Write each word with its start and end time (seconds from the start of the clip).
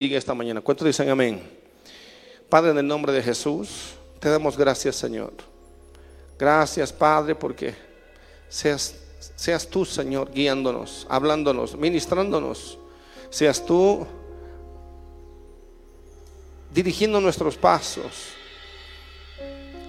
esta 0.00 0.32
mañana. 0.32 0.62
¿Cuántos 0.62 0.86
dicen 0.86 1.10
amén? 1.10 1.42
Padre, 2.48 2.70
en 2.70 2.78
el 2.78 2.86
nombre 2.86 3.12
de 3.12 3.22
Jesús, 3.22 3.92
te 4.18 4.30
damos 4.30 4.56
gracias, 4.56 4.96
Señor. 4.96 5.34
Gracias, 6.38 6.90
Padre, 6.90 7.34
porque 7.34 7.74
seas, 8.48 8.94
seas 9.36 9.68
tú, 9.68 9.84
Señor, 9.84 10.32
guiándonos, 10.32 11.06
hablándonos, 11.10 11.76
ministrándonos. 11.76 12.78
Seas 13.28 13.64
tú 13.66 14.06
dirigiendo 16.72 17.20
nuestros 17.20 17.58
pasos. 17.58 18.30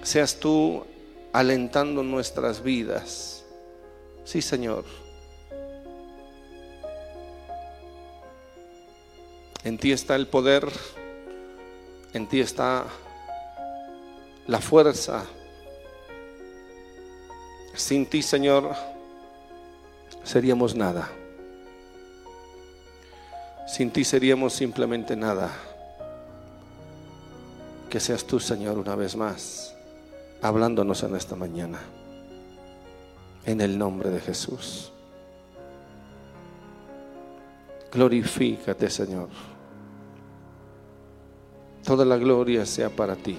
Seas 0.02 0.38
tú 0.38 0.84
alentando 1.32 2.02
nuestras 2.02 2.62
vidas. 2.62 3.46
Sí, 4.24 4.42
Señor. 4.42 4.84
En 9.64 9.78
ti 9.78 9.92
está 9.92 10.16
el 10.16 10.26
poder, 10.26 10.68
en 12.12 12.28
ti 12.28 12.40
está 12.40 12.84
la 14.46 14.60
fuerza. 14.60 15.24
Sin 17.74 18.06
ti, 18.06 18.22
Señor, 18.22 18.74
seríamos 20.24 20.74
nada. 20.74 21.08
Sin 23.66 23.90
ti 23.90 24.04
seríamos 24.04 24.52
simplemente 24.52 25.14
nada. 25.16 25.50
Que 27.88 28.00
seas 28.00 28.24
tú, 28.24 28.40
Señor, 28.40 28.78
una 28.78 28.96
vez 28.96 29.16
más, 29.16 29.74
hablándonos 30.42 31.02
en 31.04 31.14
esta 31.14 31.36
mañana. 31.36 31.78
En 33.46 33.60
el 33.60 33.78
nombre 33.78 34.10
de 34.10 34.20
Jesús. 34.20 34.92
Glorifícate, 37.92 38.90
Señor. 38.90 39.51
Toda 41.84 42.04
la 42.04 42.16
gloria 42.16 42.64
sea 42.64 42.90
para 42.90 43.16
ti. 43.16 43.36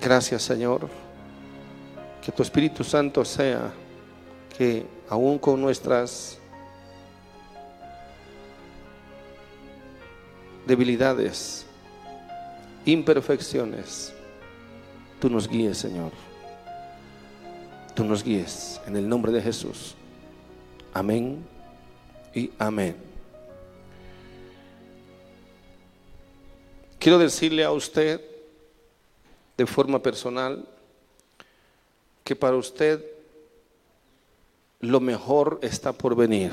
Gracias, 0.00 0.42
Señor. 0.42 0.88
Que 2.22 2.32
tu 2.32 2.42
Espíritu 2.42 2.84
Santo 2.84 3.24
sea 3.24 3.72
que 4.56 4.86
aún 5.08 5.38
con 5.38 5.60
nuestras 5.60 6.38
debilidades, 10.66 11.66
imperfecciones, 12.84 14.12
tú 15.20 15.28
nos 15.28 15.48
guíes, 15.48 15.78
Señor. 15.78 16.12
Tú 17.94 18.04
nos 18.04 18.24
guíes 18.24 18.80
en 18.86 18.96
el 18.96 19.08
nombre 19.08 19.30
de 19.30 19.40
Jesús. 19.40 19.94
Amén 20.92 21.44
y 22.34 22.50
amén. 22.58 23.13
Quiero 27.04 27.18
decirle 27.18 27.62
a 27.64 27.70
usted 27.70 28.18
de 29.58 29.66
forma 29.66 30.02
personal 30.02 30.66
que 32.24 32.34
para 32.34 32.56
usted 32.56 33.04
lo 34.80 35.00
mejor 35.00 35.58
está 35.60 35.92
por 35.92 36.16
venir. 36.16 36.50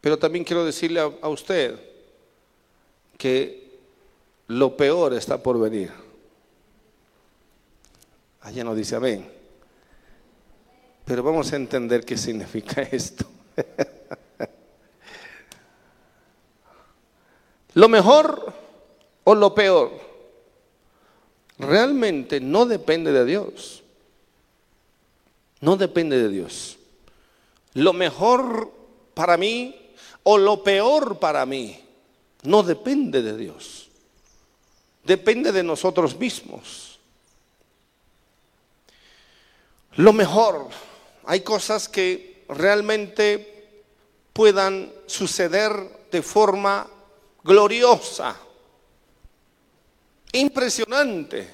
Pero 0.00 0.18
también 0.18 0.42
quiero 0.42 0.64
decirle 0.64 1.00
a, 1.00 1.28
usted 1.28 1.78
que 3.18 3.78
lo 4.46 4.74
peor 4.74 5.12
está 5.12 5.42
por 5.42 5.60
venir. 5.60 5.92
Allá 8.40 8.64
no 8.64 8.74
dice 8.74 8.96
amén. 8.96 9.30
Pero 11.04 11.22
vamos 11.22 11.52
a 11.52 11.56
entender 11.56 12.06
qué 12.06 12.16
significa 12.16 12.80
esto. 12.90 13.26
Lo 17.76 17.90
mejor 17.90 18.54
o 19.24 19.34
lo 19.34 19.54
peor 19.54 19.92
realmente 21.58 22.40
no 22.40 22.64
depende 22.64 23.12
de 23.12 23.26
Dios. 23.26 23.82
No 25.60 25.76
depende 25.76 26.16
de 26.16 26.30
Dios. 26.30 26.78
Lo 27.74 27.92
mejor 27.92 28.72
para 29.12 29.36
mí 29.36 29.92
o 30.22 30.38
lo 30.38 30.62
peor 30.62 31.18
para 31.18 31.44
mí 31.44 31.84
no 32.44 32.62
depende 32.62 33.20
de 33.20 33.36
Dios. 33.36 33.90
Depende 35.04 35.52
de 35.52 35.62
nosotros 35.62 36.18
mismos. 36.18 36.98
Lo 39.96 40.14
mejor 40.14 40.68
hay 41.26 41.40
cosas 41.40 41.90
que 41.90 42.42
realmente 42.48 43.68
puedan 44.32 44.90
suceder 45.04 46.06
de 46.10 46.22
forma 46.22 46.88
gloriosa, 47.46 48.36
impresionante, 50.32 51.48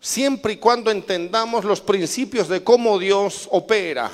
siempre 0.00 0.54
y 0.54 0.56
cuando 0.56 0.90
entendamos 0.90 1.64
los 1.64 1.80
principios 1.80 2.48
de 2.48 2.64
cómo 2.64 2.98
Dios 2.98 3.48
opera. 3.50 4.10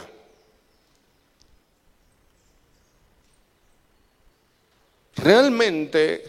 Realmente 5.16 6.25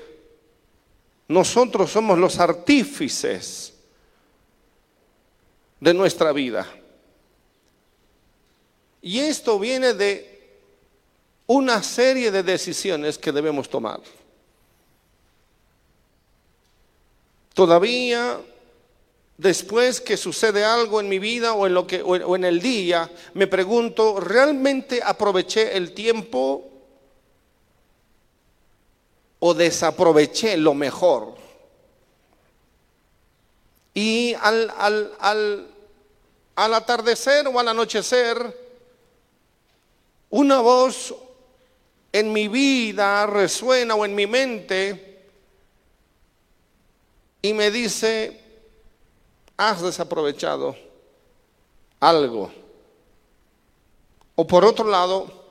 nosotros 1.27 1.91
somos 1.91 2.17
los 2.17 2.39
artífices 2.39 3.73
de 5.79 5.93
nuestra 5.93 6.31
vida. 6.31 6.67
Y 9.01 9.19
esto 9.19 9.57
viene 9.57 9.93
de 9.93 10.30
una 11.51 11.83
serie 11.83 12.31
de 12.31 12.43
decisiones 12.43 13.17
que 13.17 13.33
debemos 13.33 13.69
tomar. 13.69 13.99
Todavía 17.53 18.39
después 19.37 19.99
que 19.99 20.15
sucede 20.15 20.63
algo 20.63 21.01
en 21.01 21.09
mi 21.09 21.19
vida 21.19 21.53
o 21.53 21.67
en 21.67 21.73
lo 21.73 21.85
que 21.85 22.01
o 22.01 22.35
en 22.35 22.45
el 22.45 22.61
día, 22.61 23.11
me 23.33 23.47
pregunto, 23.47 24.21
¿realmente 24.21 25.01
aproveché 25.03 25.75
el 25.75 25.93
tiempo 25.93 26.69
o 29.39 29.53
desaproveché 29.53 30.55
lo 30.55 30.73
mejor? 30.73 31.35
Y 33.93 34.33
al, 34.35 34.71
al, 34.77 35.67
al 36.55 36.73
atardecer 36.73 37.45
o 37.45 37.59
al 37.59 37.67
anochecer, 37.67 38.57
una 40.29 40.61
voz 40.61 41.13
en 42.11 42.33
mi 42.33 42.47
vida 42.47 43.25
resuena 43.25 43.95
o 43.95 44.05
en 44.05 44.15
mi 44.15 44.27
mente 44.27 45.11
y 47.41 47.53
me 47.53 47.71
dice, 47.71 48.39
has 49.57 49.81
desaprovechado 49.81 50.75
algo. 51.99 52.51
O 54.35 54.45
por 54.45 54.65
otro 54.65 54.87
lado, 54.87 55.41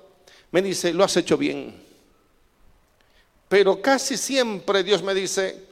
me 0.53 0.63
dice, 0.63 0.93
lo 0.93 1.05
has 1.05 1.17
hecho 1.17 1.37
bien. 1.37 1.83
Pero 3.49 3.83
casi 3.83 4.17
siempre 4.17 4.85
Dios 4.85 5.03
me 5.03 5.15
dice, 5.15 5.65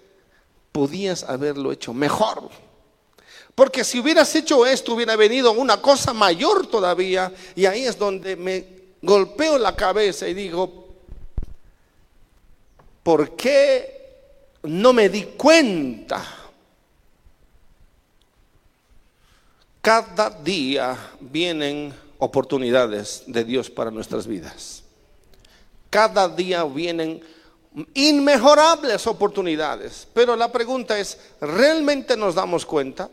podías 0.72 1.22
haberlo 1.22 1.70
hecho 1.70 1.92
mejor. 1.92 2.48
Porque 3.54 3.84
si 3.84 3.98
hubieras 3.98 4.34
hecho 4.34 4.66
esto, 4.66 4.94
hubiera 4.94 5.16
venido 5.16 5.52
una 5.52 5.80
cosa 5.80 6.12
mayor 6.12 6.66
todavía. 6.66 7.32
Y 7.54 7.66
ahí 7.66 7.84
es 7.84 7.98
donde 7.98 8.36
me 8.36 8.77
golpeo 9.02 9.58
la 9.58 9.74
cabeza 9.76 10.28
y 10.28 10.34
digo, 10.34 10.88
¿por 13.02 13.36
qué 13.36 13.98
no 14.64 14.92
me 14.92 15.08
di 15.08 15.24
cuenta? 15.24 16.24
Cada 19.80 20.30
día 20.30 20.96
vienen 21.20 21.94
oportunidades 22.18 23.22
de 23.26 23.44
Dios 23.44 23.70
para 23.70 23.90
nuestras 23.90 24.26
vidas. 24.26 24.82
Cada 25.88 26.28
día 26.28 26.64
vienen 26.64 27.22
inmejorables 27.94 29.06
oportunidades. 29.06 30.06
Pero 30.12 30.36
la 30.36 30.50
pregunta 30.50 30.98
es, 30.98 31.18
¿realmente 31.40 32.16
nos 32.16 32.34
damos 32.34 32.66
cuenta? 32.66 33.08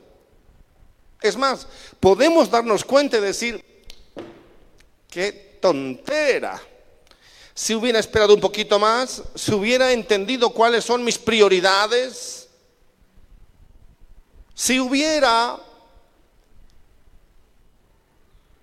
Es 1.21 1.37
más, 1.37 1.67
podemos 1.99 2.49
darnos 2.49 2.83
cuenta 2.83 3.17
y 3.17 3.21
decir, 3.21 3.63
qué 5.09 5.54
tontera. 5.59 6.61
Si 7.53 7.73
hubiera 7.73 7.99
esperado 7.99 8.33
un 8.33 8.41
poquito 8.41 8.77
más, 8.79 9.23
si 9.33 9.53
hubiera 9.53 9.91
entendido 9.91 10.49
cuáles 10.49 10.83
son 10.83 11.03
mis 11.03 11.17
prioridades, 11.17 12.49
si 14.53 14.79
hubiera 14.79 15.57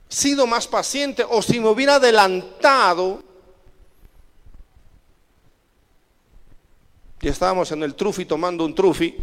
sido 0.08 0.46
más 0.46 0.68
paciente 0.68 1.24
o 1.28 1.40
si 1.40 1.58
me 1.58 1.68
hubiera 1.68 1.94
adelantado, 1.94 3.22
y 7.22 7.28
estábamos 7.28 7.70
en 7.72 7.82
el 7.82 7.94
trufi 7.94 8.26
tomando 8.26 8.64
un 8.64 8.74
trufi, 8.74 9.16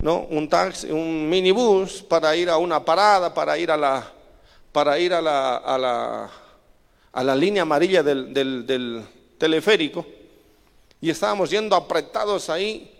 ¿no? 0.00 0.26
Un 0.30 0.48
taxi, 0.48 0.90
un 0.90 1.28
minibús 1.28 2.02
para 2.02 2.34
ir 2.34 2.50
a 2.50 2.56
una 2.56 2.84
parada, 2.84 3.32
para 3.32 3.56
ir 3.56 3.70
a 3.70 3.76
la, 3.76 4.12
para 4.72 4.98
ir 4.98 5.14
a 5.14 5.22
la, 5.22 5.56
a 5.58 5.78
la, 5.78 6.30
a 7.12 7.24
la 7.24 7.34
línea 7.34 7.62
amarilla 7.62 8.02
del, 8.02 8.32
del, 8.32 9.04
teleférico. 9.38 10.06
Y 11.00 11.10
estábamos 11.10 11.50
yendo 11.50 11.74
apretados 11.74 12.50
ahí. 12.50 12.90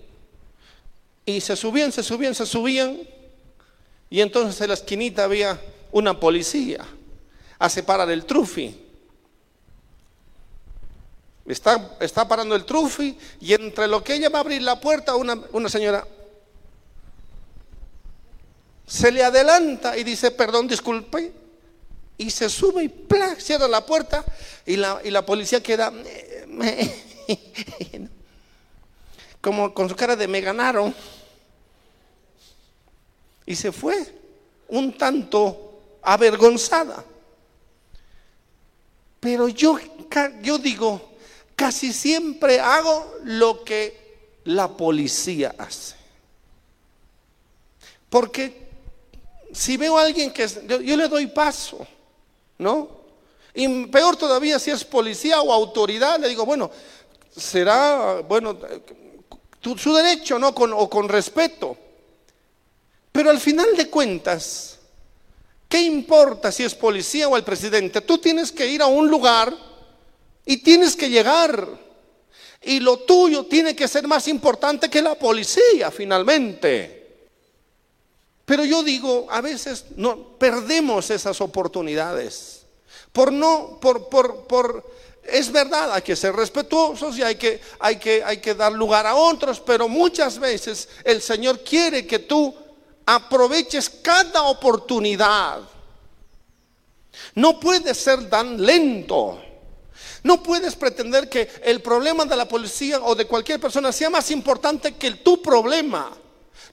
Y 1.24 1.40
se 1.40 1.54
subían, 1.54 1.92
se 1.92 2.02
subían, 2.02 2.34
se 2.34 2.46
subían. 2.46 2.98
Y 4.08 4.20
entonces 4.20 4.60
en 4.60 4.68
la 4.68 4.74
esquinita 4.74 5.24
había 5.24 5.60
una 5.92 6.18
policía 6.18 6.84
a 7.58 7.68
separar 7.68 8.10
el 8.10 8.24
trufi. 8.24 8.86
Está, 11.46 11.96
está 12.00 12.26
parando 12.26 12.54
el 12.54 12.64
trufi 12.64 13.16
y 13.40 13.54
entre 13.54 13.88
lo 13.88 14.04
que 14.04 14.14
ella 14.14 14.28
va 14.28 14.38
a 14.38 14.42
abrir 14.42 14.62
la 14.62 14.80
puerta, 14.80 15.16
una, 15.16 15.40
una 15.52 15.68
señora 15.68 16.06
se 18.90 19.12
le 19.12 19.22
adelanta 19.22 19.96
y 19.96 20.02
dice, 20.02 20.32
perdón, 20.32 20.66
disculpe, 20.66 21.32
y 22.20 22.30
se 22.30 22.50
sube 22.50 22.84
y 22.84 22.88
¡plac! 22.88 23.40
cierra 23.40 23.66
la 23.66 23.84
puerta 23.86 24.22
y 24.66 24.76
la, 24.76 25.00
y 25.02 25.10
la 25.10 25.24
policía 25.24 25.62
queda 25.62 25.90
como 29.40 29.72
con 29.72 29.88
su 29.88 29.96
cara 29.96 30.14
de 30.14 30.28
me 30.28 30.42
ganaron 30.42 30.94
y 33.46 33.56
se 33.56 33.72
fue 33.72 34.14
un 34.68 34.96
tanto 34.98 35.98
avergonzada. 36.02 37.02
Pero 39.18 39.48
yo, 39.48 39.78
yo 40.42 40.58
digo, 40.58 41.12
casi 41.56 41.92
siempre 41.92 42.60
hago 42.60 43.16
lo 43.24 43.64
que 43.64 44.36
la 44.44 44.68
policía 44.68 45.54
hace. 45.58 45.96
Porque 48.08 48.68
si 49.52 49.76
veo 49.76 49.98
a 49.98 50.02
alguien 50.02 50.32
que 50.32 50.46
yo, 50.46 50.96
le 50.96 51.08
doy 51.08 51.26
paso, 51.26 51.86
¿no? 52.60 53.00
Y 53.54 53.86
peor 53.86 54.16
todavía 54.16 54.58
si 54.58 54.70
es 54.70 54.84
policía 54.84 55.40
o 55.40 55.52
autoridad, 55.52 56.20
le 56.20 56.28
digo, 56.28 56.46
bueno, 56.46 56.70
será, 57.36 58.20
bueno, 58.20 58.56
su 59.76 59.94
derecho, 59.94 60.38
¿no? 60.38 60.54
Con, 60.54 60.72
o 60.72 60.88
con 60.88 61.08
respeto. 61.08 61.76
Pero 63.10 63.30
al 63.30 63.40
final 63.40 63.76
de 63.76 63.88
cuentas, 63.88 64.78
¿qué 65.68 65.80
importa 65.82 66.52
si 66.52 66.62
es 66.62 66.74
policía 66.74 67.28
o 67.28 67.36
el 67.36 67.42
presidente? 67.42 68.02
Tú 68.02 68.18
tienes 68.18 68.52
que 68.52 68.68
ir 68.68 68.82
a 68.82 68.86
un 68.86 69.08
lugar 69.08 69.56
y 70.46 70.58
tienes 70.58 70.94
que 70.94 71.10
llegar. 71.10 71.66
Y 72.62 72.78
lo 72.78 72.98
tuyo 73.00 73.46
tiene 73.46 73.74
que 73.74 73.88
ser 73.88 74.06
más 74.06 74.28
importante 74.28 74.88
que 74.88 75.02
la 75.02 75.14
policía, 75.14 75.90
finalmente. 75.90 76.99
Pero 78.50 78.64
yo 78.64 78.82
digo, 78.82 79.28
a 79.30 79.40
veces 79.40 79.84
no 79.94 80.36
perdemos 80.36 81.08
esas 81.10 81.40
oportunidades. 81.40 82.62
Por 83.12 83.30
no, 83.30 83.78
por, 83.80 84.08
por, 84.08 84.48
por, 84.48 84.92
es 85.22 85.52
verdad, 85.52 85.92
hay 85.92 86.02
que 86.02 86.16
ser 86.16 86.34
respetuosos 86.34 87.16
y 87.16 87.22
hay 87.22 87.36
que, 87.36 87.60
hay 87.78 87.94
que, 87.94 88.24
hay 88.24 88.38
que 88.38 88.56
dar 88.56 88.72
lugar 88.72 89.06
a 89.06 89.14
otros, 89.14 89.60
pero 89.60 89.88
muchas 89.88 90.40
veces 90.40 90.88
el 91.04 91.22
Señor 91.22 91.60
quiere 91.60 92.04
que 92.08 92.18
tú 92.18 92.52
aproveches 93.06 93.88
cada 93.88 94.42
oportunidad. 94.42 95.60
No 97.36 97.60
puedes 97.60 97.98
ser 97.98 98.28
tan 98.28 98.60
lento. 98.66 99.40
No 100.24 100.42
puedes 100.42 100.74
pretender 100.74 101.28
que 101.28 101.48
el 101.62 101.80
problema 101.82 102.24
de 102.24 102.34
la 102.34 102.48
policía 102.48 102.98
o 103.00 103.14
de 103.14 103.28
cualquier 103.28 103.60
persona 103.60 103.92
sea 103.92 104.10
más 104.10 104.28
importante 104.32 104.96
que 104.96 105.12
tu 105.12 105.40
problema. 105.40 106.16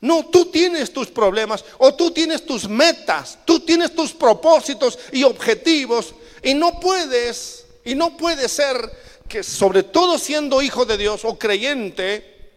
No, 0.01 0.25
tú 0.27 0.45
tienes 0.45 0.93
tus 0.93 1.07
problemas 1.07 1.65
o 1.79 1.93
tú 1.93 2.11
tienes 2.11 2.45
tus 2.45 2.67
metas, 2.67 3.39
tú 3.45 3.59
tienes 3.59 3.95
tus 3.95 4.13
propósitos 4.13 4.99
y 5.11 5.23
objetivos 5.23 6.13
y 6.43 6.53
no 6.53 6.79
puedes, 6.79 7.65
y 7.83 7.95
no 7.95 8.15
puede 8.15 8.47
ser 8.47 8.75
que 9.27 9.43
sobre 9.43 9.83
todo 9.83 10.17
siendo 10.17 10.61
hijo 10.61 10.85
de 10.85 10.97
Dios 10.97 11.25
o 11.25 11.37
creyente, 11.37 12.51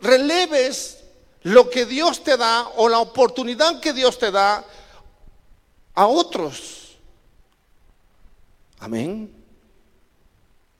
releves 0.00 0.98
lo 1.42 1.70
que 1.70 1.86
Dios 1.86 2.24
te 2.24 2.36
da 2.36 2.68
o 2.76 2.88
la 2.88 2.98
oportunidad 2.98 3.80
que 3.80 3.92
Dios 3.92 4.18
te 4.18 4.32
da 4.32 4.64
a 5.94 6.06
otros. 6.06 6.98
Amén. 8.80 9.35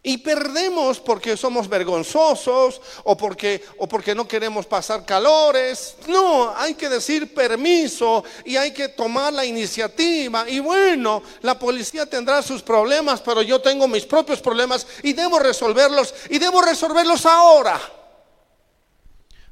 Y 0.09 0.19
perdemos 0.19 1.01
porque 1.01 1.37
somos 1.37 1.69
vergonzosos 1.69 2.81
o 3.03 3.17
porque, 3.17 3.65
o 3.79 3.89
porque 3.89 4.15
no 4.15 4.29
queremos 4.29 4.65
pasar 4.65 5.05
calores. 5.05 5.97
No, 6.07 6.55
hay 6.57 6.75
que 6.75 6.89
decir 6.89 7.35
permiso 7.35 8.23
y 8.45 8.55
hay 8.57 8.73
que 8.73 8.87
tomar 8.91 9.33
la 9.33 9.45
iniciativa. 9.45 10.49
Y 10.49 10.61
bueno, 10.61 11.25
la 11.43 11.59
policía 11.59 12.07
tendrá 12.07 12.41
sus 12.41 12.63
problemas, 12.63 13.21
pero 13.21 13.43
yo 13.43 13.61
tengo 13.61 13.89
mis 13.89 14.05
propios 14.05 14.41
problemas 14.41 14.87
y 15.03 15.13
debo 15.13 15.41
resolverlos 15.41 16.15
y 16.31 16.39
debo 16.39 16.63
resolverlos 16.63 17.27
ahora. 17.27 17.81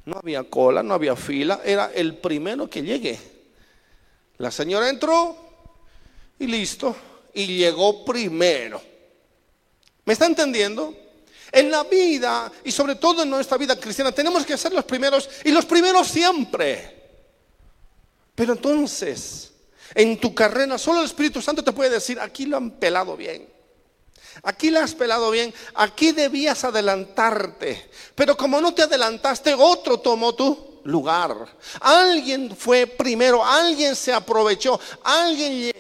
No 0.05 0.19
había 0.19 0.45
cola, 0.45 0.85
no 0.85 0.95
había 0.95 1.17
fila, 1.17 1.63
era 1.65 1.91
el 1.93 2.17
primero 2.19 2.71
que 2.71 2.81
llegue. 2.81 3.19
La 4.39 4.53
señora 4.53 4.89
entró 4.89 5.37
y 6.39 6.47
listo, 6.47 6.95
y 7.35 7.57
llegó 7.57 8.05
primero. 8.05 8.94
¿Me 10.05 10.13
está 10.13 10.27
entendiendo? 10.27 10.95
En 11.53 11.71
la 11.71 11.85
vida 11.85 12.51
y 12.65 12.73
sobre 12.73 12.97
todo 12.97 13.23
en 13.23 13.31
nuestra 13.31 13.57
vida 13.57 13.79
cristiana 13.79 14.11
tenemos 14.11 14.45
que 14.45 14.59
ser 14.59 14.73
los 14.73 14.85
primeros 14.85 15.29
y 15.45 15.53
los 15.53 15.65
primeros 15.65 16.09
siempre. 16.09 17.03
Pero 18.35 18.55
entonces, 18.55 19.53
en 19.95 20.19
tu 20.19 20.35
carrera 20.35 20.77
solo 20.79 21.01
el 21.01 21.07
Espíritu 21.07 21.41
Santo 21.41 21.63
te 21.63 21.73
puede 21.73 21.91
decir, 21.91 22.19
aquí 22.19 22.47
lo 22.47 22.57
han 22.57 22.73
pelado 22.73 23.17
bien. 23.17 23.49
Aquí 24.43 24.71
lo 24.71 24.81
has 24.81 24.95
pelado 24.97 25.31
bien, 25.31 25.55
aquí 25.75 26.11
debías 26.11 26.65
adelantarte. 26.65 27.89
Pero 28.17 28.37
como 28.37 28.61
no 28.61 28.75
te 28.75 28.83
adelantaste, 28.83 29.55
otro 29.55 30.01
tomó 30.01 30.35
tú 30.35 30.74
lugar. 30.85 31.35
Alguien 31.81 32.55
fue 32.57 32.87
primero, 32.87 33.45
alguien 33.45 33.97
se 33.97 34.13
aprovechó, 34.13 34.79
alguien, 35.03 35.73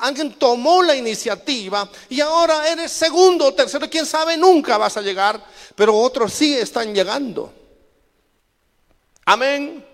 alguien 0.00 0.34
tomó 0.34 0.82
la 0.82 0.96
iniciativa 0.96 1.88
y 2.08 2.20
ahora 2.20 2.68
eres 2.68 2.92
segundo 2.92 3.46
o 3.46 3.54
tercero, 3.54 3.88
quién 3.88 4.06
sabe, 4.06 4.36
nunca 4.36 4.76
vas 4.76 4.96
a 4.96 5.02
llegar, 5.02 5.42
pero 5.74 5.96
otros 5.96 6.32
sí 6.32 6.54
están 6.54 6.94
llegando. 6.94 7.52
Amén. 9.24 9.84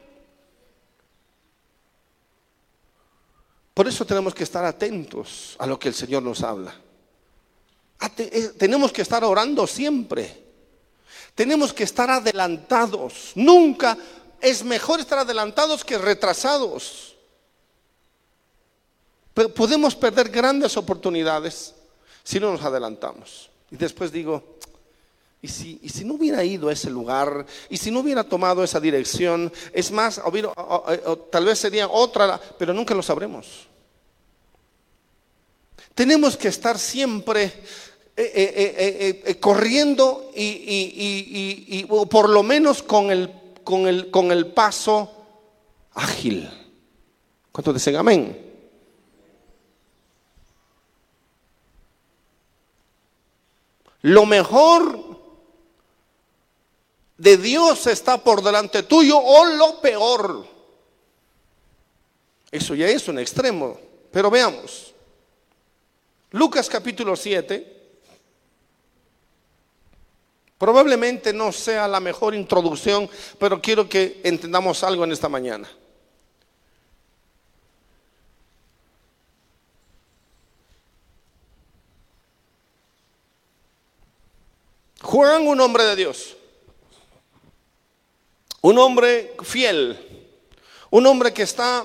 Por 3.74 3.88
eso 3.88 4.06
tenemos 4.06 4.32
que 4.32 4.44
estar 4.44 4.64
atentos 4.64 5.56
a 5.58 5.66
lo 5.66 5.78
que 5.78 5.88
el 5.88 5.94
Señor 5.94 6.22
nos 6.22 6.42
habla. 6.44 6.80
Eh, 8.18 8.52
tenemos 8.56 8.92
que 8.92 9.02
estar 9.02 9.24
orando 9.24 9.66
siempre. 9.66 10.44
Tenemos 11.34 11.72
que 11.72 11.82
estar 11.82 12.08
adelantados. 12.08 13.32
Nunca 13.34 13.98
es 14.44 14.62
mejor 14.62 15.00
estar 15.00 15.18
adelantados 15.18 15.82
que 15.84 15.96
retrasados. 15.96 17.16
podemos 19.56 19.96
perder 19.96 20.28
grandes 20.28 20.76
oportunidades 20.76 21.74
si 22.22 22.38
no 22.38 22.52
nos 22.52 22.62
adelantamos. 22.62 23.50
Y 23.70 23.76
después 23.76 24.12
digo, 24.12 24.58
¿y 25.40 25.48
si, 25.48 25.80
y 25.82 25.88
si 25.88 26.04
no 26.04 26.14
hubiera 26.14 26.44
ido 26.44 26.68
a 26.68 26.72
ese 26.74 26.90
lugar? 26.90 27.46
¿Y 27.70 27.78
si 27.78 27.90
no 27.90 28.00
hubiera 28.00 28.22
tomado 28.22 28.62
esa 28.62 28.78
dirección? 28.78 29.50
Es 29.72 29.90
más, 29.90 30.20
tal 31.30 31.44
vez 31.46 31.58
sería 31.58 31.88
otra, 31.88 32.38
pero 32.58 32.74
nunca 32.74 32.94
lo 32.94 33.02
sabremos. 33.02 33.66
Tenemos 35.94 36.36
que 36.36 36.48
estar 36.48 36.78
siempre 36.78 37.44
eh, 37.44 37.52
eh, 38.16 39.22
eh, 39.24 39.40
corriendo 39.40 40.30
y, 40.34 41.84
por 42.10 42.28
lo 42.28 42.42
menos 42.42 42.82
con 42.82 43.10
el 43.10 43.43
con 43.64 43.88
el, 43.88 44.10
con 44.10 44.30
el 44.30 44.52
paso 44.52 45.10
ágil. 45.94 46.48
¿Cuántos 47.50 47.74
dicen 47.74 47.96
amén? 47.96 48.40
Lo 54.02 54.26
mejor 54.26 55.18
de 57.16 57.36
Dios 57.38 57.86
está 57.86 58.22
por 58.22 58.42
delante 58.42 58.82
tuyo 58.82 59.18
o 59.18 59.44
lo 59.46 59.80
peor. 59.80 60.46
Eso 62.50 62.74
ya 62.74 62.86
es 62.86 63.08
un 63.08 63.18
extremo. 63.18 63.78
Pero 64.12 64.30
veamos. 64.30 64.94
Lucas 66.30 66.68
capítulo 66.68 67.16
7. 67.16 67.73
Probablemente 70.58 71.32
no 71.32 71.52
sea 71.52 71.88
la 71.88 72.00
mejor 72.00 72.34
introducción, 72.34 73.08
pero 73.38 73.60
quiero 73.60 73.88
que 73.88 74.20
entendamos 74.24 74.82
algo 74.84 75.04
en 75.04 75.12
esta 75.12 75.28
mañana. 75.28 75.68
Juan, 85.02 85.46
un 85.46 85.60
hombre 85.60 85.84
de 85.84 85.96
Dios, 85.96 86.36
Un 88.62 88.78
hombre 88.78 89.36
fiel, 89.42 89.98
un 90.88 91.06
hombre 91.06 91.34
que 91.34 91.42
está 91.42 91.84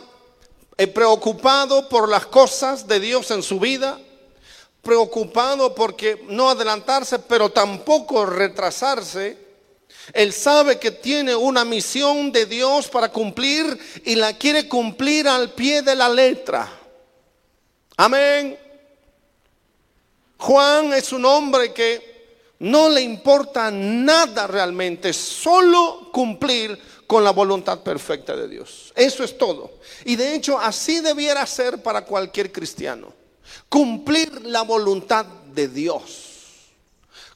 eh, 0.78 0.88
preocupado 0.88 1.90
por 1.90 2.08
las 2.08 2.26
cosas 2.26 2.88
de 2.88 3.02
Dios 3.02 3.32
en 3.32 3.44
su 3.44 3.60
vida, 3.60 4.00
preocupado 4.82 5.76
porque 5.76 6.24
no 6.30 6.50
adelantarse, 6.50 7.20
pero 7.20 7.50
tampoco 7.50 8.26
retrasarse. 8.26 9.38
Él 10.14 10.34
sabe 10.34 10.80
que 10.80 10.92
tiene 10.92 11.36
una 11.36 11.66
misión 11.66 12.32
de 12.32 12.46
Dios 12.46 12.88
para 12.88 13.12
cumplir 13.12 13.78
y 14.06 14.16
la 14.16 14.38
quiere 14.38 14.68
cumplir 14.68 15.28
al 15.28 15.52
pie 15.54 15.82
de 15.82 15.96
la 15.96 16.10
letra. 16.10 16.70
Amén. 17.98 18.58
Juan 20.38 20.94
es 20.94 21.12
un 21.12 21.26
hombre 21.26 21.74
que 21.74 22.10
no 22.60 22.90
le 22.90 23.02
importa 23.02 23.70
nada 23.72 24.48
realmente, 24.48 25.14
solo 25.14 26.10
cumplir 26.12 26.80
con 27.06 27.24
la 27.24 27.32
voluntad 27.32 27.80
perfecta 27.82 28.36
de 28.36 28.48
Dios. 28.48 28.94
Eso 28.96 29.24
es 29.24 29.38
todo. 29.38 29.80
Y 30.06 30.16
de 30.16 30.36
hecho 30.36 30.60
así 30.60 31.00
debiera 31.00 31.46
ser 31.46 31.82
para 31.82 32.06
cualquier 32.06 32.52
cristiano. 32.52 33.19
Cumplir 33.70 34.46
la 34.46 34.64
voluntad 34.64 35.26
de 35.26 35.68
Dios. 35.68 36.26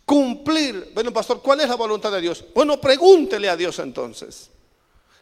Cumplir. 0.06 0.92
Bueno, 0.94 1.14
pastor, 1.14 1.42
¿cuál 1.42 1.62
es 1.62 1.70
la 1.70 1.76
voluntad 1.76 2.12
de 2.12 2.20
Dios? 2.20 2.44
Bueno, 2.54 2.82
pregúntele 2.82 3.48
a 3.48 3.56
Dios 3.56 3.80
entonces. 3.80 4.50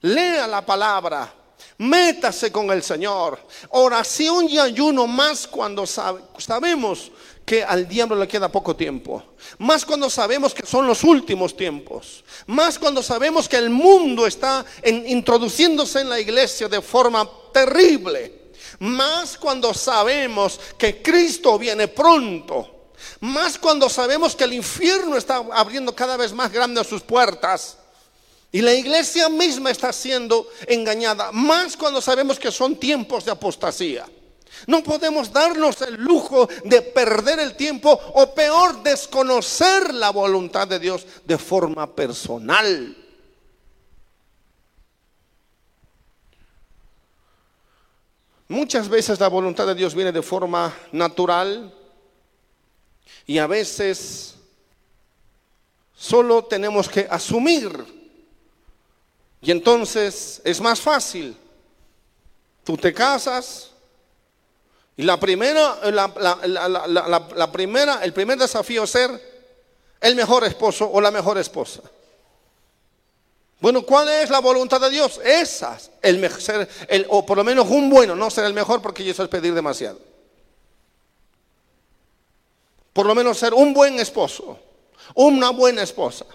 Lea 0.01 0.47
la 0.47 0.65
palabra. 0.65 1.35
Métase 1.77 2.51
con 2.51 2.71
el 2.71 2.81
Señor. 2.81 3.39
Oración 3.69 4.47
y 4.49 4.57
ayuno 4.57 5.05
más 5.05 5.47
cuando 5.47 5.85
sabemos 5.85 7.11
que 7.45 7.63
al 7.63 7.87
diablo 7.87 8.15
le 8.15 8.27
queda 8.27 8.51
poco 8.51 8.75
tiempo. 8.75 9.23
Más 9.59 9.85
cuando 9.85 10.09
sabemos 10.09 10.53
que 10.53 10.65
son 10.65 10.87
los 10.87 11.03
últimos 11.03 11.55
tiempos. 11.55 12.23
Más 12.47 12.79
cuando 12.79 13.03
sabemos 13.03 13.49
que 13.49 13.57
el 13.57 13.69
mundo 13.69 14.25
está 14.25 14.65
introduciéndose 14.85 16.01
en 16.01 16.09
la 16.09 16.19
iglesia 16.19 16.67
de 16.67 16.81
forma 16.81 17.29
terrible. 17.53 18.40
Más 18.81 19.37
cuando 19.37 19.75
sabemos 19.75 20.59
que 20.75 21.03
Cristo 21.03 21.59
viene 21.59 21.87
pronto. 21.87 22.93
Más 23.19 23.59
cuando 23.59 23.87
sabemos 23.87 24.35
que 24.35 24.43
el 24.43 24.53
infierno 24.53 25.17
está 25.17 25.35
abriendo 25.53 25.95
cada 25.95 26.17
vez 26.17 26.33
más 26.33 26.51
grande 26.51 26.83
sus 26.83 27.03
puertas. 27.03 27.77
Y 28.51 28.59
la 28.61 28.73
iglesia 28.73 29.29
misma 29.29 29.69
está 29.69 29.93
siendo 29.93 30.47
engañada. 30.65 31.31
Más 31.31 31.77
cuando 31.77 32.01
sabemos 32.01 32.39
que 32.39 32.51
son 32.51 32.75
tiempos 32.75 33.23
de 33.23 33.31
apostasía. 33.31 34.07
No 34.65 34.81
podemos 34.81 35.31
darnos 35.31 35.79
el 35.83 35.93
lujo 35.95 36.49
de 36.65 36.81
perder 36.81 37.39
el 37.39 37.55
tiempo 37.55 37.91
o 37.91 38.33
peor, 38.33 38.81
desconocer 38.81 39.93
la 39.93 40.09
voluntad 40.09 40.67
de 40.67 40.79
Dios 40.79 41.05
de 41.23 41.37
forma 41.37 41.95
personal. 41.95 42.97
Muchas 48.51 48.89
veces 48.89 49.17
la 49.17 49.29
voluntad 49.29 49.65
de 49.65 49.75
Dios 49.75 49.95
viene 49.95 50.11
de 50.11 50.21
forma 50.21 50.75
natural 50.91 51.73
y 53.25 53.37
a 53.37 53.47
veces 53.47 54.35
solo 55.95 56.43
tenemos 56.43 56.89
que 56.89 57.07
asumir. 57.09 57.71
Y 59.39 59.51
entonces 59.51 60.41
es 60.43 60.59
más 60.59 60.81
fácil. 60.81 61.33
Tú 62.65 62.75
te 62.75 62.93
casas 62.93 63.71
y 64.97 65.03
la 65.03 65.17
primera, 65.17 65.89
la, 65.89 67.51
primera, 67.53 68.03
el 68.03 68.11
primer 68.11 68.37
desafío 68.37 68.83
es 68.83 68.89
ser 68.89 69.47
el 70.01 70.13
mejor 70.13 70.43
esposo 70.43 70.91
o 70.91 70.99
la 70.99 71.09
mejor 71.09 71.37
esposa. 71.37 71.83
Bueno, 73.61 73.83
¿cuál 73.83 74.09
es 74.09 74.31
la 74.31 74.39
voluntad 74.39 74.81
de 74.81 74.89
Dios? 74.89 75.21
Esas, 75.23 75.91
el, 76.01 76.29
ser, 76.41 76.67
el, 76.87 77.05
o 77.09 77.23
por 77.23 77.37
lo 77.37 77.43
menos 77.43 77.69
un 77.69 77.91
bueno, 77.91 78.15
no 78.15 78.31
ser 78.31 78.45
el 78.45 78.55
mejor 78.55 78.81
porque 78.81 79.07
eso 79.07 79.21
es 79.21 79.29
pedir 79.29 79.53
demasiado. 79.53 79.99
Por 82.91 83.05
lo 83.05 83.13
menos 83.13 83.37
ser 83.37 83.53
un 83.53 83.71
buen 83.71 83.99
esposo, 83.99 84.59
una 85.13 85.51
buena 85.51 85.83
esposa. 85.83 86.25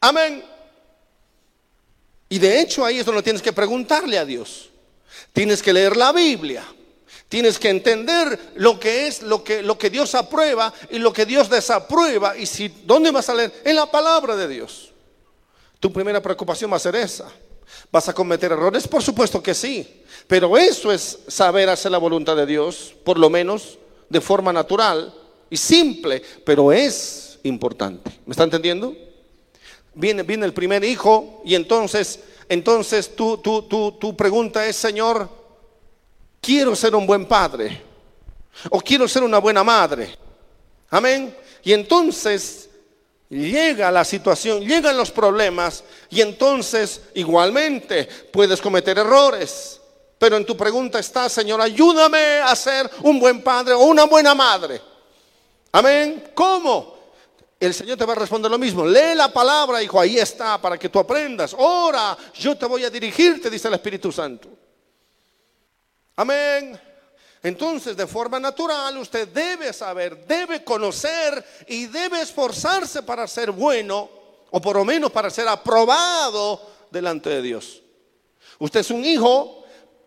Amén. 0.00 0.44
Y 2.28 2.38
de 2.38 2.60
hecho 2.60 2.84
ahí 2.84 3.00
es 3.00 3.06
donde 3.06 3.22
tienes 3.22 3.42
que 3.42 3.52
preguntarle 3.52 4.16
a 4.16 4.24
Dios. 4.24 4.70
Tienes 5.32 5.62
que 5.62 5.72
leer 5.72 5.96
la 5.96 6.12
Biblia. 6.12 6.64
Tienes 7.28 7.58
que 7.58 7.70
entender 7.70 8.52
lo 8.54 8.78
que 8.78 9.08
es 9.08 9.22
lo 9.22 9.42
que, 9.42 9.62
lo 9.62 9.76
que 9.76 9.90
Dios 9.90 10.14
aprueba 10.14 10.72
y 10.90 10.98
lo 10.98 11.12
que 11.12 11.26
Dios 11.26 11.50
desaprueba. 11.50 12.36
Y 12.36 12.46
si, 12.46 12.68
¿dónde 12.68 13.10
vas 13.10 13.28
a 13.28 13.34
leer? 13.34 13.52
En 13.64 13.74
la 13.74 13.90
palabra 13.90 14.36
de 14.36 14.46
Dios. 14.46 14.91
Tu 15.82 15.92
primera 15.92 16.22
preocupación 16.22 16.70
va 16.70 16.76
a 16.76 16.78
ser 16.78 16.94
esa. 16.94 17.28
¿Vas 17.90 18.08
a 18.08 18.12
cometer 18.12 18.52
errores? 18.52 18.86
Por 18.86 19.02
supuesto 19.02 19.42
que 19.42 19.52
sí. 19.52 20.04
Pero 20.28 20.56
eso 20.56 20.92
es 20.92 21.18
saber 21.26 21.68
hacer 21.68 21.90
la 21.90 21.98
voluntad 21.98 22.36
de 22.36 22.46
Dios, 22.46 22.94
por 23.04 23.18
lo 23.18 23.28
menos 23.28 23.80
de 24.08 24.20
forma 24.20 24.52
natural 24.52 25.12
y 25.50 25.56
simple, 25.56 26.22
pero 26.44 26.70
es 26.70 27.40
importante. 27.42 28.12
¿Me 28.24 28.30
está 28.30 28.44
entendiendo? 28.44 28.94
Viene, 29.92 30.22
viene 30.22 30.46
el 30.46 30.52
primer 30.52 30.84
hijo 30.84 31.42
y 31.44 31.56
entonces, 31.56 32.20
entonces 32.48 33.16
tu, 33.16 33.38
tu, 33.38 33.62
tu, 33.62 33.90
tu 33.98 34.16
pregunta 34.16 34.64
es, 34.64 34.76
Señor, 34.76 35.28
quiero 36.40 36.76
ser 36.76 36.94
un 36.94 37.08
buen 37.08 37.26
padre 37.26 37.82
o 38.70 38.80
quiero 38.80 39.08
ser 39.08 39.24
una 39.24 39.38
buena 39.38 39.64
madre. 39.64 40.16
Amén. 40.90 41.36
Y 41.64 41.72
entonces 41.72 42.70
llega 43.32 43.90
la 43.90 44.04
situación, 44.04 44.60
llegan 44.60 44.96
los 44.96 45.10
problemas 45.10 45.82
y 46.10 46.20
entonces 46.20 47.00
igualmente 47.14 48.04
puedes 48.30 48.60
cometer 48.60 48.98
errores. 48.98 49.80
Pero 50.18 50.36
en 50.36 50.46
tu 50.46 50.56
pregunta 50.56 50.98
está, 50.98 51.28
Señor, 51.28 51.60
ayúdame 51.60 52.38
a 52.38 52.54
ser 52.54 52.88
un 53.02 53.18
buen 53.18 53.42
padre 53.42 53.74
o 53.74 53.80
una 53.80 54.04
buena 54.04 54.34
madre. 54.34 54.80
Amén. 55.72 56.30
¿Cómo? 56.34 56.92
El 57.58 57.72
Señor 57.72 57.96
te 57.96 58.04
va 58.04 58.12
a 58.12 58.16
responder 58.16 58.50
lo 58.50 58.58
mismo. 58.58 58.84
Lee 58.84 59.14
la 59.16 59.32
palabra, 59.32 59.82
hijo, 59.82 59.98
ahí 59.98 60.18
está, 60.18 60.60
para 60.60 60.78
que 60.78 60.88
tú 60.88 60.98
aprendas. 60.98 61.54
Ora, 61.56 62.16
yo 62.34 62.56
te 62.56 62.66
voy 62.66 62.84
a 62.84 62.90
dirigirte, 62.90 63.48
dice 63.48 63.68
el 63.68 63.74
Espíritu 63.74 64.12
Santo. 64.12 64.48
Amén. 66.16 66.78
Entonces, 67.42 67.96
de 67.96 68.06
forma 68.06 68.38
natural, 68.38 68.96
usted 68.98 69.26
debe 69.28 69.72
saber, 69.72 70.26
debe 70.26 70.62
conocer 70.62 71.44
y 71.66 71.86
debe 71.86 72.20
esforzarse 72.20 73.02
para 73.02 73.26
ser 73.26 73.50
bueno, 73.50 74.08
o 74.50 74.60
por 74.60 74.76
lo 74.76 74.84
menos 74.84 75.10
para 75.10 75.28
ser 75.28 75.48
aprobado 75.48 76.60
delante 76.90 77.30
de 77.30 77.42
Dios. 77.42 77.82
Usted 78.60 78.80
es 78.80 78.90
un 78.90 79.04
hijo 79.04 79.61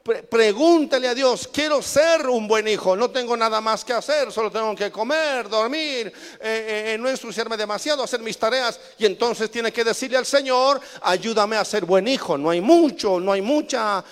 pregúntele 0.06 1.08
a 1.08 1.16
Dios, 1.16 1.50
quiero 1.52 1.82
ser 1.82 2.28
un 2.28 2.48
buen 2.48 2.68
hijo, 2.68 2.96
no 2.96 3.10
tengo 3.10 3.36
nada 3.36 3.60
más 3.60 3.84
que 3.84 3.92
hacer, 3.92 4.32
solo 4.32 4.52
tengo 4.52 4.76
que 4.76 4.92
comer, 4.92 5.50
dormir, 5.50 6.08
eh, 6.08 6.14
eh, 6.42 6.94
eh, 6.94 6.98
no 7.00 7.10
ensuciarme 7.10 7.58
demasiado, 7.58 8.04
hacer 8.04 8.20
mis 8.20 8.38
tareas. 8.38 8.80
Y 9.00 9.08
entonces 9.08 9.50
tiene 9.50 9.74
que 9.74 9.84
decirle 9.84 10.18
al 10.18 10.26
Señor, 10.28 10.80
ayúdame 11.02 11.58
a 11.58 11.66
ser 11.66 11.86
buen 11.86 12.08
hijo. 12.08 12.38
No 12.38 12.52
hay 12.52 12.62
mucho, 12.62 13.20
no 13.20 13.32
hay 13.32 13.42
mucha 13.42 14.04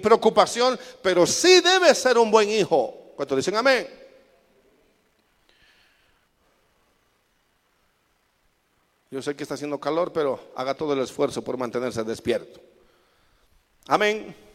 preocupación, 0.00 0.80
pero 1.02 1.26
sí 1.26 1.60
debe 1.60 1.94
ser 1.94 2.16
un 2.16 2.30
buen 2.30 2.48
hijo. 2.48 3.12
¿Cuántos 3.14 3.36
dicen 3.36 3.56
amén? 3.56 3.86
Yo 9.10 9.20
sé 9.20 9.36
que 9.36 9.42
está 9.42 9.56
haciendo 9.56 9.78
calor, 9.78 10.10
pero 10.10 10.52
haga 10.56 10.72
todo 10.72 10.94
el 10.94 11.00
esfuerzo 11.00 11.44
por 11.44 11.58
mantenerse 11.58 12.02
despierto. 12.02 12.60
Amén. 13.86 14.51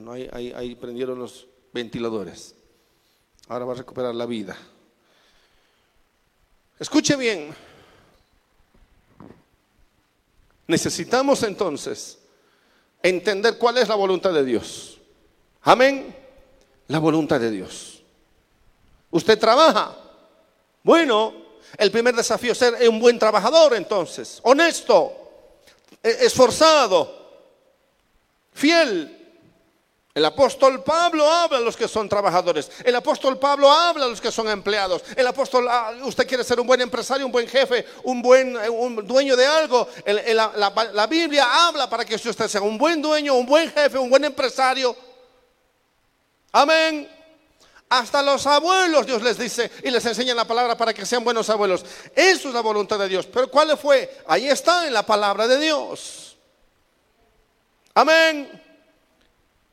Bueno, 0.00 0.12
ahí, 0.12 0.76
prendieron 0.76 1.18
los 1.18 1.48
ventiladores. 1.72 2.54
Ahora 3.48 3.64
va 3.64 3.72
a 3.72 3.76
recuperar 3.78 4.14
la 4.14 4.26
vida. 4.26 4.56
Escuche 6.78 7.16
bien. 7.16 7.52
Necesitamos 10.68 11.42
entonces 11.42 12.16
entender 13.02 13.58
cuál 13.58 13.78
es 13.78 13.88
la 13.88 13.96
voluntad 13.96 14.32
de 14.32 14.44
Dios. 14.44 14.98
Amén. 15.62 16.14
La 16.86 17.00
voluntad 17.00 17.40
de 17.40 17.50
Dios. 17.50 18.00
Usted 19.10 19.36
trabaja. 19.36 19.96
Bueno, 20.84 21.34
el 21.76 21.90
primer 21.90 22.14
desafío 22.14 22.52
es 22.52 22.58
ser 22.58 22.88
un 22.88 23.00
buen 23.00 23.18
trabajador 23.18 23.74
entonces. 23.74 24.38
Honesto, 24.44 25.12
e-, 26.00 26.24
esforzado, 26.24 27.50
fiel, 28.52 29.17
el 30.18 30.24
apóstol 30.24 30.82
Pablo 30.82 31.30
habla 31.30 31.58
a 31.58 31.60
los 31.60 31.76
que 31.76 31.86
son 31.86 32.08
trabajadores. 32.08 32.72
El 32.82 32.96
apóstol 32.96 33.38
Pablo 33.38 33.70
habla 33.70 34.06
a 34.06 34.08
los 34.08 34.20
que 34.20 34.32
son 34.32 34.48
empleados. 34.48 35.04
El 35.14 35.24
apóstol, 35.24 35.68
ah, 35.70 35.92
usted 36.02 36.26
quiere 36.26 36.42
ser 36.42 36.58
un 36.58 36.66
buen 36.66 36.80
empresario, 36.80 37.24
un 37.24 37.30
buen 37.30 37.46
jefe, 37.46 37.86
un 38.02 38.20
buen 38.20 38.56
eh, 38.56 38.68
dueño 39.04 39.36
de 39.36 39.46
algo. 39.46 39.86
la, 40.04 40.90
la 40.92 41.06
Biblia 41.06 41.68
habla 41.68 41.88
para 41.88 42.04
que 42.04 42.16
usted 42.16 42.48
sea 42.48 42.60
un 42.60 42.76
buen 42.76 43.00
dueño, 43.00 43.34
un 43.34 43.46
buen 43.46 43.70
jefe, 43.70 43.96
un 43.96 44.10
buen 44.10 44.24
empresario. 44.24 44.96
Amén. 46.50 47.08
Hasta 47.88 48.20
los 48.20 48.44
abuelos 48.44 49.06
Dios 49.06 49.22
les 49.22 49.38
dice 49.38 49.70
y 49.84 49.90
les 49.92 50.04
enseña 50.04 50.34
la 50.34 50.46
palabra 50.46 50.76
para 50.76 50.92
que 50.92 51.06
sean 51.06 51.22
buenos 51.22 51.48
abuelos. 51.48 51.84
Eso 52.16 52.48
es 52.48 52.54
la 52.54 52.60
voluntad 52.60 52.98
de 52.98 53.06
Dios. 53.06 53.24
Pero 53.26 53.48
¿cuál 53.48 53.78
fue? 53.78 54.18
Ahí 54.26 54.48
está 54.48 54.84
en 54.84 54.94
la 54.94 55.06
palabra 55.06 55.46
de 55.46 55.60
Dios. 55.60 56.36
Amén. 57.94 58.64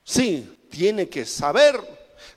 Sí, 0.06 0.58
tiene 0.70 1.10
que 1.10 1.26
saber, 1.26 1.82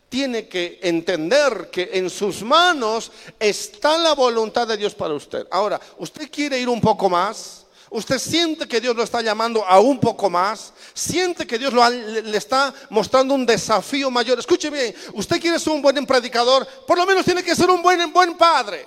tiene 0.09 0.49
que 0.49 0.81
entender 0.83 1.69
que 1.71 1.91
en 1.93 2.09
sus 2.09 2.43
manos 2.43 3.13
está 3.39 3.99
la 3.99 4.15
voluntad 4.15 4.67
de 4.67 4.79
Dios 4.79 4.95
para 4.95 5.13
usted. 5.13 5.47
Ahora, 5.51 5.79
¿usted 5.99 6.31
quiere 6.31 6.59
ir 6.59 6.69
un 6.69 6.81
poco 6.81 7.11
más? 7.11 7.67
Usted 7.91 8.19
siente 8.19 8.67
que 8.67 8.81
Dios 8.81 8.97
lo 8.97 9.03
está 9.03 9.21
llamando 9.21 9.65
a 9.67 9.81
un 9.81 10.01
poco 10.01 10.31
más. 10.31 10.73
Siente 10.95 11.47
que 11.47 11.59
Dios 11.59 11.75
le, 11.75 12.37
está 12.37 12.73
mostrando 12.89 13.35
un 13.35 13.45
desafío 13.45 14.11
mayor. 14.11 14.39
Escuche 14.39 14.71
bien, 14.71 14.95
usted 15.13 15.39
quiere 15.39 15.59
ser 15.59 15.75
un 15.75 15.83
buen 15.83 16.07
predicador, 16.07 16.67
por 16.87 16.97
lo 16.97 17.05
menos 17.05 17.25
tiene 17.25 17.43
que 17.43 17.55
ser 17.55 17.69
un 17.69 17.83
buen, 17.83 18.11
buen 18.15 18.35
padre. 18.35 18.87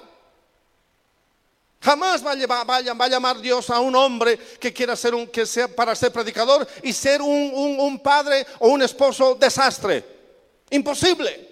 Jamás 1.82 2.24
va 2.24 2.34
a, 2.34 2.64
va 2.64 2.76
a, 2.76 3.10
llamar 3.10 3.40
Dios 3.40 3.70
a 3.72 3.80
un 3.80 3.96
hombre 3.96 4.38
que 4.38 4.72
quiera 4.72 4.96
ser 4.96 5.16
un, 5.16 5.28
que 5.28 5.48
sea 5.48 5.68
para 5.68 5.96
ser 5.96 6.12
predicador 6.12 6.68
y 6.84 6.94
ser 6.94 7.22
un, 7.22 7.80
un 7.80 8.00
padre 8.00 8.46
o 8.60 8.70
un 8.70 8.84
esposo 8.84 9.36
desastre. 9.36 10.06
Imposible. 10.70 11.50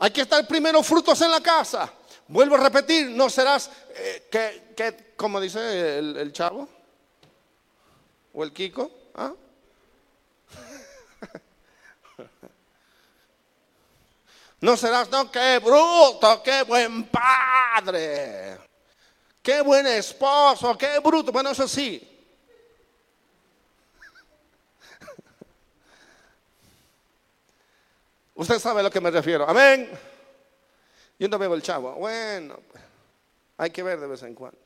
Hay 0.00 0.10
que 0.10 0.22
estar 0.22 0.44
primero 0.48 0.82
frutos 0.82 1.20
en 1.22 1.30
la 1.30 1.40
casa. 1.40 1.92
Vuelvo 2.26 2.56
a 2.56 2.58
repetir, 2.58 3.08
no 3.10 3.30
serás, 3.30 3.70
eh, 3.94 4.26
que, 4.74 5.14
como 5.16 5.40
dice 5.40 5.98
el, 5.98 6.32
chavo, 6.32 6.68
o 8.32 8.42
el 8.42 8.52
Kiko, 8.52 8.90
¿ah? 9.14 9.32
No 14.62 14.76
serás, 14.76 15.10
no, 15.10 15.30
qué 15.30 15.58
bruto, 15.58 16.40
qué 16.40 16.62
buen 16.62 17.08
padre, 17.08 18.56
qué 19.42 19.60
buen 19.60 19.84
esposo, 19.88 20.78
qué 20.78 21.00
bruto. 21.00 21.32
Bueno, 21.32 21.50
eso 21.50 21.66
sí. 21.66 22.00
Usted 28.36 28.60
sabe 28.60 28.78
a 28.78 28.84
lo 28.84 28.90
que 28.90 29.00
me 29.00 29.10
refiero. 29.10 29.48
Amén. 29.48 29.90
Yo 31.18 31.26
no 31.26 31.40
veo 31.40 31.54
el 31.54 31.62
chavo. 31.62 31.94
Bueno, 31.94 32.60
hay 33.56 33.70
que 33.70 33.82
ver 33.82 33.98
de 33.98 34.06
vez 34.06 34.22
en 34.22 34.36
cuando. 34.36 34.60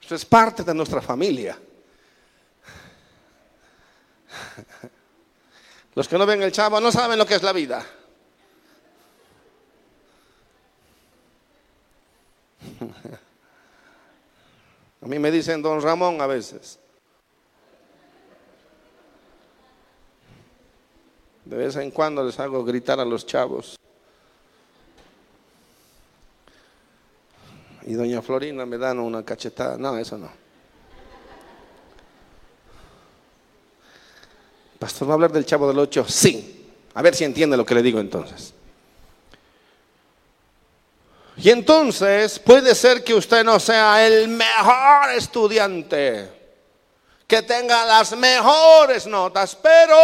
Eso 0.00 0.14
es 0.14 0.24
parte 0.24 0.62
de 0.62 0.72
nuestra 0.72 1.02
familia. 1.02 1.58
Los 5.96 6.06
que 6.08 6.16
no 6.18 6.26
ven 6.26 6.42
el 6.42 6.52
chavo 6.52 6.78
no 6.78 6.92
saben 6.92 7.18
lo 7.18 7.24
que 7.24 7.36
es 7.36 7.42
la 7.42 7.54
vida. 7.54 7.84
A 15.00 15.06
mí 15.06 15.18
me 15.18 15.30
dicen 15.30 15.62
don 15.62 15.80
Ramón 15.80 16.20
a 16.20 16.26
veces. 16.26 16.78
De 21.46 21.56
vez 21.56 21.76
en 21.76 21.90
cuando 21.90 22.24
les 22.24 22.38
hago 22.40 22.62
gritar 22.64 23.00
a 23.00 23.04
los 23.04 23.24
chavos. 23.24 23.76
Y 27.86 27.94
doña 27.94 28.20
Florina 28.20 28.66
me 28.66 28.76
dan 28.78 28.98
una 28.98 29.24
cachetada. 29.24 29.78
No, 29.78 29.96
eso 29.96 30.18
no. 30.18 30.45
Pastor, 34.78 35.08
¿va 35.08 35.12
a 35.12 35.14
hablar 35.14 35.32
del 35.32 35.46
chavo 35.46 35.68
del 35.68 35.78
8? 35.78 36.06
Sí. 36.08 36.52
A 36.94 37.02
ver 37.02 37.14
si 37.14 37.24
entiende 37.24 37.56
lo 37.56 37.64
que 37.64 37.74
le 37.74 37.82
digo 37.82 38.00
entonces. 38.00 38.52
Y 41.36 41.50
entonces 41.50 42.38
puede 42.38 42.74
ser 42.74 43.04
que 43.04 43.14
usted 43.14 43.44
no 43.44 43.60
sea 43.60 44.06
el 44.06 44.28
mejor 44.28 45.10
estudiante, 45.14 46.30
que 47.26 47.42
tenga 47.42 47.84
las 47.84 48.16
mejores 48.16 49.06
notas, 49.06 49.54
pero 49.54 49.98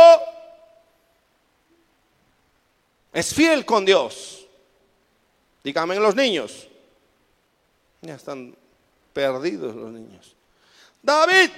es 3.12 3.32
fiel 3.32 3.64
con 3.64 3.84
Dios. 3.84 4.46
Dígame 5.64 5.96
los 5.96 6.14
niños. 6.14 6.68
Ya 8.02 8.16
están 8.16 8.54
perdidos 9.14 9.74
los 9.74 9.90
niños. 9.90 10.34
David. 11.02 11.50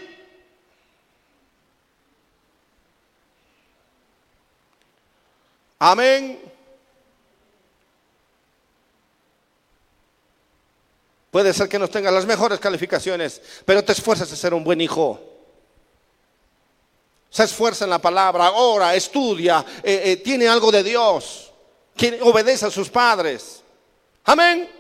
Amén. 5.87 6.41
Puede 11.31 11.53
ser 11.53 11.69
que 11.69 11.79
no 11.79 11.89
tengas 11.89 12.11
las 12.11 12.25
mejores 12.25 12.59
calificaciones, 12.59 13.43
pero 13.67 13.85
te 13.85 13.93
esfuerzas 13.93 14.33
a 14.33 14.37
ser 14.37 14.55
un 14.55 14.65
buen 14.65 14.81
hijo. 14.81 15.21
Se 17.29 17.45
esfuerza 17.45 17.85
en 17.85 17.91
la 17.91 17.99
palabra, 17.99 18.53
ora, 18.53 18.95
estudia, 18.95 19.63
eh, 19.83 20.01
eh, 20.05 20.17
tiene 20.17 20.49
algo 20.49 20.73
de 20.73 20.83
Dios, 20.83 21.53
que 21.95 22.19
obedece 22.23 22.65
a 22.65 22.71
sus 22.71 22.89
padres. 22.89 23.63
Amén. 24.25 24.71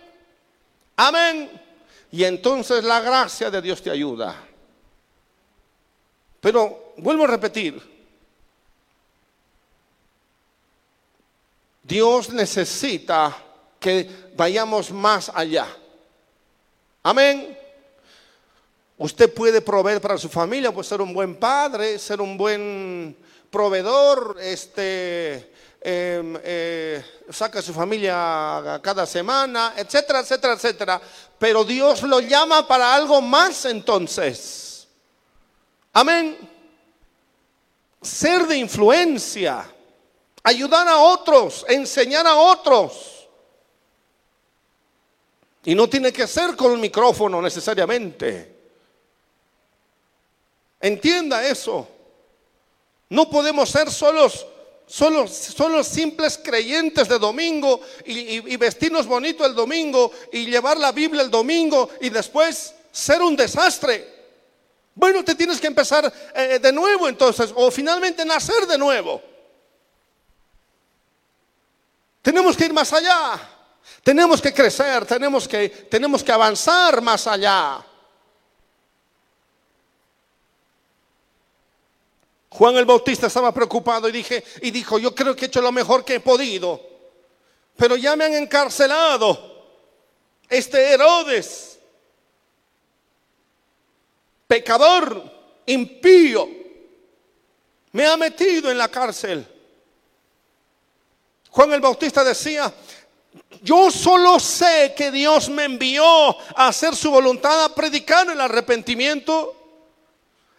Amén. 0.97 1.51
Y 2.13 2.25
entonces 2.25 2.83
la 2.83 3.01
gracia 3.01 3.51
de 3.51 3.61
Dios 3.61 3.83
te 3.83 3.91
ayuda. 3.91 4.43
Pero 6.41 6.95
vuelvo 6.97 7.25
a 7.25 7.27
repetir, 7.27 7.94
Dios 11.85 12.31
necesita 12.31 13.37
que 13.79 14.31
vayamos 14.35 14.91
más 14.91 15.31
allá. 15.35 15.67
Amén. 17.03 17.59
Usted 18.97 19.33
puede 19.35 19.61
proveer 19.61 20.01
para 20.01 20.17
su 20.17 20.31
familia, 20.31 20.73
puede 20.73 20.89
ser 20.89 21.03
un 21.03 21.13
buen 21.13 21.35
padre, 21.35 21.99
ser 21.99 22.23
un 22.23 22.39
buen 22.39 23.15
proveedor, 23.51 24.39
este, 24.41 25.53
em, 25.83 26.39
eh, 26.43 27.05
saca 27.29 27.59
a 27.59 27.63
su 27.63 27.75
familia 27.75 28.81
cada 28.83 29.05
semana, 29.05 29.75
etcétera, 29.77 30.21
etcétera, 30.21 30.55
etcétera. 30.55 31.01
Pero 31.39 31.65
Dios 31.65 32.03
lo 32.05 32.21
llama 32.21 32.67
para 32.67 32.95
algo 32.95 33.21
más 33.21 33.67
entonces. 33.67 34.89
Amén. 35.93 36.39
Ser 38.01 38.47
de 38.47 38.57
influencia, 38.57 39.74
ayudar 40.45 40.87
a 40.87 40.99
otros, 40.99 41.65
enseñar 41.69 42.27
a 42.27 42.37
otros. 42.37 43.27
Y 45.65 45.75
no 45.75 45.89
tiene 45.89 46.13
que 46.13 46.27
ser 46.27 46.55
con 46.55 46.71
un 46.71 46.81
micrófono 46.81 47.41
necesariamente. 47.41 48.55
Entienda 50.81 51.45
eso. 51.45 51.89
No 53.09 53.31
podemos 53.31 53.71
ser 53.71 53.91
solos, 53.91 54.47
solos, 54.87 55.31
solos 55.31 55.89
simples 55.89 56.39
creyentes 56.43 57.09
de 57.09 57.19
domingo 57.19 57.81
y, 58.05 58.57
vestirnos 58.59 59.07
bonito 59.07 59.47
el 59.47 59.55
domingo 59.55 60.13
y 60.31 60.45
llevar 60.47 60.77
la 60.77 60.93
Biblia 60.93 61.23
el 61.23 61.31
domingo 61.31 61.89
y 62.03 62.11
después 62.11 62.75
ser 62.93 63.23
un 63.23 63.35
desastre. 63.35 64.13
Bueno, 64.95 65.25
te 65.25 65.35
tienes 65.35 65.59
que 65.59 65.67
empezar 65.67 66.13
eh, 66.35 66.59
de 66.61 66.73
nuevo 66.73 67.09
entonces, 67.09 67.51
o 67.55 67.71
finalmente 67.71 68.25
nacer 68.25 68.67
de 68.67 68.77
nuevo. 68.77 69.34
Tenemos 72.25 72.57
que 72.57 72.65
ir 72.65 72.73
más 72.73 72.91
allá. 72.91 73.39
Tenemos 74.03 74.41
que 74.41 74.53
crecer, 74.53 75.05
tenemos 75.05 75.47
que, 75.47 75.69
tenemos 75.69 76.25
que 76.25 76.33
avanzar 76.33 77.03
más 77.03 77.27
allá. 77.27 77.85
Juan 82.49 82.77
el 82.77 82.87
Bautista 82.87 83.27
estaba 83.27 83.53
preocupado 83.53 84.09
y 84.09 84.13
dije 84.13 84.43
y 84.63 84.71
dijo, 84.71 84.99
"Yo 84.99 85.15
creo 85.15 85.37
que 85.37 85.45
he 85.45 85.49
hecho 85.49 85.61
lo 85.61 85.71
mejor 85.71 86.03
que 86.03 86.15
he 86.15 86.21
podido, 86.21 86.81
pero 87.77 87.95
ya 87.95 88.17
me 88.17 88.25
han 88.25 88.33
encarcelado. 88.33 89.67
Este 90.49 90.95
Herodes, 90.95 91.79
pecador, 94.47 95.31
impío, 95.67 96.49
me 97.93 98.07
ha 98.07 98.17
metido 98.17 98.71
en 98.71 98.79
la 98.79 98.89
cárcel." 98.89 99.54
Juan 101.55 101.73
el 101.73 101.81
Bautista 101.81 102.25
decía, 102.25 102.75
yo 103.63 103.89
solo 103.89 104.41
sé 104.41 104.93
que 104.97 105.13
Dios 105.13 105.49
me 105.49 105.63
envió 105.63 106.05
a 106.05 106.67
hacer 106.67 106.97
su 106.97 107.13
voluntad, 107.13 107.63
a 107.63 107.73
predicar 107.73 108.29
el 108.29 108.41
arrepentimiento 108.41 109.55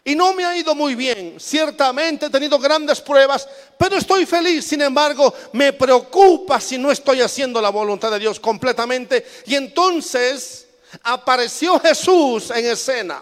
y 0.05 0.15
no 0.15 0.33
me 0.33 0.45
ha 0.45 0.55
ido 0.55 0.73
muy 0.73 0.95
bien. 0.95 1.37
Ciertamente 1.37 2.27
he 2.27 2.29
tenido 2.29 2.57
grandes 2.59 3.01
pruebas, 3.01 3.45
pero 3.77 3.97
estoy 3.97 4.25
feliz. 4.25 4.65
Sin 4.65 4.81
embargo, 4.81 5.33
me 5.51 5.73
preocupa 5.73 6.61
si 6.61 6.77
no 6.77 6.89
estoy 6.89 7.19
haciendo 7.19 7.61
la 7.61 7.71
voluntad 7.71 8.11
de 8.11 8.19
Dios 8.19 8.39
completamente. 8.39 9.25
Y 9.47 9.55
entonces 9.55 10.65
apareció 11.03 11.77
Jesús 11.77 12.51
en 12.51 12.67
escena. 12.67 13.21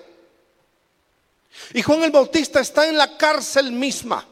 Y 1.74 1.82
Juan 1.82 2.04
el 2.04 2.12
Bautista 2.12 2.60
está 2.60 2.88
en 2.88 2.98
la 2.98 3.18
cárcel 3.18 3.72
misma. 3.72 4.28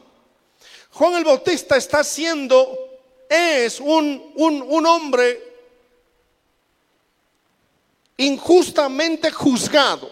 Juan 0.92 1.14
el 1.14 1.24
Bautista 1.24 1.76
está 1.76 2.04
siendo, 2.04 2.91
es 3.32 3.80
un, 3.80 4.32
un, 4.36 4.62
un 4.62 4.86
hombre 4.86 5.52
injustamente 8.18 9.30
juzgado. 9.30 10.10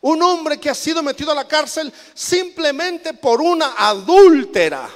Un 0.00 0.22
hombre 0.22 0.58
que 0.58 0.70
ha 0.70 0.74
sido 0.74 1.02
metido 1.02 1.30
a 1.32 1.36
la 1.36 1.46
cárcel 1.46 1.92
simplemente 2.14 3.14
por 3.14 3.40
una 3.40 3.74
adúltera 3.76 4.90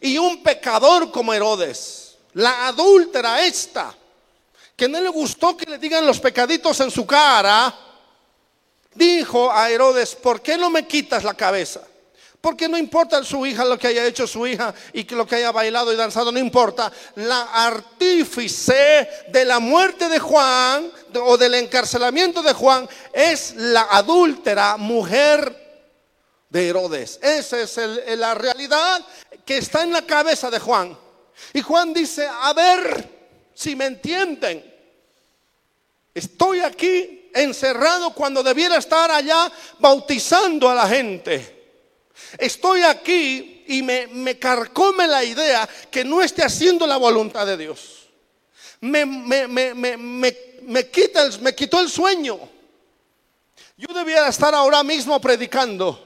y 0.00 0.18
un 0.18 0.42
pecador 0.42 1.10
como 1.10 1.32
Herodes. 1.32 2.16
La 2.34 2.66
adúltera 2.66 3.44
esta, 3.44 3.96
que 4.76 4.88
no 4.88 5.00
le 5.00 5.08
gustó 5.08 5.56
que 5.56 5.70
le 5.70 5.78
digan 5.78 6.06
los 6.06 6.20
pecaditos 6.20 6.80
en 6.80 6.90
su 6.90 7.06
cara, 7.06 7.74
dijo 8.94 9.50
a 9.50 9.70
Herodes, 9.70 10.14
¿por 10.16 10.42
qué 10.42 10.56
no 10.56 10.70
me 10.70 10.86
quitas 10.86 11.24
la 11.24 11.34
cabeza? 11.34 11.82
Porque 12.46 12.68
no 12.68 12.78
importa 12.78 13.24
su 13.24 13.44
hija 13.44 13.64
lo 13.64 13.76
que 13.76 13.88
haya 13.88 14.06
hecho 14.06 14.24
su 14.24 14.46
hija 14.46 14.72
y 14.92 15.02
que 15.02 15.16
lo 15.16 15.26
que 15.26 15.34
haya 15.34 15.50
bailado 15.50 15.92
y 15.92 15.96
danzado, 15.96 16.30
no 16.30 16.38
importa. 16.38 16.92
La 17.16 17.42
artífice 17.42 19.08
de 19.26 19.44
la 19.44 19.58
muerte 19.58 20.08
de 20.08 20.20
Juan 20.20 20.88
o 21.24 21.36
del 21.36 21.54
encarcelamiento 21.54 22.44
de 22.44 22.52
Juan 22.52 22.88
es 23.12 23.56
la 23.56 23.88
adúltera 23.90 24.76
mujer 24.76 25.90
de 26.48 26.68
Herodes. 26.68 27.18
Esa 27.20 27.58
es 27.58 27.80
la 28.16 28.32
realidad 28.34 29.04
que 29.44 29.58
está 29.58 29.82
en 29.82 29.92
la 29.92 30.02
cabeza 30.02 30.48
de 30.48 30.60
Juan. 30.60 30.96
Y 31.52 31.62
Juan 31.62 31.92
dice, 31.92 32.28
a 32.28 32.52
ver 32.52 33.10
si 33.54 33.74
me 33.74 33.86
entienden. 33.86 34.72
Estoy 36.14 36.60
aquí 36.60 37.28
encerrado 37.34 38.14
cuando 38.14 38.44
debiera 38.44 38.76
estar 38.76 39.10
allá 39.10 39.50
bautizando 39.80 40.70
a 40.70 40.76
la 40.76 40.86
gente. 40.86 41.55
Estoy 42.38 42.82
aquí 42.82 43.64
y 43.66 43.82
me, 43.82 44.38
carcome 44.38 45.06
la 45.06 45.24
idea 45.24 45.68
que 45.90 46.04
no 46.04 46.22
esté 46.22 46.42
haciendo 46.42 46.86
la 46.86 46.96
voluntad 46.96 47.46
de 47.46 47.56
Dios. 47.56 48.08
Me, 48.80 49.04
me, 49.04 50.90
quita 50.90 51.28
me 51.40 51.54
quitó 51.54 51.80
el 51.80 51.90
sueño. 51.90 52.38
Yo 53.76 53.92
debiera 53.94 54.28
estar 54.28 54.54
ahora 54.54 54.82
mismo 54.82 55.20
predicando 55.20 56.02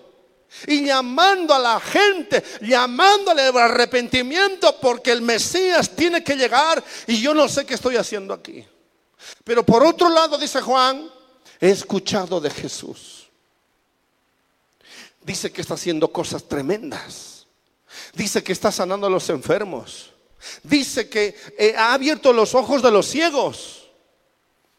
y 0.67 0.85
llamando 0.87 1.55
a 1.55 1.59
la 1.59 1.81
gente, 1.81 2.43
llamándole 2.61 3.43
al 3.43 3.57
arrepentimiento 3.57 4.77
porque 4.81 5.13
el 5.13 5.23
Mesías 5.23 5.95
tiene 5.95 6.25
que 6.25 6.35
llegar 6.35 6.83
y 7.07 7.21
yo 7.21 7.35
no 7.35 7.49
sé 7.49 7.65
qué 7.65 7.75
estoy 7.75 7.97
haciendo 7.97 8.35
aquí. 8.35 8.65
Pero 9.45 9.65
por 9.65 9.85
otro 9.85 10.09
lado, 10.09 10.39
dice 10.39 10.61
Juan, 10.61 11.09
he 11.61 11.71
escuchado 11.71 12.41
de 12.41 12.51
Jesús 12.51 13.20
dice 15.23 15.53
que 15.53 15.61
está 15.61 15.75
haciendo 15.75 16.13
cosas 16.13 16.45
tremendas. 16.45 17.47
Dice 18.15 18.43
que 18.43 18.53
está 18.53 18.71
sanando 18.71 19.07
a 19.07 19.11
los 19.11 19.29
enfermos. 19.31 20.13
Dice 20.63 21.09
que 21.09 21.35
eh, 21.59 21.75
ha 21.77 21.93
abierto 21.93 22.33
los 22.33 22.55
ojos 22.55 22.83
de 22.83 22.91
los 22.91 23.07
ciegos. 23.07 23.89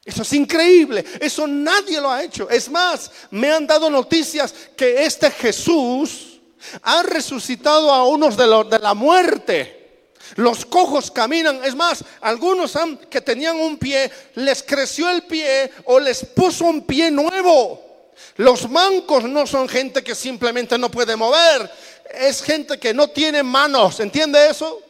Eso 0.03 0.23
es 0.23 0.33
increíble. 0.33 1.05
Eso 1.19 1.45
nadie 1.45 2.01
lo 2.01 2.09
ha 2.09 2.23
hecho. 2.23 2.49
Es 2.49 2.69
más, 2.69 3.11
me 3.29 3.51
han 3.51 3.67
dado 3.67 3.89
noticias 3.89 4.53
que 4.75 5.05
este 5.05 5.29
Jesús 5.29 6.39
ha 6.81 7.03
resucitado 7.03 7.91
a 7.91 8.07
unos 8.07 8.35
de, 8.35 8.45
de 8.69 8.79
la 8.79 8.93
muerte. 8.93 10.09
Los 10.35 10.65
cojos 10.65 11.11
caminan. 11.11 11.63
Es 11.63 11.75
más, 11.75 12.03
algunos 12.21 12.75
han, 12.75 12.97
que 12.97 13.21
tenían 13.21 13.57
un 13.57 13.77
pie, 13.77 14.09
les 14.35 14.63
creció 14.63 15.09
el 15.09 15.23
pie 15.23 15.71
o 15.85 15.99
les 15.99 16.25
puso 16.25 16.65
un 16.65 16.81
pie 16.81 17.11
nuevo. 17.11 17.90
Los 18.37 18.69
mancos 18.69 19.23
no 19.23 19.45
son 19.45 19.67
gente 19.67 20.03
que 20.03 20.15
simplemente 20.15 20.77
no 20.77 20.89
puede 20.89 21.15
mover, 21.15 21.69
es 22.13 22.41
gente 22.41 22.79
que 22.79 22.93
no 22.93 23.09
tiene 23.09 23.43
manos, 23.43 23.99
¿entiende 23.99 24.49
eso? 24.49 24.81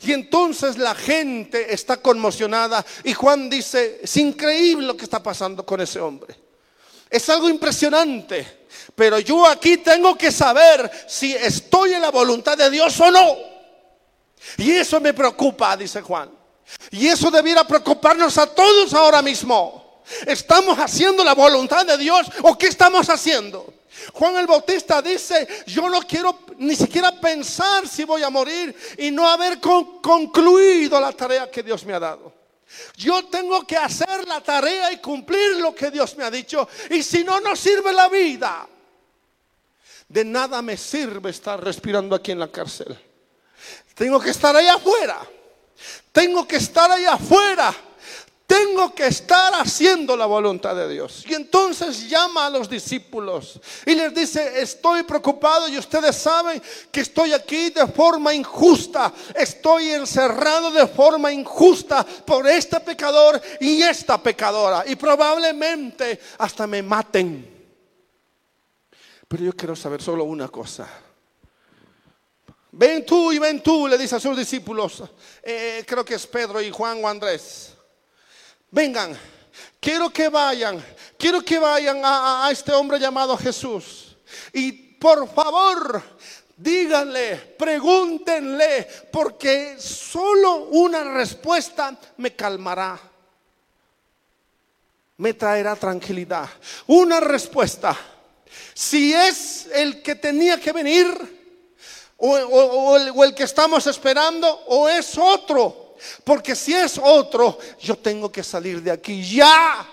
Y 0.00 0.12
entonces 0.12 0.76
la 0.76 0.94
gente 0.94 1.72
está 1.72 1.96
conmocionada 1.96 2.84
y 3.04 3.14
Juan 3.14 3.48
dice, 3.48 4.00
es 4.02 4.16
increíble 4.16 4.86
lo 4.86 4.96
que 4.96 5.04
está 5.04 5.22
pasando 5.22 5.64
con 5.64 5.80
ese 5.80 6.00
hombre. 6.00 6.36
Es 7.08 7.28
algo 7.30 7.48
impresionante, 7.48 8.66
pero 8.94 9.18
yo 9.18 9.46
aquí 9.46 9.78
tengo 9.78 10.16
que 10.16 10.32
saber 10.32 10.90
si 11.08 11.34
estoy 11.34 11.94
en 11.94 12.02
la 12.02 12.10
voluntad 12.10 12.58
de 12.58 12.70
Dios 12.70 13.00
o 13.00 13.10
no. 13.10 13.36
Y 14.58 14.72
eso 14.72 15.00
me 15.00 15.14
preocupa, 15.14 15.76
dice 15.76 16.02
Juan. 16.02 16.30
Y 16.90 17.06
eso 17.06 17.30
debiera 17.30 17.66
preocuparnos 17.66 18.36
a 18.38 18.46
todos 18.46 18.92
ahora 18.94 19.22
mismo. 19.22 19.83
¿Estamos 20.26 20.78
haciendo 20.78 21.24
la 21.24 21.34
voluntad 21.34 21.86
de 21.86 21.96
Dios 21.96 22.26
o 22.42 22.56
qué 22.58 22.66
estamos 22.66 23.08
haciendo? 23.08 23.72
Juan 24.12 24.36
el 24.36 24.46
Bautista 24.46 25.00
dice, 25.00 25.46
yo 25.66 25.88
no 25.88 26.02
quiero 26.02 26.40
ni 26.58 26.76
siquiera 26.76 27.12
pensar 27.12 27.88
si 27.88 28.04
voy 28.04 28.22
a 28.22 28.30
morir 28.30 28.74
y 28.98 29.10
no 29.10 29.26
haber 29.26 29.60
concluido 29.60 31.00
la 31.00 31.12
tarea 31.12 31.50
que 31.50 31.62
Dios 31.62 31.84
me 31.84 31.94
ha 31.94 32.00
dado. 32.00 32.32
Yo 32.96 33.24
tengo 33.26 33.64
que 33.66 33.76
hacer 33.76 34.26
la 34.26 34.40
tarea 34.40 34.92
y 34.92 34.98
cumplir 34.98 35.56
lo 35.56 35.74
que 35.74 35.90
Dios 35.90 36.16
me 36.16 36.24
ha 36.24 36.30
dicho. 36.30 36.68
Y 36.90 37.02
si 37.02 37.22
no, 37.22 37.40
no 37.40 37.54
sirve 37.54 37.92
la 37.92 38.08
vida. 38.08 38.68
De 40.08 40.24
nada 40.24 40.60
me 40.60 40.76
sirve 40.76 41.30
estar 41.30 41.62
respirando 41.62 42.16
aquí 42.16 42.32
en 42.32 42.40
la 42.40 42.48
cárcel. 42.48 42.98
Tengo 43.94 44.20
que 44.20 44.30
estar 44.30 44.54
allá 44.54 44.74
afuera. 44.74 45.18
Tengo 46.12 46.46
que 46.46 46.56
estar 46.56 46.90
allá 46.90 47.14
afuera 47.14 47.74
tengo 48.46 48.94
que 48.94 49.06
estar 49.06 49.54
haciendo 49.54 50.16
la 50.16 50.26
voluntad 50.26 50.76
de 50.76 50.88
Dios. 50.88 51.24
Y 51.26 51.34
entonces 51.34 52.08
llama 52.08 52.46
a 52.46 52.50
los 52.50 52.68
discípulos 52.68 53.58
y 53.86 53.94
les 53.94 54.14
dice, 54.14 54.60
estoy 54.60 55.02
preocupado 55.02 55.66
y 55.68 55.78
ustedes 55.78 56.16
saben 56.16 56.62
que 56.92 57.00
estoy 57.00 57.32
aquí 57.32 57.70
de 57.70 57.86
forma 57.86 58.34
injusta. 58.34 59.12
Estoy 59.34 59.90
encerrado 59.90 60.70
de 60.70 60.86
forma 60.86 61.32
injusta 61.32 62.04
por 62.04 62.46
este 62.46 62.80
pecador 62.80 63.40
y 63.60 63.82
esta 63.82 64.22
pecadora. 64.22 64.84
Y 64.86 64.96
probablemente 64.96 66.20
hasta 66.38 66.66
me 66.66 66.82
maten. 66.82 67.50
Pero 69.26 69.42
yo 69.42 69.52
quiero 69.54 69.74
saber 69.74 70.02
solo 70.02 70.24
una 70.24 70.48
cosa. 70.48 70.86
Ven 72.72 73.06
tú 73.06 73.32
y 73.32 73.38
ven 73.38 73.62
tú, 73.62 73.88
le 73.88 73.96
dice 73.96 74.16
a 74.16 74.20
sus 74.20 74.36
discípulos. 74.36 75.02
Eh, 75.42 75.82
creo 75.86 76.04
que 76.04 76.14
es 76.14 76.26
Pedro 76.26 76.60
y 76.60 76.70
Juan 76.70 77.02
o 77.02 77.08
Andrés 77.08 77.73
vengan, 78.74 79.16
quiero 79.80 80.10
que 80.10 80.28
vayan, 80.28 80.84
quiero 81.16 81.42
que 81.42 81.58
vayan 81.58 82.00
a, 82.04 82.48
este 82.50 82.72
hombre 82.72 82.98
llamado 82.98 83.38
Jesús. 83.38 84.16
Y 84.52 84.72
por 84.72 85.32
favor, 85.32 86.02
díganle, 86.56 87.36
pregúntenle, 87.56 88.88
porque 89.12 89.76
solo 89.78 90.64
una 90.70 91.04
respuesta 91.04 91.96
me 92.16 92.34
calmará. 92.34 93.00
Me 95.16 95.34
traerá 95.34 95.76
tranquilidad. 95.76 96.50
Una 96.88 97.20
respuesta. 97.20 97.96
Si 98.74 99.14
es 99.14 99.68
el 99.72 100.02
que 100.02 100.16
tenía 100.16 100.58
que 100.58 100.72
venir, 100.72 101.06
o, 102.16 102.96
el, 103.24 103.34
que 103.34 103.44
estamos 103.44 103.86
esperando, 103.86 104.48
o 104.66 104.88
es 104.88 105.16
otro 105.16 105.83
porque 106.24 106.54
si 106.54 106.74
es 106.74 106.98
otro, 107.02 107.58
yo 107.80 107.96
tengo 107.96 108.30
que 108.30 108.42
salir 108.42 108.82
de 108.82 108.90
aquí 108.90 109.22
ya. 109.36 109.88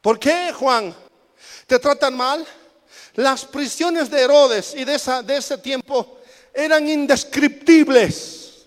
¿Por 0.00 0.18
qué, 0.18 0.52
Juan? 0.52 0.94
¿Te 1.66 1.78
tratan 1.78 2.16
mal? 2.16 2.46
Las 3.14 3.44
prisiones 3.44 4.10
de 4.10 4.20
Herodes 4.20 4.74
y 4.74 4.84
de, 4.84 4.94
ese 4.94 5.58
tiempo 5.58 6.18
eran 6.52 6.88
indescriptibles. 6.88 8.66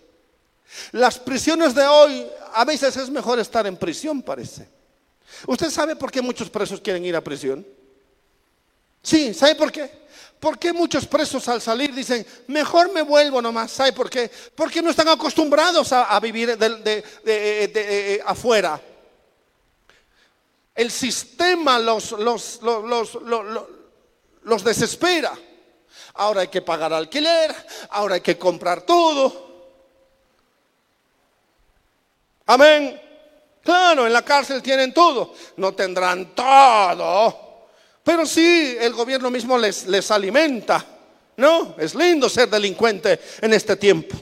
Las 0.92 1.20
prisiones 1.20 1.74
de 1.74 1.86
hoy, 1.86 2.26
a 2.54 2.64
veces 2.64 2.96
es 2.96 3.10
mejor 3.10 3.40
estar 3.40 3.66
en 3.68 3.76
prisión, 3.76 4.22
parece. 4.22 4.68
¿Usted 5.48 5.70
sabe 5.70 5.96
por 5.96 6.12
qué 6.12 6.22
muchos 6.22 6.50
presos 6.50 6.80
quieren 6.80 7.04
ir 7.06 7.16
a 7.16 7.22
prisión? 7.22 7.66
Sí, 9.02 9.34
¿sabe 9.34 9.56
por 9.56 9.72
qué? 9.72 10.05
¿Por 10.40 10.60
qué 10.60 10.74
muchos 10.74 11.06
presos 11.06 11.48
al 11.48 11.62
salir 11.62 11.94
dicen, 11.94 12.26
mejor 12.48 12.92
me 12.92 13.02
vuelvo 13.02 13.42
nomás? 13.42 13.72
¿Sabe 13.72 13.94
por 13.94 14.10
qué? 14.10 14.30
Porque 14.56 14.82
no 14.82 14.90
están 14.90 15.08
acostumbrados 15.08 15.92
a, 15.92 16.20
vivir 16.20 16.58
de, 16.58 17.04
eh, 17.26 18.22
afuera. 18.26 18.80
El 20.76 20.92
sistema 20.92 21.80
los, 21.80 22.12
los, 22.12 22.60
los, 22.62 23.18
los 24.44 24.64
desespera. 24.64 25.34
Ahora 26.16 26.42
hay 26.42 26.48
que 26.48 26.62
pagar 26.62 26.94
alquiler, 26.94 27.56
ahora 27.90 28.16
hay 28.16 28.22
que 28.22 28.38
comprar 28.38 28.82
todo. 28.82 29.46
Amén. 32.46 33.02
Claro, 33.64 34.06
en 34.06 34.14
la 34.14 34.22
cárcel 34.22 34.62
tienen 34.62 34.94
todo. 34.94 35.34
No 35.58 35.74
tendrán 35.74 36.36
todo 36.36 37.45
pero 38.06 38.24
sí, 38.24 38.78
el 38.80 38.94
gobierno 38.94 39.32
mismo 39.32 39.58
les, 39.58 39.88
les 39.88 40.12
alimenta. 40.12 40.86
No, 41.38 41.76
es 41.80 41.96
lindo 41.96 42.30
ser 42.30 42.48
delincuente 42.48 43.20
en 43.42 43.52
este 43.52 43.76
tiempo. 43.76 44.16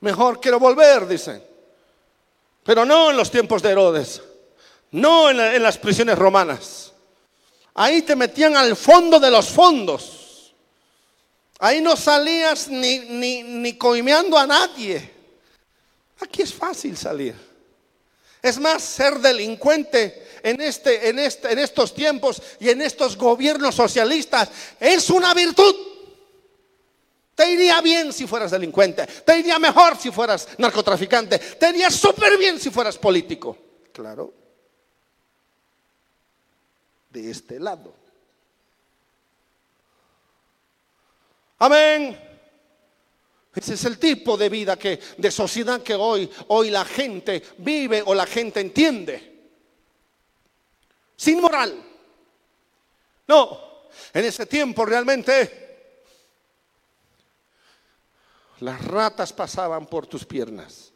Mejor 0.00 0.38
quiero 0.38 0.60
volver, 0.60 1.08
dicen. 1.08 1.42
Pero 2.64 2.84
no 2.84 3.10
en 3.10 3.16
los 3.16 3.30
tiempos 3.30 3.62
de 3.62 3.70
Herodes. 3.70 4.20
No 4.90 5.30
en, 5.30 5.40
en 5.40 5.62
las 5.62 5.78
prisiones 5.78 6.18
romanas. 6.18 6.92
Ahí 7.72 8.02
te 8.02 8.14
metían 8.14 8.58
al 8.58 8.76
fondo 8.76 9.18
de 9.18 9.30
los 9.30 9.48
fondos. 9.48 10.54
Ahí 11.60 11.80
no 11.80 11.96
salías 11.96 12.68
ni, 12.68 12.98
ni, 12.98 13.42
ni 13.42 13.78
coimeando 13.78 14.36
a 14.36 14.46
nadie. 14.46 15.14
Aquí 16.20 16.42
es 16.42 16.52
fácil 16.52 16.94
salir. 16.94 17.55
Es 18.46 18.60
más, 18.60 18.80
ser 18.80 19.18
delincuente 19.18 20.28
en, 20.40 20.60
este, 20.60 21.08
en, 21.08 21.18
este, 21.18 21.50
en 21.50 21.58
estos 21.58 21.92
tiempos 21.92 22.40
y 22.60 22.70
en 22.70 22.80
estos 22.80 23.16
gobiernos 23.16 23.74
socialistas 23.74 24.48
es 24.78 25.10
una 25.10 25.34
virtud. 25.34 25.74
Te 27.34 27.50
iría 27.50 27.80
bien 27.80 28.12
si 28.12 28.24
fueras 28.24 28.52
delincuente. 28.52 29.04
Te 29.04 29.40
iría 29.40 29.58
mejor 29.58 29.98
si 29.98 30.12
fueras 30.12 30.46
narcotraficante. 30.58 31.40
Te 31.40 31.70
iría 31.70 31.90
súper 31.90 32.38
bien 32.38 32.60
si 32.60 32.70
fueras 32.70 32.96
político. 32.96 33.58
Claro. 33.92 34.32
De 37.10 37.28
este 37.28 37.58
lado. 37.58 37.92
Amén. 41.58 42.25
Ese 43.56 43.72
es 43.72 43.84
el 43.86 43.98
tipo 43.98 44.36
de 44.36 44.50
vida 44.50 44.76
que, 44.76 45.00
de 45.16 45.30
sociedad 45.30 45.82
que 45.82 45.94
hoy, 45.94 46.30
hoy 46.48 46.68
la 46.68 46.84
gente 46.84 47.42
vive 47.58 48.02
o 48.04 48.14
la 48.14 48.26
gente 48.26 48.60
entiende. 48.60 49.34
Sin 51.16 51.40
moral. 51.40 51.82
No, 53.26 53.88
en 54.12 54.24
ese 54.26 54.44
tiempo 54.44 54.84
realmente 54.84 55.64
las 58.60 58.84
ratas 58.84 59.32
pasaban 59.32 59.86
por 59.86 60.06
tus 60.06 60.26
piernas. 60.26 60.92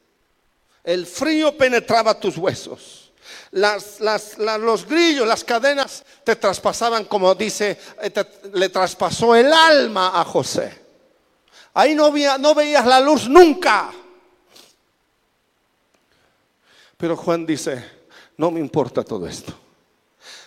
El 0.84 1.06
frío 1.06 1.56
penetraba 1.56 2.20
tus 2.20 2.36
huesos. 2.36 3.12
Las, 3.52 4.00
los 4.00 4.86
grillos, 4.86 5.26
las 5.26 5.44
cadenas 5.44 6.04
te 6.24 6.36
traspasaban, 6.36 7.06
como 7.06 7.34
dice, 7.34 7.78
eh, 8.02 8.12
le 8.52 8.68
traspasó 8.68 9.34
el 9.34 9.50
alma 9.50 10.20
a 10.20 10.24
José. 10.24 10.89
Ahí 11.74 11.94
no, 11.94 12.12
no 12.38 12.54
veías 12.54 12.86
la 12.86 13.00
luz 13.00 13.28
nunca. 13.28 13.90
Pero 16.96 17.16
Juan 17.16 17.46
dice, 17.46 17.84
no 18.36 18.50
me 18.50 18.60
importa 18.60 19.02
todo 19.02 19.26
esto. 19.26 19.54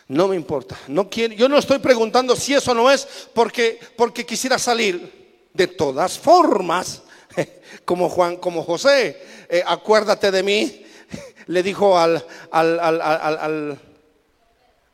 No 0.07 0.27
me 0.27 0.35
importa. 0.35 0.77
No 0.87 1.09
quiero, 1.09 1.33
yo 1.33 1.47
no 1.47 1.57
estoy 1.57 1.79
preguntando 1.79 2.35
si 2.35 2.53
eso 2.53 2.73
no 2.73 2.91
es 2.91 3.07
porque, 3.33 3.79
porque 3.95 4.25
quisiera 4.25 4.59
salir. 4.59 5.23
De 5.53 5.67
todas 5.67 6.17
formas, 6.17 7.03
como 7.85 8.09
Juan, 8.09 8.37
como 8.37 8.63
José, 8.63 9.21
eh, 9.47 9.63
acuérdate 9.65 10.31
de 10.31 10.41
mí, 10.43 10.85
le 11.47 11.61
dijo 11.61 11.97
al, 11.97 12.25
al, 12.49 12.79
al, 12.79 13.79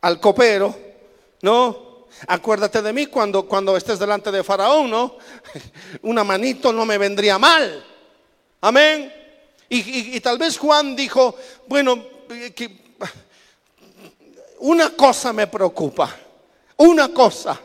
al 0.01 0.19
copero, 0.19 0.77
¿no? 1.41 1.88
Acuérdate 2.27 2.81
de 2.81 2.93
mí 2.93 3.05
cuando, 3.07 3.47
cuando 3.47 3.77
estés 3.77 3.99
delante 3.99 4.31
de 4.31 4.43
Faraón, 4.43 4.89
¿no? 4.89 5.17
Una 6.03 6.23
manito 6.23 6.73
no 6.73 6.85
me 6.85 6.97
vendría 6.97 7.37
mal. 7.37 7.85
Amén. 8.61 9.13
Y, 9.71 10.19
tal 10.19 10.39
vez 10.39 10.57
Juan 10.57 10.95
dijo, 10.95 11.35
bueno, 11.67 12.03
que 12.55 12.89
una 14.59 14.89
cosa 14.89 15.31
me 15.31 15.45
preocupa, 15.45 16.15
una 16.77 17.09
cosa, 17.09 17.59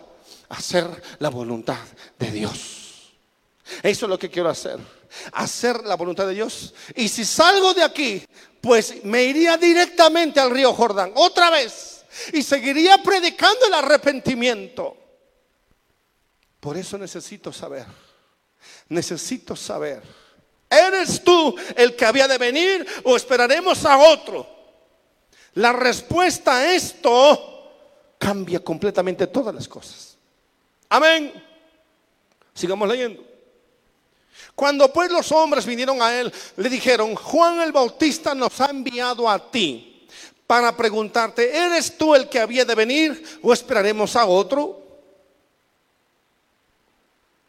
hacer 0.50 0.86
la 1.18 1.30
voluntad 1.30 1.78
de 2.18 2.30
Dios. 2.30 3.10
Eso 3.82 4.06
es 4.06 4.10
lo 4.10 4.18
que 4.18 4.28
quiero 4.28 4.50
hacer, 4.50 4.78
hacer 5.32 5.82
la 5.84 5.96
voluntad 5.96 6.26
de 6.26 6.34
Dios. 6.34 6.74
Y 6.94 7.08
si 7.08 7.24
salgo 7.24 7.72
de 7.72 7.82
aquí, 7.82 8.22
pues 8.60 9.02
me 9.04 9.24
iría 9.24 9.56
directamente 9.56 10.40
al 10.40 10.50
río 10.50 10.74
Jordán, 10.74 11.12
otra 11.14 11.48
vez 11.48 11.93
y 12.33 12.42
seguiría 12.42 13.03
predicando 13.03 13.66
el 13.66 13.74
arrepentimiento. 13.74 14.96
Por 16.61 16.77
eso 16.77 16.96
necesito 16.96 17.53
saber, 17.53 17.87
necesito 18.88 19.55
saber, 19.55 20.03
¿eres 20.70 21.22
tú 21.22 21.55
el 21.77 21.94
que 21.94 22.07
había 22.07 22.27
de 22.27 22.38
venir 22.38 22.87
o 23.05 23.16
esperaremos 23.16 23.85
a 23.85 23.98
otro? 23.98 24.48
La 25.55 25.72
respuesta 25.72 26.57
a 26.57 26.74
esto 26.74 28.16
cambia 28.18 28.61
completamente 28.61 29.27
todas 29.27 29.55
las 29.55 29.68
cosas. 29.68 30.16
Amén. 30.88 31.33
Sigamos 32.55 32.88
leyendo. 32.88 33.22
Cuando 34.55 34.92
pues 34.92 35.11
los 35.11 35.31
hombres 35.33 35.66
vinieron 35.66 36.00
a 36.00 36.18
él, 36.18 36.33
le 36.57 36.68
dijeron, 36.68 37.14
Juan 37.14 37.61
el 37.61 37.72
Bautista 37.72 38.35
nos 38.35 38.61
ha 38.61 38.66
enviado 38.66 39.29
a 39.29 39.50
ti 39.50 39.93
para 40.46 40.76
preguntarte, 40.76 41.57
¿eres 41.57 41.96
tú 41.96 42.14
el 42.14 42.28
que 42.28 42.38
había 42.38 42.64
de 42.64 42.74
venir 42.74 43.40
o 43.42 43.52
esperaremos 43.52 44.14
a 44.16 44.26
otro? 44.26 44.83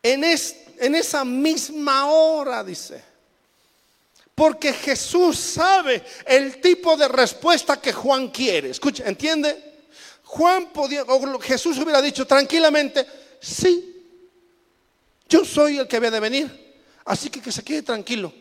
En, 0.02 0.24
en 0.24 0.96
esa 0.96 1.26
misma 1.26 2.08
hora, 2.12 2.64
dice. 2.64 3.04
Porque 4.34 4.74
Jesús 4.74 5.38
sabe 5.38 6.04
el 6.26 6.60
tipo 6.62 6.96
de 6.98 7.08
respuesta 7.08 7.82
que 7.82 7.94
Juan 7.94 8.30
quiere. 8.30 8.70
Escucha, 8.70 9.06
¿entiende? 9.06 9.74
Juan 10.24 10.68
podía, 10.74 11.04
o 11.04 11.40
Jesús 11.40 11.78
hubiera 11.78 12.02
dicho 12.02 12.26
tranquilamente, 12.28 13.06
sí, 13.40 13.96
yo 15.30 15.46
soy 15.46 15.80
el 15.80 15.88
que 15.88 15.98
había 15.98 16.12
de 16.12 16.20
venir. 16.20 16.76
Así 17.06 17.30
que 17.30 17.42
que 17.42 17.52
se 17.52 17.64
quede 17.64 17.84
tranquilo. 17.84 18.34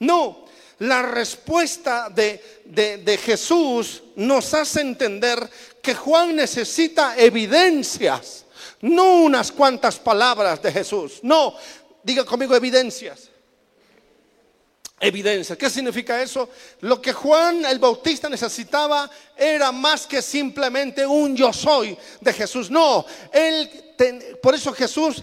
No, 0.00 0.41
la 0.82 1.02
respuesta 1.02 2.08
de, 2.10 3.20
Jesús 3.22 4.02
nos 4.16 4.52
hace 4.52 4.80
entender 4.80 5.48
que 5.80 5.94
Juan 5.94 6.34
necesita 6.34 7.16
evidencias, 7.16 8.44
no 8.80 9.22
unas 9.22 9.52
cuantas 9.52 9.98
palabras 10.00 10.60
de 10.60 10.72
Jesús. 10.72 11.20
No, 11.22 11.54
diga 12.02 12.24
conmigo 12.24 12.56
evidencias. 12.56 13.28
Evidencia. 14.98 15.56
¿Qué 15.56 15.70
significa 15.70 16.20
eso? 16.20 16.48
Lo 16.80 17.00
que 17.00 17.12
Juan 17.12 17.64
el 17.64 17.78
Bautista 17.78 18.28
necesitaba 18.28 19.08
era 19.36 19.70
más 19.70 20.06
que 20.06 20.20
simplemente 20.20 21.06
un 21.06 21.36
yo 21.36 21.52
soy 21.52 21.96
de 22.20 22.32
Jesús. 22.32 22.70
No, 22.70 23.06
él, 23.32 23.94
por 24.42 24.54
eso 24.54 24.72
Jesús 24.72 25.22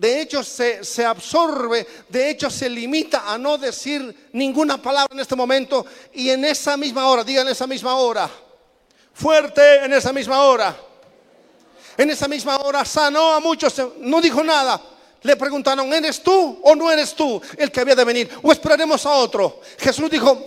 de 0.00 0.22
hecho 0.22 0.42
se, 0.42 1.04
absorbe, 1.04 1.86
de 2.08 2.30
hecho 2.30 2.48
se 2.48 2.70
limita 2.70 3.30
a 3.30 3.36
no 3.36 3.58
decir 3.58 4.30
ninguna 4.32 4.80
palabra 4.80 5.12
en 5.12 5.20
este 5.20 5.36
momento 5.36 5.84
y 6.14 6.30
en 6.30 6.42
esa 6.46 6.78
misma 6.78 7.06
hora, 7.06 7.22
diga 7.22 7.42
en 7.42 7.48
esa 7.48 7.66
misma 7.66 7.96
hora, 7.96 8.30
fuerte 9.12 9.84
en 9.84 9.92
esa 9.92 10.10
misma 10.14 10.42
hora, 10.44 10.74
en 11.98 12.08
esa 12.08 12.28
misma 12.28 12.56
hora 12.60 12.82
sanó 12.82 13.34
a 13.34 13.40
muchos, 13.40 13.74
no 13.98 14.22
dijo 14.22 14.42
nada. 14.42 14.80
Le 15.20 15.36
preguntaron, 15.36 15.92
¿eres 15.92 16.22
tú 16.22 16.60
o 16.62 16.74
no 16.74 16.90
eres 16.90 17.14
tú 17.14 17.38
el 17.58 17.70
que 17.70 17.80
había 17.80 17.94
de 17.94 18.04
venir? 18.04 18.30
¿O 18.42 18.50
esperaremos 18.52 19.04
a 19.04 19.10
otro? 19.10 19.60
Jesús 19.76 20.10
dijo, 20.10 20.42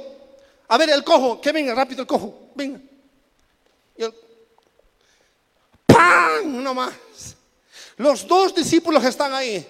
a 0.67 0.77
ver, 0.79 0.89
el 0.89 1.03
cojo, 1.03 1.39
que 1.39 1.51
venga 1.51 1.75
rápido 1.75 2.01
el 2.01 2.07
cojo, 2.07 2.49
venga. 2.55 2.79
¡Pam! 5.85 6.63
No 6.63 6.73
más. 6.73 7.32
Los 7.97 8.27
dos 8.27 8.53
discípulos 8.55 9.03
están 9.03 9.33
ahí. 9.33 9.65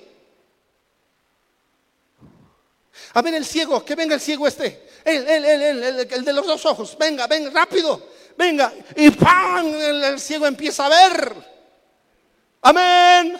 A 3.13 3.21
ver 3.21 3.35
el 3.35 3.45
ciego, 3.45 3.83
que 3.83 3.95
venga 3.95 4.15
el 4.15 4.21
ciego 4.21 4.47
este. 4.47 4.87
El, 5.03 5.27
el, 5.27 6.25
de 6.25 6.33
los 6.33 6.45
dos 6.45 6.65
ojos. 6.65 6.97
Venga, 6.97 7.27
venga, 7.27 7.49
rápido. 7.51 8.09
Venga. 8.37 8.73
Y 8.95 9.09
¡pam! 9.11 9.67
El, 9.67 10.19
ciego 10.19 10.47
empieza 10.47 10.85
a 10.85 10.89
ver. 10.89 11.33
Amén. 12.61 13.39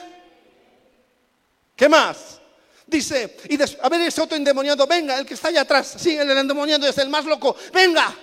¿Qué 1.75 1.89
más? 1.89 2.39
Dice, 2.85 3.37
y 3.49 3.57
a 3.81 3.89
ver 3.89 4.01
ese 4.01 4.21
otro 4.21 4.37
endemoniado, 4.37 4.85
venga, 4.85 5.17
el 5.17 5.25
que 5.25 5.33
está 5.33 5.47
allá 5.47 5.61
atrás. 5.61 5.95
Sí, 5.97 6.15
el 6.17 6.29
endemoniado 6.29 6.87
es 6.87 6.97
el 6.97 7.09
más 7.09 7.25
loco. 7.25 7.55
Venga. 7.73 8.13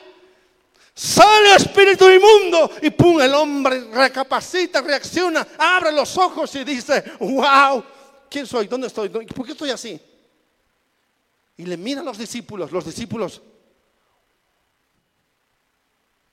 Sale 1.01 1.55
espíritu 1.55 2.11
inmundo 2.11 2.71
y 2.83 2.91
pum, 2.91 3.23
el 3.23 3.33
hombre 3.33 3.85
recapacita, 3.91 4.83
reacciona, 4.83 5.49
abre 5.57 5.93
los 5.93 6.15
ojos 6.19 6.55
y 6.57 6.63
dice, 6.63 7.03
wow, 7.21 7.83
¿quién 8.29 8.47
soy? 8.47 8.67
¿Dónde 8.67 8.89
estoy? 8.89 9.09
¿Por 9.09 9.47
qué 9.47 9.53
estoy 9.53 9.71
así? 9.71 9.99
Y 11.57 11.65
le 11.65 11.79
mira 11.79 12.03
a 12.03 12.05
los 12.05 12.19
discípulos, 12.19 12.71
los 12.71 12.85
discípulos, 12.85 13.41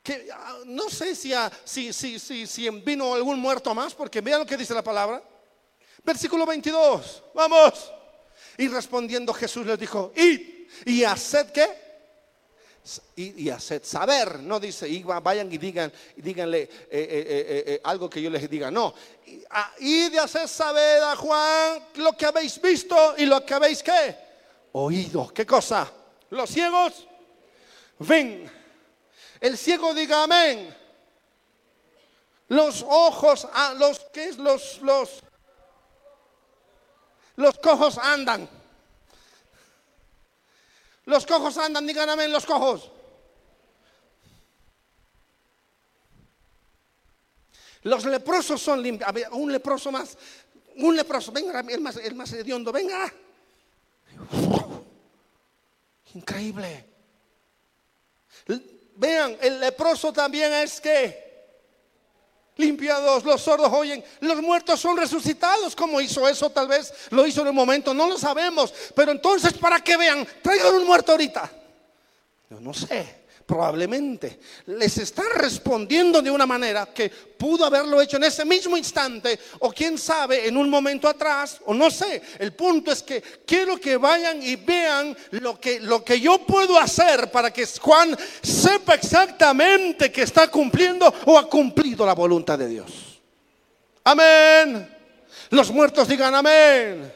que 0.03 0.27
ah, 0.33 0.57
no 0.65 0.89
sé 0.89 1.15
si, 1.15 1.31
si, 1.63 1.93
si, 1.93 2.45
si, 2.45 2.69
vino 2.69 3.13
algún 3.13 3.39
muerto 3.39 3.73
más, 3.73 3.95
porque 3.95 4.19
vea 4.19 4.37
lo 4.37 4.45
que 4.45 4.57
dice 4.57 4.73
la 4.73 4.83
palabra. 4.83 5.23
Versículo 6.03 6.45
22, 6.45 7.23
vamos. 7.33 7.93
Y 8.57 8.67
respondiendo 8.67 9.33
Jesús 9.33 9.65
les 9.65 9.79
dijo, 9.79 10.11
id 10.13 10.41
y 10.85 11.05
haced 11.05 11.53
qué? 11.53 11.86
Y, 13.15 13.49
haced 13.49 13.83
saber. 13.83 14.39
No 14.39 14.59
dice, 14.59 14.87
y 14.87 15.03
vayan 15.03 15.51
y 15.51 15.57
digan, 15.57 15.91
y 16.15 16.21
díganle 16.21 16.61
eh, 16.61 16.69
eh, 16.91 17.63
eh, 17.67 17.81
algo 17.83 18.09
que 18.09 18.21
yo 18.21 18.29
les 18.29 18.49
diga. 18.49 18.71
No, 18.71 18.93
y 19.79 20.09
de 20.09 20.19
hacer 20.19 20.47
saber 20.47 21.03
a 21.03 21.15
Juan 21.15 21.83
lo 21.95 22.13
que 22.13 22.25
habéis 22.25 22.61
visto 22.61 23.15
y 23.17 23.25
lo 23.25 23.45
que 23.45 23.53
habéis 23.53 23.83
qué? 23.83 24.15
Oído. 24.73 25.31
¿Qué 25.33 25.45
cosa? 25.45 25.91
Los 26.29 26.49
ciegos 26.49 27.07
ven. 27.99 28.49
El 29.39 29.57
ciego 29.57 29.93
diga 29.93 30.23
amén. 30.23 30.75
Los 32.49 32.83
ojos, 32.87 33.47
ah, 33.53 33.73
los, 33.77 33.99
¿qué 34.13 34.29
es? 34.29 34.37
Los, 34.37 34.79
los, 34.81 35.21
los 37.35 37.57
cojos 37.59 37.97
andan. 37.97 38.56
Los 41.07 41.25
cojos 41.25 41.57
andan, 41.57 41.87
digan 41.87 42.09
amén, 42.09 42.29
los 42.29 42.45
cojos. 42.45 42.91
Los 47.83 48.03
leprosos 48.03 48.61
son 48.61 48.83
limpios. 48.83 49.09
Un 49.31 49.49
leproso 49.49 49.89
más, 49.89 50.17
un 50.75 50.97
leproso, 50.97 51.31
venga, 51.31 51.61
el 51.61 51.79
más, 51.79 51.95
el 51.95 52.13
más 52.13 52.33
hediondo, 52.33 52.73
venga. 52.73 53.13
Increíble. 56.13 56.85
Vean, 58.97 59.37
el 59.39 59.61
leproso 59.61 60.11
también 60.11 60.51
es 60.51 60.81
que 60.81 61.26
limpiados, 62.57 63.23
los 63.23 63.41
sordos 63.41 63.71
oyen, 63.71 64.03
los 64.19 64.41
muertos 64.41 64.79
son 64.79 64.97
resucitados. 64.97 65.75
¿Cómo 65.75 66.01
hizo 66.01 66.27
eso? 66.27 66.49
Tal 66.49 66.67
vez 66.67 66.93
lo 67.11 67.25
hizo 67.25 67.41
en 67.41 67.47
un 67.49 67.55
momento, 67.55 67.93
no 67.93 68.07
lo 68.07 68.17
sabemos. 68.17 68.73
Pero 68.95 69.11
entonces, 69.11 69.53
para 69.53 69.79
que 69.79 69.95
vean, 69.97 70.27
traigan 70.41 70.75
un 70.75 70.85
muerto 70.85 71.11
ahorita. 71.13 71.51
Yo 72.49 72.59
no 72.59 72.73
sé 72.73 73.26
probablemente 73.47 74.39
les 74.65 74.97
está 74.97 75.23
respondiendo 75.35 76.21
de 76.21 76.29
una 76.29 76.45
manera 76.45 76.85
que 76.87 77.09
pudo 77.09 77.63
haberlo 77.63 78.01
hecho 78.01 78.17
en 78.17 78.25
ese 78.25 78.43
mismo 78.43 78.75
instante 78.75 79.39
o 79.59 79.71
quién 79.71 79.97
sabe 79.97 80.49
en 80.49 80.57
un 80.57 80.69
momento 80.69 81.07
atrás 81.07 81.61
o 81.65 81.73
no 81.73 81.89
sé. 81.89 82.21
El 82.39 82.51
punto 82.53 82.91
es 82.91 83.01
que 83.01 83.21
quiero 83.45 83.77
que 83.77 83.95
vayan 83.95 84.43
y 84.43 84.57
vean 84.57 85.15
lo 85.31 85.57
que, 85.61 85.79
lo 85.79 86.03
que 86.03 86.19
yo 86.19 86.39
puedo 86.39 86.77
hacer 86.77 87.31
para 87.31 87.51
que 87.51 87.65
Juan 87.65 88.17
sepa 88.43 88.95
exactamente 88.95 90.11
que 90.11 90.23
está 90.23 90.49
cumpliendo 90.49 91.11
o 91.25 91.39
ha 91.39 91.49
cumplido 91.49 92.05
la 92.05 92.13
voluntad 92.13 92.59
de 92.59 92.67
Dios. 92.67 93.21
Amén. 94.03 94.93
Los 95.51 95.71
muertos 95.71 96.05
digan 96.05 96.35
amén. 96.35 97.13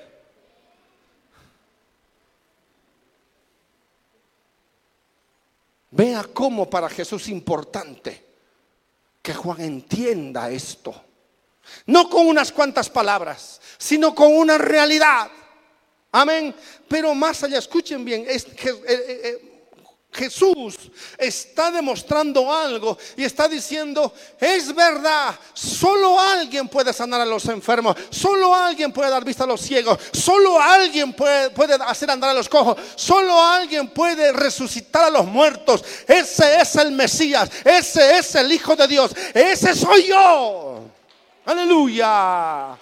Vea 5.92 6.26
cómo 6.34 6.70
para 6.70 6.90
Jesús 6.90 7.24
es 7.24 7.30
importante 7.30 8.26
que 9.22 9.34
Juan 9.34 9.62
entienda 9.62 10.50
esto. 10.50 10.94
No 11.86 12.10
con 12.10 12.28
unas 12.28 12.52
cuantas 12.52 12.90
palabras, 12.90 13.62
sino 13.78 14.16
con 14.16 14.34
una 14.34 14.58
realidad. 14.58 15.30
Amén. 16.12 16.56
Pero 16.88 17.14
más 17.14 17.44
allá, 17.44 17.60
escuchen 17.60 18.04
bien, 18.04 18.26
es, 18.28 18.46
eh, 18.46 18.54
eh, 18.66 19.22
eh, 19.24 19.51
Jesús 20.14 20.76
está 21.18 21.72
demostrando 21.72 22.54
algo 22.54 22.98
y 23.16 23.24
está 23.24 23.48
diciendo, 23.48 24.14
es 24.38 24.76
verdad, 24.76 25.34
solo 25.54 26.20
alguien 26.20 26.68
puede 26.68 26.92
sanar 26.92 27.22
a 27.22 27.26
los 27.26 27.46
enfermos, 27.46 27.96
solo 28.10 28.54
alguien 28.54 28.92
puede 28.92 29.10
dar 29.10 29.24
vista 29.24 29.46
a 29.46 29.48
los 29.48 29.62
ciegos, 29.62 29.98
solo 30.12 30.60
alguien 30.60 31.14
puede, 31.14 31.52
puede 31.52 31.76
hacer 31.76 32.12
andar 32.12 32.32
a 32.32 32.34
los 32.34 32.50
cojos, 32.50 32.78
solo 32.96 33.42
alguien 33.42 33.88
puede 33.88 34.34
resucitar 34.34 35.06
a 35.06 35.10
los 35.10 35.26
muertos. 35.26 35.82
Ese 36.06 36.60
es 36.60 36.76
el 36.76 36.92
Mesías, 36.92 37.50
ese 37.64 38.18
es 38.18 38.36
el 38.36 38.52
Hijo 38.52 38.76
de 38.76 38.88
Dios, 38.90 39.12
ese 39.34 39.74
soy 39.74 40.08
yo. 40.08 40.84
Aleluya. 41.46 42.78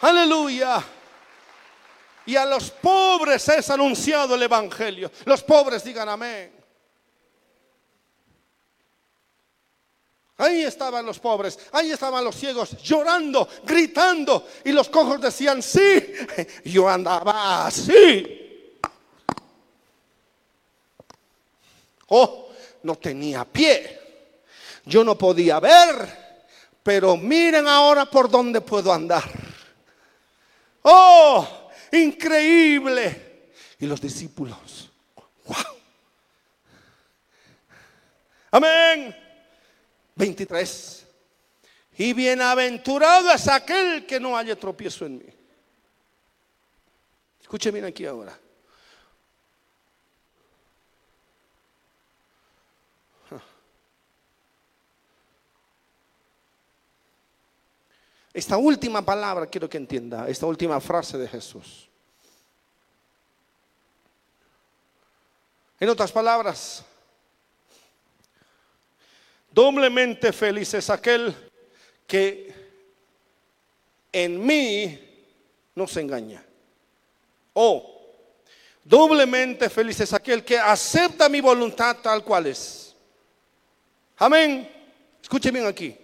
Aleluya. 0.00 0.82
Y 2.26 2.36
a 2.36 2.46
los 2.46 2.70
pobres 2.70 3.48
es 3.48 3.70
anunciado 3.70 4.34
el 4.34 4.42
Evangelio. 4.42 5.10
Los 5.24 5.42
pobres 5.42 5.84
digan 5.84 6.08
amén. 6.08 6.64
Ahí 10.36 10.64
estaban 10.64 11.06
los 11.06 11.20
pobres, 11.20 11.58
ahí 11.70 11.92
estaban 11.92 12.24
los 12.24 12.34
ciegos 12.34 12.82
llorando, 12.82 13.48
gritando. 13.62 14.48
Y 14.64 14.72
los 14.72 14.88
cojos 14.88 15.20
decían, 15.20 15.62
sí, 15.62 16.02
yo 16.64 16.88
andaba 16.88 17.66
así. 17.66 18.80
Oh, 22.08 22.48
no 22.82 22.96
tenía 22.96 23.44
pie. 23.44 24.00
Yo 24.86 25.04
no 25.04 25.16
podía 25.16 25.60
ver, 25.60 26.44
pero 26.82 27.16
miren 27.16 27.66
ahora 27.66 28.04
por 28.04 28.28
dónde 28.28 28.60
puedo 28.60 28.92
andar. 28.92 29.24
Oh, 30.82 31.63
increíble. 31.94 33.52
Y 33.78 33.86
los 33.86 34.00
discípulos, 34.00 34.90
wow. 35.46 35.56
Amén. 38.50 39.16
23. 40.14 41.06
Y 41.98 42.12
bienaventurado 42.12 43.30
es 43.32 43.48
aquel 43.48 44.06
que 44.06 44.18
no 44.18 44.36
haya 44.36 44.56
tropiezo 44.56 45.06
en 45.06 45.18
mí. 45.18 45.26
Escuche 47.40 47.70
bien 47.70 47.84
aquí 47.84 48.04
ahora. 48.06 48.38
Esta 58.34 58.56
última 58.56 59.00
palabra 59.00 59.46
quiero 59.46 59.70
que 59.70 59.76
entienda, 59.76 60.28
esta 60.28 60.44
última 60.44 60.80
frase 60.80 61.16
de 61.16 61.28
Jesús. 61.28 61.88
En 65.78 65.88
otras 65.88 66.10
palabras, 66.10 66.84
doblemente 69.52 70.32
feliz 70.32 70.74
es 70.74 70.90
aquel 70.90 71.32
que 72.08 72.52
en 74.10 74.44
mí 74.44 74.98
no 75.76 75.86
se 75.86 76.00
engaña. 76.00 76.44
O 77.52 78.02
doblemente 78.82 79.70
feliz 79.70 80.00
es 80.00 80.12
aquel 80.12 80.44
que 80.44 80.58
acepta 80.58 81.28
mi 81.28 81.40
voluntad 81.40 81.98
tal 82.02 82.24
cual 82.24 82.48
es. 82.48 82.96
Amén. 84.16 84.68
Escuche 85.22 85.52
bien 85.52 85.66
aquí. 85.66 86.03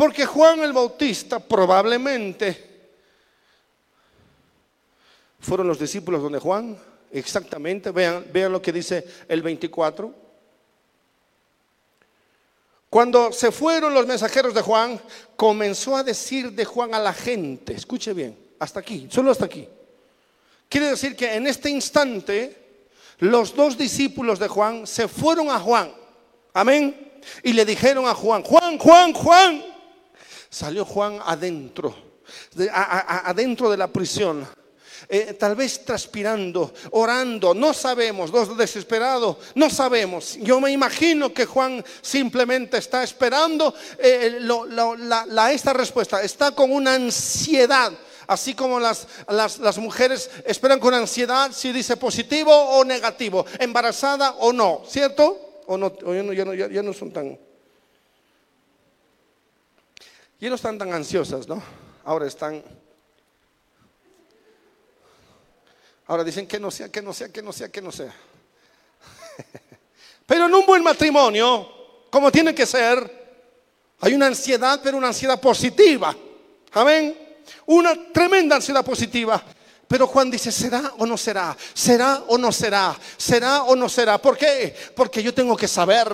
Porque 0.00 0.24
Juan 0.24 0.60
el 0.60 0.72
Bautista 0.72 1.38
probablemente 1.40 2.88
fueron 5.38 5.68
los 5.68 5.78
discípulos 5.78 6.22
donde 6.22 6.38
Juan, 6.38 6.74
exactamente, 7.12 7.90
vean, 7.90 8.24
lo 8.50 8.62
que 8.62 8.72
dice 8.72 9.06
el 9.28 9.42
24. 9.42 10.14
Cuando 12.88 13.30
se 13.30 13.52
fueron 13.52 13.92
los 13.92 14.06
mensajeros 14.06 14.54
de 14.54 14.62
Juan, 14.62 14.98
comenzó 15.36 15.98
a 15.98 16.02
decir 16.02 16.50
de 16.52 16.64
Juan 16.64 16.94
a 16.94 16.98
la 16.98 17.12
gente, 17.12 17.74
escuche 17.74 18.14
bien, 18.14 18.38
hasta 18.58 18.80
aquí, 18.80 19.06
solo 19.10 19.30
hasta 19.30 19.44
aquí. 19.44 19.68
Quiere 20.70 20.86
decir 20.86 21.14
que 21.14 21.34
en 21.34 21.46
este 21.46 21.68
instante 21.68 22.86
los 23.18 23.54
dos 23.54 23.76
discípulos 23.76 24.38
de 24.38 24.48
Juan 24.48 24.86
se 24.86 25.08
fueron 25.08 25.50
a 25.50 25.60
Juan, 25.60 25.92
amén, 26.54 27.20
y 27.42 27.52
le 27.52 27.66
dijeron 27.66 28.06
a 28.06 28.14
Juan, 28.14 28.42
Juan, 28.42 28.78
Juan, 28.78 29.12
Juan, 29.12 29.69
Salió 30.50 30.84
Juan 30.84 31.20
adentro, 31.24 31.94
adentro 33.24 33.70
de 33.70 33.76
la 33.76 33.86
prisión. 33.86 34.46
Eh, 35.08 35.34
tal 35.38 35.54
vez 35.54 35.84
transpirando, 35.84 36.74
orando, 36.90 37.54
no 37.54 37.72
sabemos, 37.72 38.30
dos 38.30 38.56
desesperados, 38.56 39.36
no 39.54 39.70
sabemos. 39.70 40.36
Yo 40.40 40.60
me 40.60 40.72
imagino 40.72 41.32
que 41.32 41.46
Juan 41.46 41.84
simplemente 42.02 42.78
está 42.78 43.02
esperando 43.02 43.72
eh, 43.98 44.38
la, 44.40 45.52
esta 45.52 45.72
respuesta, 45.72 46.20
está 46.22 46.50
con 46.50 46.70
una 46.72 46.94
ansiedad. 46.94 47.92
Así 48.26 48.54
como 48.54 48.78
las, 48.78 49.08
las, 49.28 49.78
mujeres 49.78 50.30
esperan 50.44 50.78
con 50.78 50.94
ansiedad 50.94 51.50
si 51.52 51.72
dice 51.72 51.96
positivo 51.96 52.52
o 52.52 52.84
negativo, 52.84 53.44
embarazada 53.58 54.32
o 54.38 54.52
no, 54.52 54.82
¿cierto? 54.86 55.62
O 55.66 55.76
no, 55.76 55.92
ya, 56.32 56.44
no, 56.44 56.54
ya 56.54 56.82
no 56.82 56.92
son 56.92 57.12
tan... 57.12 57.49
Y 60.40 60.48
no 60.48 60.54
están 60.54 60.78
tan 60.78 60.92
ansiosas, 60.92 61.46
¿no? 61.46 61.62
Ahora 62.04 62.26
están... 62.26 62.62
Ahora 66.06 66.24
dicen 66.24 66.46
que 66.46 66.58
no 66.58 66.70
sea, 66.70 66.88
que 66.88 67.02
no 67.02 67.12
sea, 67.12 67.28
que 67.28 67.42
no 67.42 67.52
sea, 67.52 67.68
que 67.68 67.82
no 67.82 67.92
sea. 67.92 68.12
Pero 70.26 70.46
en 70.46 70.54
un 70.54 70.64
buen 70.64 70.82
matrimonio, 70.82 72.06
como 72.10 72.32
tiene 72.32 72.54
que 72.54 72.64
ser, 72.64 73.20
hay 74.00 74.14
una 74.14 74.28
ansiedad, 74.28 74.80
pero 74.82 74.96
una 74.96 75.08
ansiedad 75.08 75.38
positiva. 75.38 76.16
Amén. 76.72 77.38
Una 77.66 78.10
tremenda 78.10 78.56
ansiedad 78.56 78.84
positiva. 78.84 79.42
Pero 79.86 80.06
Juan 80.06 80.30
dice, 80.30 80.50
¿será 80.50 80.94
o 80.98 81.04
no 81.04 81.18
será? 81.18 81.54
¿Será 81.74 82.24
o 82.28 82.38
no 82.38 82.50
será? 82.50 82.96
¿Será 83.16 83.64
o 83.64 83.76
no 83.76 83.88
será? 83.88 84.18
¿Por 84.18 84.38
qué? 84.38 84.74
Porque 84.96 85.22
yo 85.22 85.34
tengo 85.34 85.56
que 85.56 85.68
saber. 85.68 86.08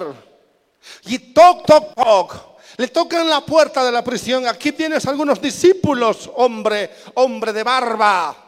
Y 1.05 1.33
toc, 1.33 1.65
toc, 1.65 1.95
toc. 1.95 2.56
Le 2.77 2.89
tocan 2.89 3.29
la 3.29 3.41
puerta 3.41 3.85
de 3.85 3.93
la 3.93 4.05
prisión. 4.05 4.47
Aquí 4.47 4.73
tienes 4.73 5.07
algunos 5.07 5.41
discípulos, 5.41 6.31
hombre, 6.35 6.91
hombre 7.15 7.53
de 7.53 7.63
barba. 7.63 8.46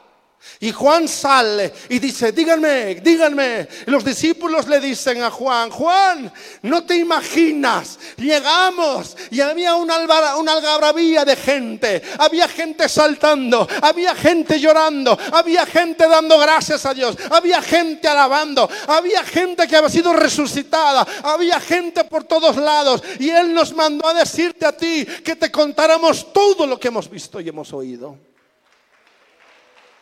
Y 0.61 0.73
Juan 0.73 1.07
sale 1.07 1.73
y 1.89 2.01
dice, 2.01 2.33
díganme, 2.33 2.97
díganme. 2.97 3.69
Y 3.87 3.91
los 3.91 4.05
discípulos 4.05 4.67
le 4.67 4.81
dicen 4.81 5.23
a 5.23 5.31
Juan, 5.31 5.71
Juan, 5.71 6.33
no 6.63 6.85
te 6.85 6.97
imaginas, 6.97 7.99
llegamos 8.17 9.17
y 9.31 9.41
había 9.41 9.77
una, 9.77 9.99
una 10.37 10.53
algarabía 10.53 11.25
de 11.25 11.37
gente, 11.37 12.03
había 12.19 12.49
gente 12.49 12.89
saltando, 12.89 13.69
había 13.83 14.17
gente 14.17 14.59
llorando, 14.59 15.17
había 15.33 15.65
gente 15.65 16.09
dando 16.09 16.39
gracias 16.39 16.85
a 16.87 16.95
Dios, 16.95 17.17
había 17.31 17.63
gente 17.63 18.09
alabando, 18.09 18.69
había 18.89 19.23
gente 19.23 19.69
que 19.69 19.77
había 19.77 19.91
sido 19.91 20.13
resucitada, 20.13 21.07
había 21.23 21.61
gente 21.61 22.03
por 22.05 22.25
todos 22.25 22.57
lados. 22.57 23.03
Y 23.21 23.31
Él 23.31 23.55
nos 23.55 23.73
mandó 23.73 24.09
a 24.09 24.15
decirte 24.15 24.67
a 24.67 24.77
ti 24.77 25.07
que 25.25 25.37
te 25.37 25.53
contáramos 25.53 26.33
todo 26.33 26.67
lo 26.67 26.81
que 26.81 26.89
hemos 26.89 27.09
visto 27.09 27.41
y 27.41 27.49
hemos 27.49 27.73
oído. 27.73 28.29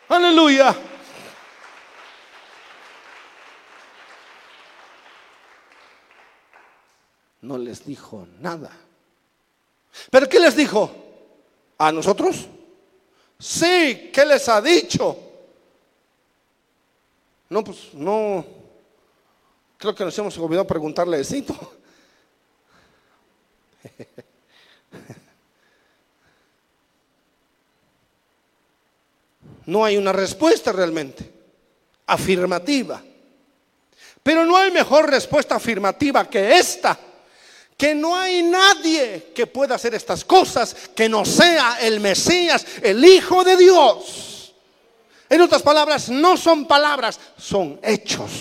Aleluya. 0.09 0.75
No 7.41 7.57
les 7.57 7.85
dijo 7.85 8.27
nada. 8.39 8.71
¿Pero 10.09 10.27
qué 10.27 10.39
les 10.39 10.55
dijo? 10.55 10.91
¿A 11.77 11.91
nosotros? 11.91 12.47
Sí, 13.39 14.09
¿qué 14.13 14.25
les 14.25 14.47
ha 14.49 14.61
dicho? 14.61 15.17
No, 17.49 17.63
pues 17.63 17.93
no. 17.93 18.45
Creo 19.77 19.93
que 19.93 20.03
nos 20.03 20.17
hemos 20.17 20.37
olvidado 20.37 20.65
preguntarle 20.65 21.19
eso. 21.19 21.35
no 29.67 29.83
hay 29.83 29.97
una 29.97 30.11
respuesta 30.11 30.71
realmente 30.71 31.29
afirmativa. 32.07 33.01
Pero 34.23 34.45
no 34.45 34.57
hay 34.57 34.71
mejor 34.71 35.09
respuesta 35.09 35.55
afirmativa 35.55 36.29
que 36.29 36.57
esta, 36.57 36.97
que 37.77 37.93
no 37.93 38.15
hay 38.15 38.43
nadie 38.43 39.31
que 39.35 39.45
pueda 39.45 39.75
hacer 39.75 39.93
estas 39.93 40.23
cosas 40.25 40.75
que 40.95 41.07
no 41.07 41.23
sea 41.25 41.79
el 41.81 41.99
Mesías, 41.99 42.65
el 42.81 43.03
Hijo 43.03 43.43
de 43.43 43.57
Dios. 43.57 44.53
En 45.29 45.41
otras 45.41 45.61
palabras, 45.61 46.09
no 46.09 46.37
son 46.37 46.65
palabras, 46.65 47.19
son 47.37 47.79
hechos. 47.83 48.31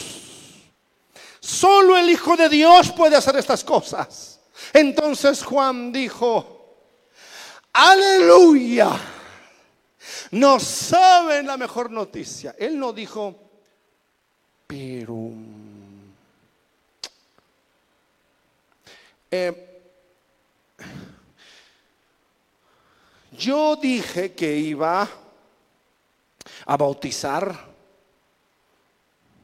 Solo 1.41 1.99
el 1.99 2.09
Hijo 2.09 2.37
de 2.37 2.49
Dios 2.49 2.93
puede 2.93 3.17
hacer 3.17 3.37
estas 3.37 3.65
cosas. 3.65 4.39
Entonces 4.73 5.43
Juan 5.43 5.93
dijo, 5.93 6.79
aleluya 7.73 9.16
no 10.31 10.61
saben 10.61 11.47
la 11.47 11.57
mejor 11.57 11.91
noticia. 11.91 12.55
Él 12.59 12.79
no 12.79 12.93
dijo, 12.93 13.35
pero... 14.67 15.31
Eh, 19.31 19.63
yo 23.33 23.77
dije 23.77 24.33
que 24.33 24.57
iba 24.57 25.09
a 26.65 26.77
bautizar 26.77 27.55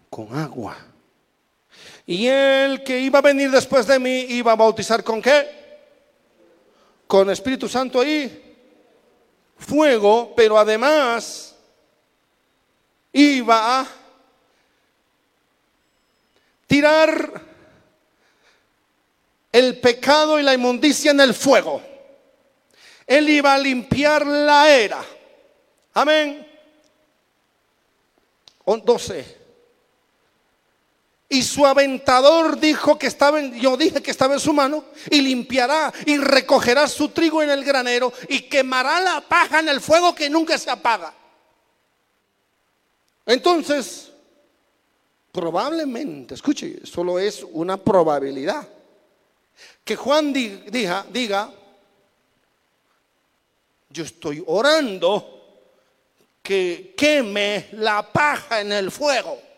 con 0.09 0.37
agua. 0.37 0.77
Y 2.07 2.27
el 2.27 2.83
que 2.83 3.01
iba 3.01 3.19
a 3.19 3.23
venir 3.23 3.51
después 3.51 3.87
de 3.87 3.99
mí 3.99 4.27
iba 4.29 4.53
a 4.53 4.57
bautizar 4.57 5.05
con 5.05 5.21
qué? 5.23 5.63
Con 7.07 7.31
Espíritu 7.31 7.69
Santo 7.69 8.05
y 8.05 8.52
fuego, 9.63 10.35
pero 10.37 10.59
además 10.59 11.55
iba 13.13 13.81
a 13.81 13.87
tirar 16.67 17.43
el 19.53 19.81
pecado 19.81 20.39
y 20.39 20.43
la 20.43 20.55
inmundicia 20.55 21.11
en 21.11 21.21
el 21.21 21.35
fuego. 21.35 21.83
Él 23.07 23.29
iba 23.29 23.55
a 23.55 23.59
limpiar 23.59 24.27
la 24.27 24.71
era. 24.71 25.05
Amén. 25.95 26.47
12. 28.65 29.41
Y 31.33 31.43
su 31.43 31.64
aventador 31.64 32.61
dijo 32.61 32.99
que 32.99 33.07
estaba 33.07 33.41
en, 33.41 33.59
yo 33.59 33.74
dije 33.78 34.03
que 34.03 34.11
estaba 34.11 34.35
en 34.35 34.41
su 34.41 34.53
mano, 34.53 34.85
y 35.11 35.22
limpiará 35.22 35.91
y 36.05 36.18
recogerá 36.18 36.87
su 36.87 37.09
trigo 37.09 37.43
en 37.43 37.49
el 37.49 37.64
granero 37.64 38.12
y 38.28 38.43
quemará 38.43 39.01
la 39.01 39.22
paja 39.22 39.61
en 39.61 39.70
el 39.70 39.80
fuego 39.80 40.14
que 40.14 40.28
nunca 40.28 40.59
se 40.59 40.70
apaga. 40.70 41.14
Entonces, 43.24 44.12
probablemente, 45.33 46.35
escuche, 46.35 46.85
solo 46.85 47.18
es 47.18 47.43
una 47.53 47.78
probabilidad, 47.78 48.68
que 49.83 49.97
Juan 49.97 50.35
diga, 50.35 51.07
diga, 51.11 51.51
yo 53.89 54.05
estoy 54.05 54.45
orando 54.47 55.62
que 56.43 56.93
queme 56.95 57.70
la 57.72 58.03
paja 58.03 58.61
en 58.61 58.72
el 58.72 58.91
fuego. 58.91 59.52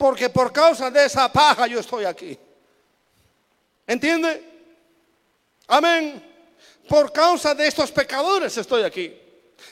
Porque 0.00 0.30
por 0.30 0.50
causa 0.50 0.90
de 0.90 1.04
esa 1.04 1.30
paja 1.30 1.66
yo 1.66 1.78
estoy 1.78 2.06
aquí. 2.06 2.38
¿Entiende? 3.86 4.42
Amén. 5.66 6.24
Por 6.88 7.12
causa 7.12 7.54
de 7.54 7.66
estos 7.66 7.92
pecadores 7.92 8.56
estoy 8.56 8.82
aquí. 8.82 9.14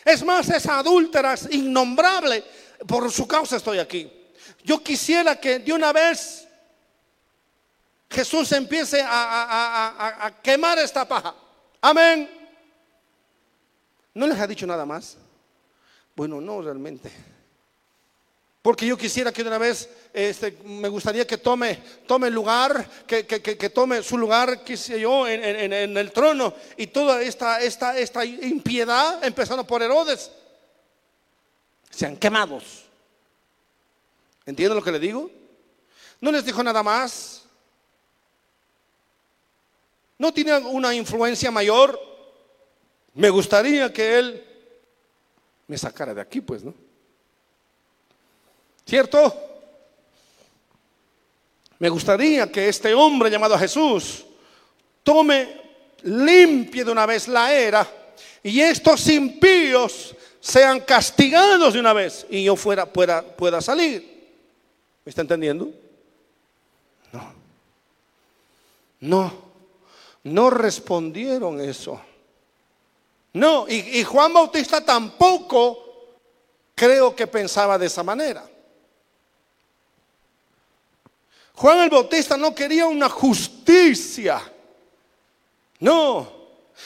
Es 0.04 0.22
más, 0.22 0.50
esa 0.50 0.80
adúltera 0.80 1.32
es 1.32 1.48
innombrable. 1.50 2.44
Por 2.86 3.10
su 3.10 3.26
causa 3.26 3.56
estoy 3.56 3.78
aquí. 3.78 4.12
Yo 4.62 4.82
quisiera 4.82 5.40
que 5.40 5.60
de 5.60 5.72
una 5.72 5.94
vez 5.94 6.46
Jesús 8.10 8.52
empiece 8.52 9.00
a, 9.00 10.26
a 10.26 10.42
quemar 10.42 10.78
esta 10.78 11.08
paja. 11.08 11.34
Amén. 11.80 12.28
¿No 14.12 14.26
les 14.26 14.38
ha 14.38 14.46
dicho 14.46 14.66
nada 14.66 14.84
más? 14.84 15.16
Bueno, 16.14 16.38
no 16.38 16.60
realmente. 16.60 17.37
Porque 18.68 18.86
yo 18.86 18.98
quisiera 18.98 19.32
que 19.32 19.40
una 19.40 19.56
vez, 19.56 19.88
este, 20.12 20.58
me 20.62 20.90
gustaría 20.90 21.26
que 21.26 21.38
tome, 21.38 21.82
tome 22.06 22.28
lugar, 22.28 22.86
que, 23.06 23.70
tome 23.70 24.02
su 24.02 24.18
lugar, 24.18 24.62
qué 24.62 24.76
yo, 24.76 25.26
en, 25.26 25.72
el 25.72 26.12
trono. 26.12 26.52
Y 26.76 26.88
toda 26.88 27.22
esta, 27.22 27.62
esta, 27.62 27.98
esta 27.98 28.26
impiedad, 28.26 29.24
empezando 29.24 29.66
por 29.66 29.82
Herodes, 29.82 30.30
sean 31.88 32.18
quemados. 32.18 32.84
¿Entienden 34.44 34.76
lo 34.76 34.84
que 34.84 34.92
le 34.92 34.98
digo? 34.98 35.30
No 36.20 36.30
les 36.30 36.44
dijo 36.44 36.62
nada 36.62 36.82
más. 36.82 37.44
No 40.18 40.30
tiene 40.30 40.58
una 40.58 40.94
influencia 40.94 41.50
mayor. 41.50 41.98
Me 43.14 43.30
gustaría 43.30 43.90
que 43.90 44.18
él 44.18 44.44
me 45.66 45.78
sacara 45.78 46.12
de 46.12 46.20
aquí, 46.20 46.42
pues, 46.42 46.62
¿no? 46.62 46.87
¿Cierto? 48.88 49.34
Me 51.78 51.90
gustaría 51.90 52.50
que 52.50 52.70
este 52.70 52.94
hombre 52.94 53.30
llamado 53.30 53.58
Jesús 53.58 54.24
tome, 55.02 55.60
limpie 56.04 56.84
de 56.84 56.90
una 56.90 57.04
vez 57.04 57.28
la 57.28 57.52
era 57.52 57.86
y 58.42 58.60
estos 58.60 59.06
impíos 59.08 60.14
sean 60.40 60.80
castigados 60.80 61.74
de 61.74 61.80
una 61.80 61.92
vez 61.92 62.26
y 62.30 62.44
yo 62.44 62.56
fuera, 62.56 62.86
pueda, 62.86 63.20
pueda 63.20 63.60
salir. 63.60 64.00
¿Me 65.04 65.10
está 65.10 65.20
entendiendo? 65.20 65.68
No. 67.12 67.32
No. 69.00 69.32
No 70.24 70.48
respondieron 70.48 71.60
eso. 71.60 72.00
No, 73.34 73.68
y, 73.68 73.98
y 73.98 74.04
Juan 74.04 74.32
Bautista 74.32 74.82
tampoco 74.82 76.06
creo 76.74 77.14
que 77.14 77.26
pensaba 77.26 77.76
de 77.76 77.86
esa 77.86 78.02
manera. 78.02 78.48
Juan 81.58 81.80
el 81.80 81.90
Bautista 81.90 82.36
no 82.36 82.54
quería 82.54 82.86
una 82.86 83.08
justicia. 83.08 84.40
No. 85.80 86.38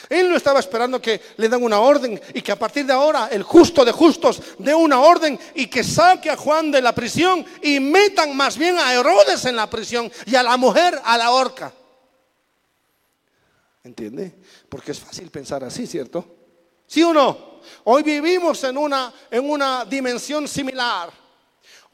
Él 0.09 0.31
no 0.31 0.35
estaba 0.35 0.59
esperando 0.59 0.99
que 0.99 1.21
le 1.37 1.47
den 1.47 1.63
una 1.63 1.79
orden 1.79 2.19
y 2.33 2.41
que 2.41 2.51
a 2.51 2.57
partir 2.57 2.83
de 2.83 2.91
ahora 2.91 3.29
el 3.31 3.43
justo 3.43 3.85
de 3.85 3.91
justos 3.91 4.41
dé 4.57 4.73
una 4.73 4.99
orden 4.99 5.39
y 5.53 5.67
que 5.67 5.83
saque 5.83 6.31
a 6.31 6.35
Juan 6.35 6.71
de 6.71 6.81
la 6.81 6.95
prisión 6.95 7.45
y 7.61 7.79
metan 7.79 8.35
más 8.35 8.57
bien 8.57 8.79
a 8.79 8.91
Herodes 8.95 9.45
en 9.45 9.57
la 9.57 9.69
prisión 9.69 10.11
y 10.25 10.33
a 10.33 10.41
la 10.41 10.57
mujer 10.57 10.99
a 11.03 11.19
la 11.19 11.29
horca. 11.29 11.71
¿Entiende? 13.83 14.33
Porque 14.67 14.93
es 14.93 14.99
fácil 14.99 15.29
pensar 15.29 15.63
así, 15.63 15.85
¿cierto? 15.85 16.25
¿Sí 16.87 17.03
o 17.03 17.13
no? 17.13 17.59
Hoy 17.83 18.01
vivimos 18.01 18.63
en 18.63 18.79
una, 18.79 19.13
en 19.29 19.47
una 19.47 19.85
dimensión 19.85 20.47
similar. 20.47 21.22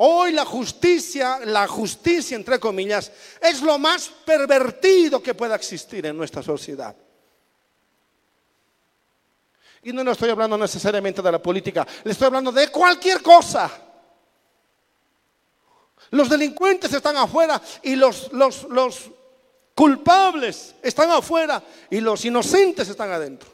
Hoy 0.01 0.31
la 0.31 0.45
justicia, 0.45 1.39
la 1.43 1.67
justicia 1.67 2.37
entre 2.37 2.57
comillas, 2.57 3.11
es 3.41 3.61
lo 3.61 3.77
más 3.77 4.07
pervertido 4.07 5.21
que 5.21 5.33
pueda 5.33 5.55
existir 5.55 6.05
en 6.05 6.15
nuestra 6.15 6.41
sociedad. 6.41 6.95
Y 9.83 9.91
no, 9.91 10.01
no 10.01 10.11
estoy 10.11 10.29
hablando 10.29 10.57
necesariamente 10.57 11.21
de 11.21 11.31
la 11.33 11.41
política, 11.41 11.85
le 12.05 12.13
estoy 12.13 12.27
hablando 12.27 12.49
de 12.53 12.69
cualquier 12.69 13.21
cosa. 13.21 13.69
Los 16.11 16.29
delincuentes 16.29 16.93
están 16.93 17.17
afuera 17.17 17.61
y 17.83 17.97
los, 17.97 18.31
los, 18.31 18.63
los 18.69 19.09
culpables 19.75 20.75
están 20.81 21.11
afuera 21.11 21.61
y 21.89 21.99
los 21.99 22.23
inocentes 22.23 22.87
están 22.87 23.11
adentro. 23.11 23.49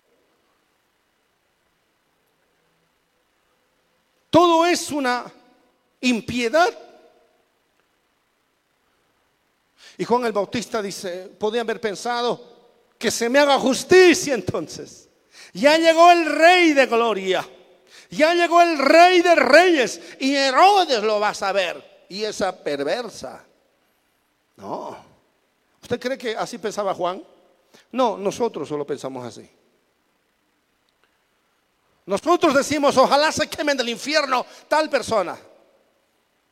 Todo 4.29 4.67
es 4.67 4.91
una 4.91 5.25
impiedad. 6.01 6.69
Y 9.97 10.05
Juan 10.05 10.25
el 10.25 10.33
Bautista 10.33 10.81
dice, 10.81 11.29
podía 11.39 11.61
haber 11.61 11.79
pensado 11.79 12.55
que 12.97 13.11
se 13.11 13.29
me 13.29 13.39
haga 13.39 13.59
justicia 13.59 14.33
entonces. 14.33 15.09
Ya 15.53 15.77
llegó 15.77 16.11
el 16.11 16.25
rey 16.25 16.73
de 16.73 16.85
gloria. 16.85 17.47
Ya 18.09 18.33
llegó 18.33 18.61
el 18.61 18.77
rey 18.77 19.21
de 19.21 19.35
reyes. 19.35 20.01
Y 20.19 20.35
Herodes 20.35 21.01
lo 21.01 21.19
va 21.19 21.29
a 21.29 21.33
saber. 21.33 22.05
Y 22.09 22.23
esa 22.23 22.55
perversa. 22.61 23.45
No. 24.57 24.97
¿Usted 25.81 25.99
cree 25.99 26.17
que 26.17 26.35
así 26.35 26.57
pensaba 26.57 26.93
Juan? 26.93 27.23
No, 27.91 28.17
nosotros 28.17 28.67
solo 28.67 28.85
pensamos 28.85 29.25
así. 29.25 29.49
Nosotros 32.05 32.53
decimos, 32.53 32.95
ojalá 32.97 33.31
se 33.31 33.47
quemen 33.47 33.77
del 33.77 33.89
infierno 33.89 34.45
tal 34.67 34.89
persona. 34.89 35.37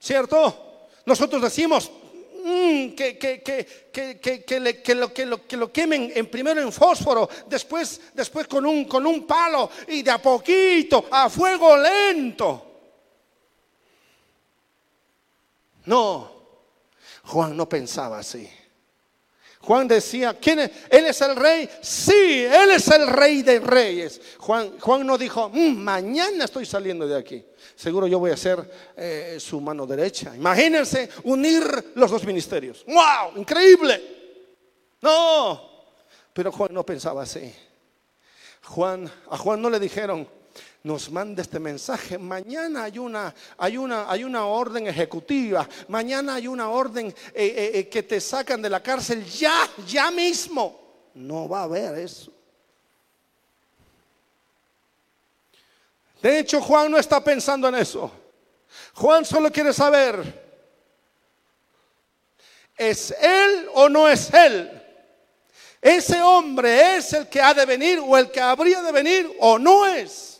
¿Cierto? 0.03 0.89
Nosotros 1.05 1.41
decimos 1.41 1.89
que, 2.93 3.17
que, 3.17 4.95
lo, 4.95 5.13
que, 5.13 5.55
lo, 5.55 5.71
quemen 5.71 6.11
en 6.13 6.29
primero 6.29 6.61
en 6.61 6.73
fósforo, 6.73 7.29
después, 7.47 8.01
después 8.13 8.45
con, 8.47 8.65
un, 8.65 8.83
con 8.83 9.07
un 9.07 9.25
palo 9.25 9.69
y 9.87 10.01
de 10.01 10.11
a 10.11 10.21
poquito, 10.21 11.05
a 11.09 11.29
fuego 11.29 11.77
lento. 11.77 12.65
No, 15.85 16.31
Juan 17.23 17.55
no 17.55 17.69
pensaba 17.69 18.19
así. 18.19 18.49
Juan 19.63 19.87
decía, 19.87 20.33
¿quién 20.33 20.59
es? 20.59 20.71
¿Él 20.89 21.05
es 21.05 21.21
el 21.21 21.37
rey? 21.37 21.69
Sí, 21.81 22.43
él 22.43 22.71
es 22.71 22.85
el 22.89 23.07
rey 23.07 23.43
de 23.43 23.61
reyes. 23.61 24.19
Juan, 24.37 24.77
Juan 24.77 25.07
no 25.07 25.17
dijo, 25.17 25.49
mm, 25.49 25.77
mañana 25.77 26.43
estoy 26.43 26.65
saliendo 26.65 27.07
de 27.07 27.17
aquí. 27.17 27.45
Seguro 27.73 28.05
yo 28.05 28.19
voy 28.19 28.31
a 28.31 28.37
ser 28.37 28.69
eh, 28.97 29.37
su 29.39 29.61
mano 29.61 29.87
derecha. 29.87 30.35
Imagínense 30.35 31.09
unir 31.23 31.93
los 31.95 32.11
dos 32.11 32.25
ministerios. 32.25 32.83
¡Wow! 32.85 33.37
Increíble. 33.37 34.01
No, 35.01 35.61
pero 36.33 36.51
Juan 36.51 36.73
no 36.73 36.85
pensaba 36.85 37.23
así. 37.23 37.53
Juan, 38.63 39.09
a 39.29 39.37
Juan 39.37 39.61
no 39.61 39.69
le 39.69 39.79
dijeron, 39.79 40.27
nos 40.83 41.09
manda 41.09 41.41
este 41.41 41.59
mensaje. 41.59 42.17
Mañana 42.17 42.83
hay 42.83 42.99
una, 42.99 43.33
hay 43.57 43.77
una, 43.77 44.11
hay 44.11 44.25
una 44.25 44.45
orden 44.45 44.85
ejecutiva. 44.87 45.67
Mañana 45.87 46.35
hay 46.35 46.47
una 46.47 46.69
orden 46.69 47.07
eh, 47.07 47.13
eh, 47.33 47.71
eh, 47.75 47.89
que 47.89 48.03
te 48.03 48.19
sacan 48.19 48.61
de 48.61 48.69
la 48.69 48.83
cárcel 48.83 49.25
ya, 49.25 49.69
ya 49.87 50.11
mismo. 50.11 51.09
No 51.15 51.47
va 51.47 51.61
a 51.61 51.63
haber 51.63 51.97
eso. 51.99 52.31
De 56.21 56.39
hecho, 56.39 56.61
Juan 56.61 56.91
no 56.91 56.97
está 56.97 57.23
pensando 57.23 57.67
en 57.69 57.75
eso. 57.75 58.11
Juan 58.93 59.23
solo 59.23 59.51
quiere 59.51 59.71
saber, 59.71 60.41
¿es 62.77 63.11
él 63.21 63.69
o 63.73 63.87
no 63.87 64.07
es 64.07 64.33
él? 64.33 64.81
¿Ese 65.81 66.21
hombre 66.21 66.97
es 66.97 67.13
el 67.13 67.27
que 67.27 67.41
ha 67.41 67.53
de 67.53 67.65
venir 67.65 67.99
o 68.05 68.17
el 68.17 68.31
que 68.31 68.39
habría 68.39 68.81
de 68.81 68.91
venir 68.91 69.35
o 69.39 69.59
no 69.59 69.85
es? 69.85 70.32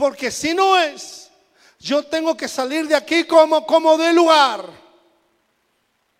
Porque 0.00 0.30
si 0.30 0.54
no 0.54 0.78
es, 0.78 1.30
yo 1.78 2.02
tengo 2.02 2.34
que 2.34 2.48
salir 2.48 2.88
de 2.88 2.94
aquí 2.94 3.24
como, 3.24 3.66
como 3.66 3.98
de 3.98 4.14
lugar. 4.14 4.64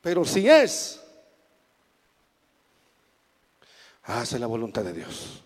Pero 0.03 0.23
si 0.23 0.47
es, 0.47 1.01
hace 4.03 4.39
la 4.39 4.47
voluntad 4.47 4.85
de 4.85 4.93
Dios. 4.93 5.43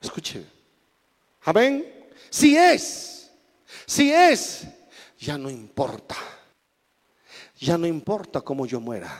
Escuche. 0.00 0.44
Amén. 1.42 2.08
Si 2.28 2.56
es, 2.56 3.30
si 3.86 4.12
es, 4.12 4.66
ya 5.16 5.38
no 5.38 5.48
importa. 5.48 6.16
Ya 7.60 7.78
no 7.78 7.86
importa 7.86 8.40
cómo 8.40 8.66
yo 8.66 8.80
muera. 8.80 9.16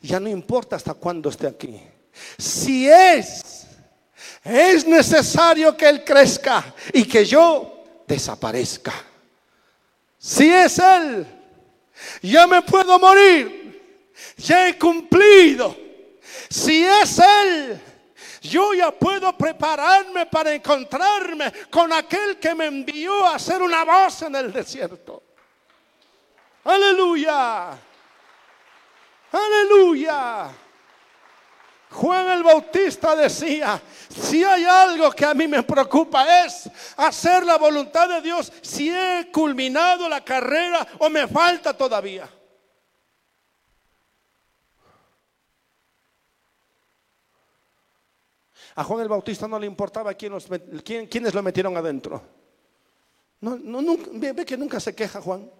Ya 0.00 0.18
no 0.20 0.30
importa 0.30 0.74
hasta 0.74 0.94
cuándo 0.94 1.28
esté 1.28 1.46
aquí. 1.46 1.82
Si 2.38 2.88
es, 2.88 3.49
es 4.44 4.86
necesario 4.86 5.76
que 5.76 5.88
Él 5.88 6.04
crezca 6.04 6.74
y 6.92 7.04
que 7.04 7.24
yo 7.24 7.84
desaparezca. 8.06 8.92
Si 10.18 10.50
es 10.50 10.78
Él, 10.78 11.26
ya 12.22 12.46
me 12.46 12.62
puedo 12.62 12.98
morir. 12.98 13.60
Ya 14.36 14.68
he 14.68 14.78
cumplido. 14.78 15.76
Si 16.48 16.84
es 16.84 17.18
Él, 17.18 17.80
yo 18.42 18.72
ya 18.74 18.90
puedo 18.90 19.36
prepararme 19.36 20.26
para 20.26 20.54
encontrarme 20.54 21.52
con 21.70 21.92
aquel 21.92 22.38
que 22.38 22.54
me 22.54 22.66
envió 22.66 23.26
a 23.26 23.36
hacer 23.36 23.60
una 23.62 23.84
voz 23.84 24.22
en 24.22 24.34
el 24.34 24.52
desierto. 24.52 25.22
Aleluya. 26.64 27.78
Aleluya. 29.32 30.50
Juan 31.90 32.30
el 32.30 32.44
Bautista 32.44 33.16
decía, 33.16 33.82
si 34.08 34.44
hay 34.44 34.64
algo 34.64 35.10
que 35.10 35.24
a 35.24 35.34
mí 35.34 35.48
me 35.48 35.62
preocupa 35.64 36.44
es 36.44 36.70
hacer 36.96 37.44
la 37.44 37.58
voluntad 37.58 38.08
de 38.08 38.20
Dios, 38.20 38.52
si 38.62 38.88
he 38.90 39.28
culminado 39.32 40.08
la 40.08 40.24
carrera 40.24 40.86
o 41.00 41.10
me 41.10 41.26
falta 41.26 41.76
todavía. 41.76 42.28
A 48.76 48.84
Juan 48.84 49.00
el 49.00 49.08
Bautista 49.08 49.48
no 49.48 49.58
le 49.58 49.66
importaba 49.66 50.14
quién 50.14 50.38
quiénes 51.08 51.34
lo 51.34 51.42
metieron 51.42 51.76
adentro. 51.76 52.22
Ve 53.40 54.44
que 54.46 54.56
nunca 54.56 54.78
se 54.78 54.94
queja 54.94 55.20
Juan. 55.20 55.50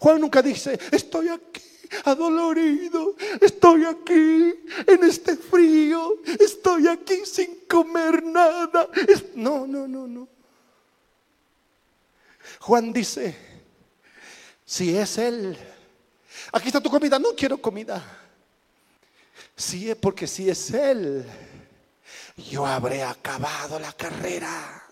Juan 0.00 0.20
nunca 0.20 0.42
dice, 0.42 0.76
estoy 0.90 1.28
aquí 1.28 1.67
adolorido, 2.04 3.14
estoy 3.40 3.84
aquí 3.84 4.54
en 4.86 5.04
este 5.04 5.36
frío, 5.36 6.14
estoy 6.38 6.86
aquí 6.88 7.24
sin 7.24 7.60
comer 7.68 8.22
nada. 8.22 8.88
No, 9.34 9.66
no, 9.66 9.86
no, 9.86 10.06
no. 10.06 10.28
Juan 12.60 12.92
dice, 12.92 13.36
si 14.64 14.96
es 14.96 15.18
Él, 15.18 15.56
aquí 16.52 16.68
está 16.68 16.80
tu 16.80 16.90
comida, 16.90 17.18
no 17.18 17.34
quiero 17.36 17.58
comida. 17.58 18.02
Si 19.56 19.90
es 19.90 19.96
porque 19.96 20.26
si 20.26 20.48
es 20.48 20.70
Él, 20.70 21.24
yo 22.36 22.64
habré 22.64 23.02
acabado 23.02 23.78
la 23.78 23.92
carrera. 23.92 24.87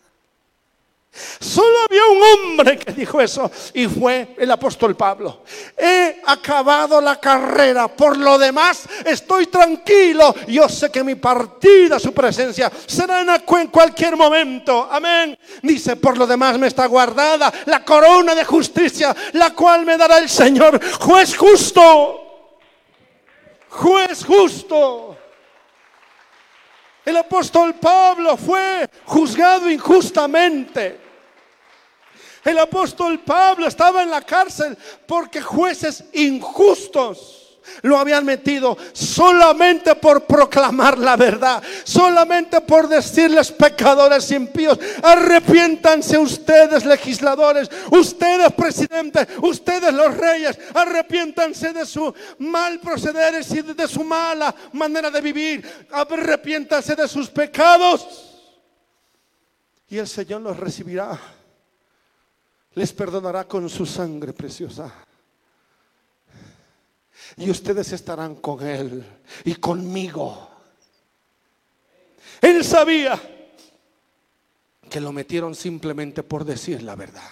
Solo 1.41 1.79
había 1.89 2.05
un 2.07 2.23
hombre 2.23 2.79
que 2.79 2.93
dijo 2.93 3.21
eso 3.21 3.51
y 3.75 3.87
fue 3.87 4.35
el 4.39 4.51
apóstol 4.51 4.97
Pablo. 4.97 5.43
He 5.77 6.21
acabado 6.27 7.01
la 7.01 7.19
carrera, 7.21 7.89
por 7.89 8.17
lo 8.17 8.39
demás 8.39 8.89
estoy 9.05 9.47
tranquilo. 9.47 10.35
Yo 10.47 10.69
sé 10.69 10.91
que 10.91 11.05
mi 11.05 11.15
partida, 11.15 11.99
su 11.99 12.13
presencia, 12.13 12.71
será 12.87 13.21
en 13.23 13.69
cualquier 13.69 14.17
momento. 14.17 14.89
Amén. 14.91 15.39
Dice, 15.63 15.97
por 15.97 16.17
lo 16.19 16.27
demás 16.27 16.59
me 16.59 16.67
está 16.67 16.87
guardada 16.87 17.53
la 17.67 17.85
corona 17.85 18.35
de 18.35 18.45
justicia, 18.45 19.15
la 19.33 19.55
cual 19.55 19.85
me 19.85 19.97
dará 19.97 20.19
el 20.19 20.29
Señor, 20.29 20.81
juez 21.01 21.37
justo. 21.37 22.23
Juez 23.69 24.25
justo. 24.25 25.17
El 27.05 27.17
apóstol 27.17 27.75
Pablo 27.75 28.37
fue 28.37 28.89
juzgado 29.05 29.71
injustamente. 29.71 31.06
El 32.47 32.61
apóstol 32.61 33.19
Pablo 33.19 33.67
estaba 33.67 34.05
en 34.05 34.11
la 34.11 34.23
cárcel 34.23 34.79
porque 35.05 35.43
jueces 35.43 36.05
injustos 36.13 37.59
lo 37.83 37.99
habían 37.99 38.25
metido 38.25 38.79
solamente 38.93 39.97
por 39.97 40.27
proclamar 40.27 40.97
la 40.97 41.17
verdad, 41.17 41.61
solamente 41.83 42.61
por 42.61 42.87
decirles 42.87 43.51
pecadores 43.51 44.31
impíos, 44.31 44.79
arrepiéntanse 45.03 46.17
ustedes 46.17 46.85
legisladores, 46.85 47.69
ustedes 47.91 48.53
presidentes, 48.53 49.27
ustedes 49.43 49.93
los 49.93 50.17
reyes, 50.17 50.57
arrepiéntanse 50.73 51.73
de 51.73 51.85
su 51.85 52.15
mal 52.39 52.79
proceder 52.79 53.45
y 53.51 53.63
de 53.63 53.89
su 53.89 54.05
mala 54.05 54.55
manera 54.73 55.11
de 55.11 55.21
vivir, 55.21 55.87
arrepiéntanse 55.91 56.95
de 56.95 57.09
sus 57.09 57.29
pecados 57.29 58.07
y 59.89 59.99
el 59.99 60.07
Señor 60.07 60.43
los 60.43 60.57
recibirá 60.57 61.19
les 62.77 62.93
perdonará 62.93 63.49
con 63.49 63.69
su 63.71 63.87
sangre 63.87 64.35
preciosa. 64.35 64.93
Y 67.39 67.51
ustedes 67.51 67.91
estarán 67.93 68.37
con 68.37 68.65
Él 68.65 69.05
y 69.45 69.55
conmigo. 69.55 70.51
Él 72.41 72.63
sabía 72.63 73.19
que 74.91 75.01
lo 75.01 75.11
metieron 75.11 75.55
simplemente 75.55 76.23
por 76.23 76.45
decir 76.45 76.83
la 76.83 76.95
verdad. 76.95 77.31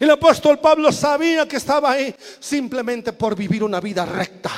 El 0.00 0.10
apóstol 0.10 0.58
Pablo 0.58 0.90
sabía 0.90 1.46
que 1.46 1.56
estaba 1.56 1.92
ahí 1.92 2.14
simplemente 2.40 3.12
por 3.12 3.36
vivir 3.36 3.62
una 3.62 3.80
vida 3.80 4.04
recta. 4.04 4.50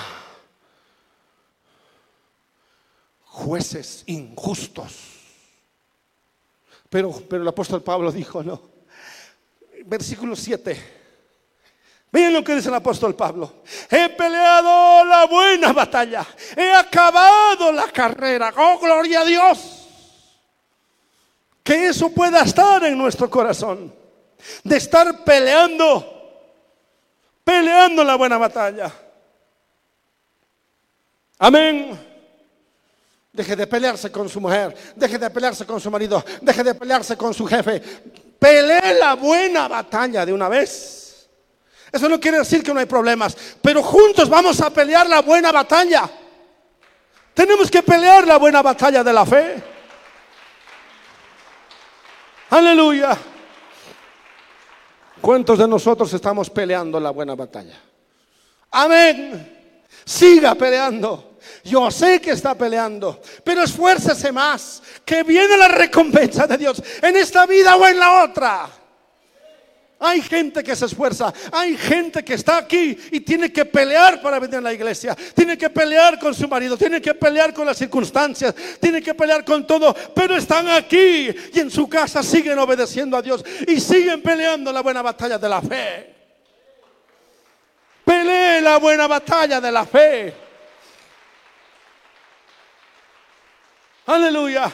Jueces 3.24 4.04
injustos. 4.06 4.96
Pero, 6.88 7.12
pero 7.28 7.42
el 7.42 7.48
apóstol 7.48 7.82
Pablo 7.82 8.10
dijo, 8.10 8.42
no. 8.42 8.79
Versículo 9.84 10.36
7. 10.36 11.00
Miren 12.12 12.34
lo 12.34 12.42
que 12.44 12.56
dice 12.56 12.68
el 12.68 12.74
apóstol 12.74 13.14
Pablo. 13.14 13.62
He 13.88 14.08
peleado 14.08 15.04
la 15.04 15.26
buena 15.26 15.72
batalla. 15.72 16.26
He 16.56 16.72
acabado 16.72 17.70
la 17.70 17.86
carrera. 17.88 18.52
Oh, 18.56 18.78
gloria 18.80 19.20
a 19.20 19.24
Dios. 19.24 19.86
Que 21.62 21.88
eso 21.88 22.10
pueda 22.10 22.42
estar 22.42 22.82
en 22.84 22.98
nuestro 22.98 23.30
corazón. 23.30 23.94
De 24.64 24.76
estar 24.76 25.22
peleando. 25.22 26.16
Peleando 27.44 28.02
la 28.02 28.16
buena 28.16 28.38
batalla. 28.38 28.92
Amén. 31.38 31.98
Deje 33.32 33.54
de 33.54 33.66
pelearse 33.68 34.10
con 34.10 34.28
su 34.28 34.40
mujer. 34.40 34.76
Deje 34.96 35.16
de 35.16 35.30
pelearse 35.30 35.64
con 35.64 35.80
su 35.80 35.90
marido. 35.90 36.24
Deje 36.42 36.64
de 36.64 36.74
pelearse 36.74 37.16
con 37.16 37.32
su 37.32 37.46
jefe. 37.46 37.80
Pelee 38.40 38.98
la 38.98 39.14
buena 39.14 39.68
batalla 39.68 40.24
de 40.24 40.32
una 40.32 40.48
vez. 40.48 41.28
Eso 41.92 42.08
no 42.08 42.18
quiere 42.18 42.38
decir 42.38 42.62
que 42.62 42.72
no 42.72 42.80
hay 42.80 42.86
problemas, 42.86 43.36
pero 43.60 43.82
juntos 43.82 44.28
vamos 44.28 44.60
a 44.60 44.70
pelear 44.70 45.06
la 45.08 45.20
buena 45.20 45.52
batalla. 45.52 46.08
Tenemos 47.34 47.70
que 47.70 47.82
pelear 47.82 48.26
la 48.26 48.38
buena 48.38 48.62
batalla 48.62 49.04
de 49.04 49.12
la 49.12 49.26
fe. 49.26 49.62
Aleluya. 52.50 53.16
¿Cuántos 55.20 55.58
de 55.58 55.68
nosotros 55.68 56.12
estamos 56.14 56.48
peleando 56.48 56.98
la 56.98 57.10
buena 57.10 57.34
batalla? 57.34 57.78
Amén. 58.70 59.84
Siga 60.04 60.54
peleando. 60.54 61.29
Yo 61.64 61.90
sé 61.90 62.20
que 62.20 62.30
está 62.30 62.54
peleando, 62.54 63.20
pero 63.44 63.62
esfuércese 63.62 64.32
más, 64.32 64.82
que 65.04 65.22
viene 65.22 65.56
la 65.56 65.68
recompensa 65.68 66.46
de 66.46 66.56
Dios 66.56 66.82
en 67.02 67.16
esta 67.16 67.46
vida 67.46 67.76
o 67.76 67.86
en 67.86 67.98
la 67.98 68.24
otra. 68.24 68.70
Hay 70.02 70.22
gente 70.22 70.64
que 70.64 70.74
se 70.74 70.86
esfuerza, 70.86 71.30
hay 71.52 71.76
gente 71.76 72.24
que 72.24 72.32
está 72.32 72.56
aquí 72.56 72.96
y 73.12 73.20
tiene 73.20 73.52
que 73.52 73.66
pelear 73.66 74.22
para 74.22 74.38
venir 74.38 74.56
a 74.56 74.62
la 74.62 74.72
iglesia, 74.72 75.14
tiene 75.34 75.58
que 75.58 75.68
pelear 75.68 76.18
con 76.18 76.34
su 76.34 76.48
marido, 76.48 76.74
tiene 76.78 77.02
que 77.02 77.12
pelear 77.12 77.52
con 77.52 77.66
las 77.66 77.76
circunstancias, 77.76 78.54
tiene 78.80 79.02
que 79.02 79.12
pelear 79.12 79.44
con 79.44 79.66
todo, 79.66 79.94
pero 80.14 80.34
están 80.34 80.68
aquí 80.68 81.28
y 81.52 81.60
en 81.60 81.70
su 81.70 81.86
casa 81.86 82.22
siguen 82.22 82.58
obedeciendo 82.58 83.14
a 83.14 83.20
Dios 83.20 83.44
y 83.68 83.78
siguen 83.78 84.22
peleando 84.22 84.72
la 84.72 84.80
buena 84.80 85.02
batalla 85.02 85.36
de 85.36 85.48
la 85.50 85.60
fe. 85.60 86.14
Pelee 88.02 88.62
la 88.62 88.78
buena 88.78 89.06
batalla 89.06 89.60
de 89.60 89.70
la 89.70 89.84
fe. 89.84 90.49
Aleluya. 94.10 94.72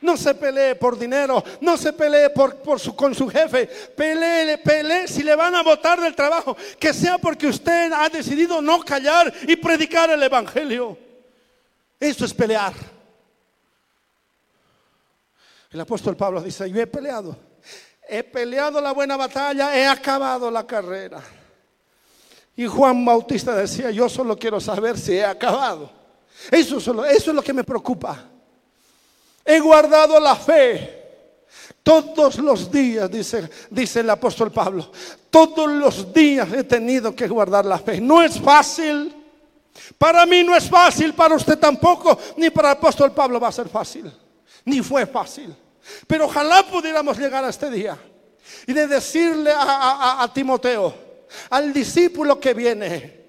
No 0.00 0.16
se 0.16 0.34
pelee 0.34 0.74
por 0.74 0.98
dinero, 0.98 1.44
no 1.60 1.76
se 1.76 1.92
pelee 1.92 2.30
por, 2.30 2.80
su, 2.80 2.96
con 2.96 3.14
su 3.14 3.28
jefe. 3.28 3.66
Pelee, 3.66 4.58
pelee 4.58 5.06
si 5.06 5.22
le 5.22 5.36
van 5.36 5.54
a 5.54 5.62
votar 5.62 6.00
del 6.00 6.16
trabajo, 6.16 6.56
que 6.80 6.92
sea 6.92 7.18
porque 7.18 7.46
usted 7.46 7.92
ha 7.92 8.08
decidido 8.08 8.60
no 8.60 8.80
callar 8.80 9.32
y 9.46 9.54
predicar 9.54 10.10
el 10.10 10.20
Evangelio. 10.20 10.98
Eso 12.00 12.24
es 12.24 12.34
pelear. 12.34 12.72
El 15.70 15.80
apóstol 15.80 16.16
Pablo 16.16 16.42
dice, 16.42 16.68
yo 16.68 16.80
he 16.80 16.86
peleado, 16.88 17.36
he 18.08 18.24
peleado 18.24 18.80
la 18.80 18.90
buena 18.90 19.16
batalla, 19.16 19.76
he 19.78 19.86
acabado 19.86 20.50
la 20.50 20.66
carrera. 20.66 21.22
Y 22.56 22.66
Juan 22.66 23.04
Bautista 23.04 23.54
decía, 23.54 23.92
yo 23.92 24.08
solo 24.08 24.36
quiero 24.36 24.60
saber 24.60 24.98
si 24.98 25.12
he 25.12 25.24
acabado. 25.24 25.88
Eso, 26.50 26.78
eso 26.78 27.04
es 27.04 27.26
lo 27.28 27.42
que 27.42 27.52
me 27.52 27.62
preocupa. 27.62 28.31
He 29.44 29.60
guardado 29.60 30.18
la 30.20 30.36
fe. 30.36 31.00
Todos 31.82 32.38
los 32.38 32.70
días, 32.70 33.10
dice, 33.10 33.50
dice 33.70 34.00
el 34.00 34.10
apóstol 34.10 34.52
Pablo, 34.52 34.92
todos 35.30 35.68
los 35.68 36.12
días 36.12 36.52
he 36.52 36.62
tenido 36.62 37.14
que 37.14 37.26
guardar 37.26 37.64
la 37.64 37.78
fe. 37.78 38.00
No 38.00 38.22
es 38.22 38.40
fácil. 38.40 39.12
Para 39.98 40.24
mí 40.26 40.44
no 40.44 40.54
es 40.54 40.68
fácil, 40.68 41.14
para 41.14 41.34
usted 41.34 41.58
tampoco, 41.58 42.16
ni 42.36 42.50
para 42.50 42.72
el 42.72 42.76
apóstol 42.76 43.12
Pablo 43.12 43.40
va 43.40 43.48
a 43.48 43.52
ser 43.52 43.68
fácil. 43.68 44.12
Ni 44.64 44.80
fue 44.80 45.06
fácil. 45.06 45.54
Pero 46.06 46.26
ojalá 46.26 46.62
pudiéramos 46.62 47.18
llegar 47.18 47.44
a 47.44 47.48
este 47.48 47.70
día 47.70 47.98
y 48.66 48.72
de 48.72 48.86
decirle 48.86 49.50
a, 49.54 50.30
Timoteo, 50.32 50.94
al 51.50 51.72
discípulo 51.72 52.38
que 52.38 52.54
viene, 52.54 53.22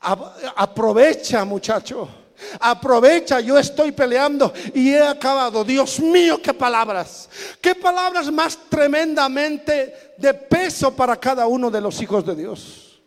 aprovecha 0.00 1.44
muchacho 1.44 2.25
Aprovecha, 2.60 3.40
yo 3.40 3.58
estoy 3.58 3.92
peleando 3.92 4.52
y 4.74 4.90
he 4.90 5.02
acabado. 5.02 5.64
Dios 5.64 6.00
mío, 6.00 6.40
qué 6.42 6.52
palabras. 6.54 7.28
Qué 7.60 7.74
palabras 7.74 8.30
más 8.30 8.58
tremendamente 8.68 10.14
de 10.16 10.34
peso 10.34 10.94
para 10.94 11.16
cada 11.16 11.46
uno 11.46 11.70
de 11.70 11.80
los 11.80 12.00
hijos 12.00 12.24
de 12.24 12.34
Dios. 12.34 13.00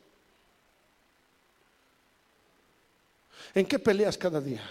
¿En 3.54 3.66
qué 3.66 3.80
peleas 3.80 4.18
cada 4.18 4.40
día? 4.40 4.62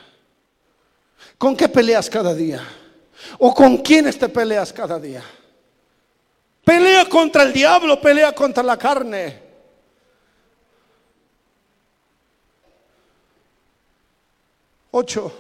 ¿Con 1.37 1.57
qué 1.57 1.69
peleas 1.69 2.09
cada 2.09 2.35
día? 2.35 2.63
¿O 3.39 3.55
con 3.55 3.79
quiénes 3.79 4.19
te 4.19 4.29
peleas 4.29 4.73
cada 4.73 4.99
día? 4.99 5.23
Pelea 6.65 7.09
contra 7.09 7.45
el 7.45 7.53
diablo, 7.53 8.01
pelea 8.01 8.33
contra 8.33 8.63
la 8.63 8.77
carne. 8.77 9.48
Ocho, 14.91 15.33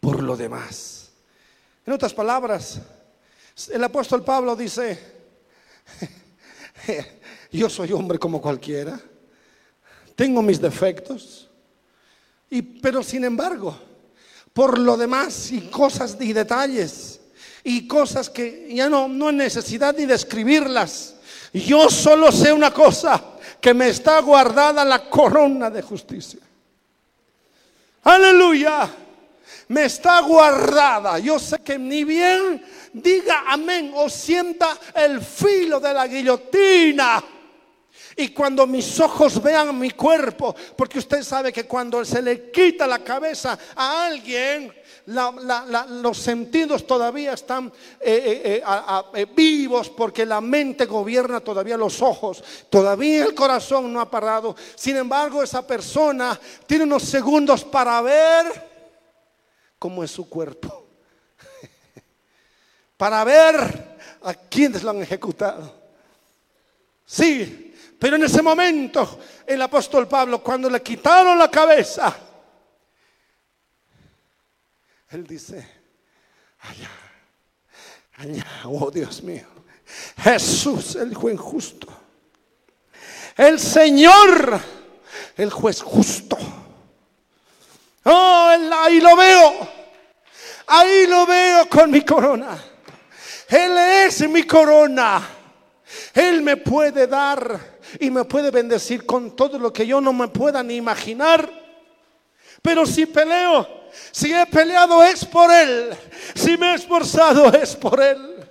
por 0.00 0.22
lo 0.22 0.36
demás. 0.36 1.10
En 1.86 1.92
otras 1.92 2.12
palabras, 2.12 2.80
el 3.72 3.84
apóstol 3.84 4.24
Pablo 4.24 4.56
dice, 4.56 4.98
yo 7.52 7.68
soy 7.68 7.92
hombre 7.92 8.18
como 8.18 8.40
cualquiera, 8.40 9.00
tengo 10.16 10.42
mis 10.42 10.60
defectos, 10.60 11.48
y, 12.50 12.62
pero 12.62 13.02
sin 13.02 13.24
embargo, 13.24 13.76
por 14.52 14.78
lo 14.78 14.96
demás 14.96 15.52
y 15.52 15.62
cosas 15.68 16.16
y 16.18 16.32
detalles 16.32 17.20
y 17.62 17.86
cosas 17.86 18.28
que 18.28 18.74
ya 18.74 18.88
no, 18.88 19.06
no 19.06 19.28
hay 19.28 19.36
necesidad 19.36 19.94
ni 19.96 20.06
de 20.06 20.14
escribirlas, 20.14 21.16
yo 21.52 21.88
solo 21.88 22.32
sé 22.32 22.52
una 22.52 22.72
cosa, 22.72 23.22
que 23.60 23.74
me 23.74 23.88
está 23.88 24.20
guardada 24.20 24.84
la 24.84 25.08
corona 25.08 25.70
de 25.70 25.82
justicia. 25.82 26.40
Aleluya. 28.02 28.88
Me 29.68 29.84
está 29.84 30.20
guardada. 30.20 31.18
Yo 31.18 31.38
sé 31.38 31.58
que 31.60 31.78
ni 31.78 32.04
bien 32.04 32.62
diga 32.92 33.44
amén 33.46 33.92
o 33.94 34.08
sienta 34.08 34.76
el 34.94 35.20
filo 35.20 35.78
de 35.78 35.94
la 35.94 36.06
guillotina. 36.06 37.22
Y 38.16 38.28
cuando 38.30 38.66
mis 38.66 38.98
ojos 39.00 39.40
vean 39.42 39.78
mi 39.78 39.90
cuerpo, 39.92 40.54
porque 40.76 40.98
usted 40.98 41.22
sabe 41.22 41.52
que 41.52 41.64
cuando 41.64 42.04
se 42.04 42.20
le 42.20 42.50
quita 42.50 42.86
la 42.86 42.98
cabeza 42.98 43.58
a 43.74 44.06
alguien, 44.06 44.72
los 45.10 46.18
sentidos 46.18 46.86
todavía 46.86 47.32
están 47.32 47.72
eh, 48.00 48.62
eh, 48.62 48.62
eh, 49.14 49.26
vivos 49.34 49.90
porque 49.90 50.24
la 50.24 50.40
mente 50.40 50.86
gobierna 50.86 51.40
todavía 51.40 51.76
los 51.76 52.00
ojos, 52.00 52.42
todavía 52.68 53.24
el 53.24 53.34
corazón 53.34 53.92
no 53.92 54.00
ha 54.00 54.10
parado. 54.10 54.54
Sin 54.76 54.96
embargo, 54.96 55.42
esa 55.42 55.66
persona 55.66 56.38
tiene 56.66 56.84
unos 56.84 57.02
segundos 57.02 57.64
para 57.64 58.00
ver 58.02 58.70
cómo 59.78 60.04
es 60.04 60.10
su 60.10 60.28
cuerpo, 60.28 60.86
para 62.96 63.24
ver 63.24 63.98
a 64.22 64.34
quienes 64.34 64.82
lo 64.82 64.90
han 64.90 65.02
ejecutado. 65.02 65.74
Sí, 67.04 67.74
pero 67.98 68.16
en 68.16 68.24
ese 68.24 68.42
momento 68.42 69.18
el 69.46 69.60
apóstol 69.60 70.06
Pablo, 70.06 70.42
cuando 70.42 70.70
le 70.70 70.80
quitaron 70.80 71.36
la 71.36 71.50
cabeza, 71.50 72.29
él 75.10 75.26
dice, 75.26 75.66
allá, 76.60 76.90
allá, 78.16 78.46
oh 78.64 78.90
Dios 78.90 79.22
mío, 79.22 79.46
Jesús 80.22 80.96
el 80.96 81.14
juez 81.14 81.38
justo, 81.38 81.88
el 83.36 83.58
Señor 83.58 84.60
el 85.36 85.50
juez 85.50 85.82
justo. 85.82 86.36
Oh, 88.04 88.56
ahí 88.82 89.00
lo 89.00 89.16
veo, 89.16 89.68
ahí 90.66 91.06
lo 91.06 91.26
veo 91.26 91.68
con 91.68 91.90
mi 91.90 92.02
corona. 92.02 92.62
Él 93.48 93.76
es 94.06 94.28
mi 94.28 94.44
corona. 94.44 95.28
Él 96.14 96.42
me 96.42 96.56
puede 96.56 97.06
dar 97.06 97.58
y 97.98 98.10
me 98.10 98.24
puede 98.24 98.50
bendecir 98.50 99.04
con 99.04 99.34
todo 99.34 99.58
lo 99.58 99.72
que 99.72 99.86
yo 99.86 100.00
no 100.00 100.12
me 100.12 100.28
pueda 100.28 100.62
ni 100.62 100.76
imaginar. 100.76 101.50
Pero 102.62 102.86
si 102.86 103.06
peleo 103.06 103.79
Si 104.10 104.32
he 104.32 104.46
peleado 104.46 105.02
es 105.02 105.24
por 105.24 105.50
Él. 105.50 105.96
Si 106.34 106.56
me 106.56 106.72
he 106.72 106.74
esforzado 106.74 107.52
es 107.52 107.76
por 107.76 108.00
Él. 108.00 108.48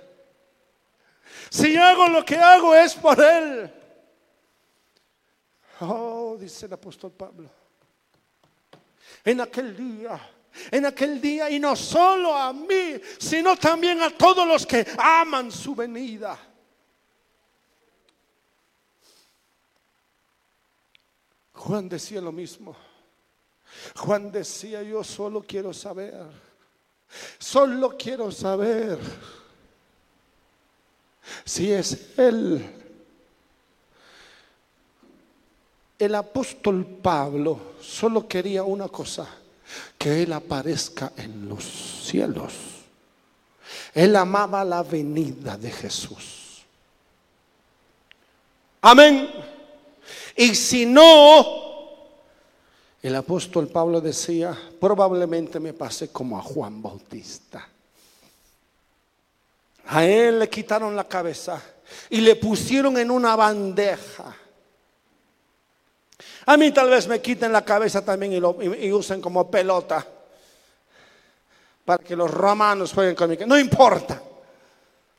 Si 1.50 1.76
hago 1.76 2.08
lo 2.08 2.24
que 2.24 2.36
hago 2.36 2.74
es 2.74 2.94
por 2.94 3.20
Él. 3.20 3.72
Oh, 5.80 6.36
dice 6.38 6.66
el 6.66 6.72
apóstol 6.74 7.12
Pablo. 7.12 7.50
En 9.24 9.40
aquel 9.40 9.76
día, 9.76 10.20
en 10.70 10.86
aquel 10.86 11.20
día, 11.20 11.50
y 11.50 11.58
no 11.58 11.74
solo 11.74 12.34
a 12.34 12.52
mí, 12.52 13.00
sino 13.18 13.56
también 13.56 14.00
a 14.02 14.10
todos 14.10 14.46
los 14.46 14.66
que 14.66 14.86
aman 14.98 15.50
su 15.50 15.74
venida. 15.74 16.38
Juan 21.52 21.88
decía 21.88 22.20
lo 22.20 22.32
mismo. 22.32 22.74
Juan 23.96 24.30
decía, 24.30 24.82
yo 24.82 25.02
solo 25.04 25.42
quiero 25.42 25.72
saber, 25.72 26.24
solo 27.38 27.96
quiero 27.96 28.30
saber 28.30 28.98
si 31.44 31.72
es 31.72 32.18
Él. 32.18 32.76
El 35.98 36.14
apóstol 36.14 36.86
Pablo 37.02 37.74
solo 37.80 38.26
quería 38.26 38.62
una 38.62 38.88
cosa, 38.88 39.28
que 39.98 40.22
Él 40.22 40.32
aparezca 40.32 41.12
en 41.16 41.48
los 41.48 41.64
cielos. 41.64 42.54
Él 43.94 44.16
amaba 44.16 44.64
la 44.64 44.82
venida 44.82 45.56
de 45.56 45.70
Jesús. 45.70 46.62
Amén. 48.80 49.30
Y 50.36 50.54
si 50.54 50.86
no, 50.86 51.69
el 53.02 53.16
apóstol 53.16 53.68
Pablo 53.68 54.00
decía, 54.00 54.56
probablemente 54.78 55.58
me 55.58 55.72
pase 55.72 56.08
como 56.08 56.38
a 56.38 56.42
Juan 56.42 56.82
Bautista. 56.82 57.66
A 59.86 60.04
él 60.04 60.38
le 60.38 60.48
quitaron 60.48 60.94
la 60.94 61.04
cabeza 61.04 61.60
y 62.10 62.20
le 62.20 62.36
pusieron 62.36 62.98
en 62.98 63.10
una 63.10 63.34
bandeja. 63.36 64.36
A 66.46 66.56
mí 66.56 66.70
tal 66.72 66.90
vez 66.90 67.08
me 67.08 67.20
quiten 67.20 67.52
la 67.52 67.64
cabeza 67.64 68.04
también 68.04 68.32
y, 68.34 68.40
lo, 68.40 68.50
usen 68.50 69.20
como 69.20 69.50
pelota 69.50 70.06
para 71.84 72.04
que 72.04 72.14
los 72.14 72.30
romanos 72.30 72.92
jueguen 72.92 73.16
conmigo. 73.16 73.46
No 73.46 73.58
importa. 73.58 74.22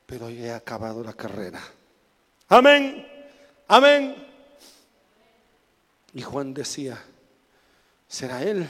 Pero 0.06 0.30
yo 0.30 0.44
he 0.44 0.52
acabado 0.52 1.02
la 1.02 1.14
carrera. 1.14 1.60
Amén. 2.48 3.06
Amén. 3.68 4.14
Y 6.14 6.22
Juan 6.22 6.54
decía, 6.54 7.02
¿Será 8.12 8.42
Él 8.42 8.68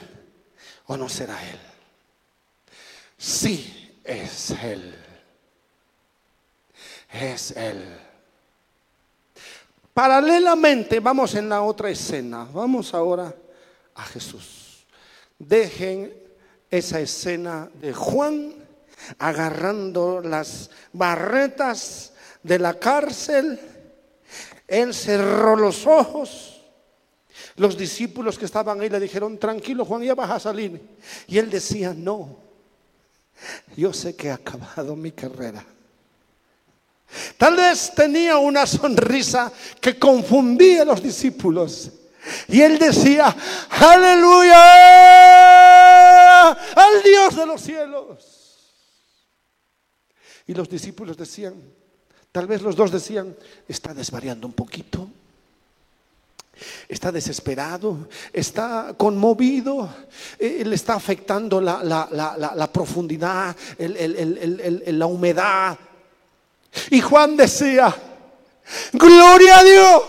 o 0.85 0.95
no 0.95 1.09
será 1.09 1.37
Él? 1.43 1.59
Sí, 3.17 3.99
es 4.01 4.51
Él. 4.51 4.95
Es 7.11 7.51
Él. 7.51 7.83
Paralelamente, 9.93 11.01
vamos 11.01 11.35
en 11.35 11.49
la 11.49 11.61
otra 11.61 11.89
escena. 11.89 12.47
Vamos 12.53 12.93
ahora 12.93 13.35
a 13.95 14.03
Jesús. 14.05 14.85
Dejen 15.37 16.13
esa 16.71 17.01
escena 17.01 17.69
de 17.81 17.91
Juan 17.91 18.55
agarrando 19.19 20.21
las 20.21 20.69
barretas 20.93 22.13
de 22.43 22.59
la 22.59 22.79
cárcel. 22.79 23.59
Él 24.69 24.93
cerró 24.93 25.57
los 25.57 25.85
ojos 25.85 26.52
los 27.55 27.77
discípulos 27.77 28.37
que 28.37 28.45
estaban 28.45 28.81
ahí 28.81 28.89
le 28.89 28.99
dijeron, 28.99 29.37
tranquilo 29.37 29.85
Juan, 29.85 30.01
ya 30.03 30.15
vas 30.15 30.31
a 30.31 30.39
salir. 30.39 30.81
Y 31.27 31.37
él 31.37 31.49
decía, 31.49 31.93
no, 31.95 32.37
yo 33.75 33.93
sé 33.93 34.15
que 34.15 34.27
he 34.27 34.31
acabado 34.31 34.95
mi 34.95 35.11
carrera. 35.11 35.63
Tal 37.37 37.55
vez 37.55 37.91
tenía 37.95 38.37
una 38.37 38.65
sonrisa 38.65 39.51
que 39.79 39.99
confundía 39.99 40.81
a 40.81 40.85
los 40.85 41.03
discípulos. 41.03 41.91
Y 42.47 42.61
él 42.61 42.79
decía, 42.79 43.35
aleluya 43.69 44.63
al 46.49 47.03
Dios 47.03 47.35
de 47.35 47.45
los 47.45 47.61
cielos. 47.61 48.29
Y 50.47 50.53
los 50.55 50.67
discípulos 50.69 51.15
decían, 51.17 51.53
tal 52.31 52.47
vez 52.47 52.61
los 52.63 52.75
dos 52.75 52.91
decían, 52.91 53.35
está 53.67 53.93
desvariando 53.93 54.47
un 54.47 54.53
poquito 54.53 55.07
está 56.87 57.11
desesperado, 57.11 58.07
está 58.31 58.93
conmovido, 58.97 59.89
eh, 60.39 60.63
le 60.65 60.75
está 60.75 60.95
afectando 60.95 61.59
la, 61.61 62.69
profundidad, 62.71 63.55
la 63.77 65.05
humedad. 65.05 65.77
Y 66.89 67.01
Juan 67.01 67.37
decía, 67.37 67.95
gloria 68.93 69.59
a 69.59 69.63
Dios. 69.63 70.03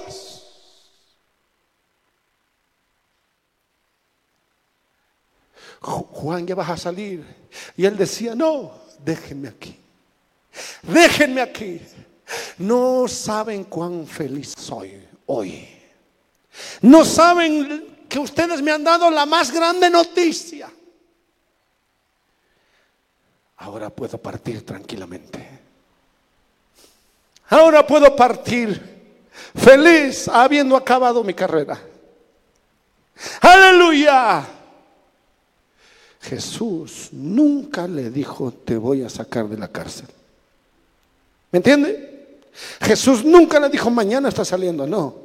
Juan, 5.81 6.47
ya 6.47 6.55
vas 6.55 6.71
a 6.71 6.77
salir. 6.77 7.25
Y 7.77 7.85
él 7.85 7.97
decía, 7.97 8.35
no, 8.35 8.73
déjenme 9.05 9.49
aquí. 9.49 9.79
Déjenme 10.83 11.43
aquí. 11.43 11.81
No 12.59 13.07
saben 13.07 13.65
cuán 13.65 14.07
feliz 14.07 14.55
soy 14.57 15.07
hoy. 15.27 15.74
No 16.85 17.03
saben 17.03 18.05
que 18.11 18.19
ustedes 18.19 18.61
me 18.61 18.71
han 18.71 18.85
dado 18.85 19.11
la 19.11 19.25
más 19.25 19.51
grande 19.51 19.89
noticia. 19.89 20.71
Ahora 23.57 23.89
puedo 23.89 24.19
partir 24.19 24.67
tranquilamente. 24.67 25.49
Ahora 27.49 27.87
puedo 27.87 28.15
partir 28.15 28.83
feliz 29.55 30.29
habiendo 30.29 30.77
acabado 30.77 31.25
mi 31.25 31.33
carrera. 31.33 31.81
Aleluya. 33.41 34.47
Jesús 36.21 37.09
nunca 37.13 37.89
le 37.89 38.11
dijo, 38.11 38.53
te 38.53 38.77
voy 38.77 39.05
a 39.05 39.09
sacar 39.09 39.49
de 39.49 39.57
la 39.57 39.69
cárcel. 39.69 40.09
¿Me 41.51 41.61
entiende? 41.61 42.41
Jesús 42.83 43.25
nunca 43.25 43.59
le 43.59 43.71
dijo, 43.71 43.89
mañana 43.89 44.29
está 44.29 44.45
saliendo. 44.45 44.87
No. 44.87 45.24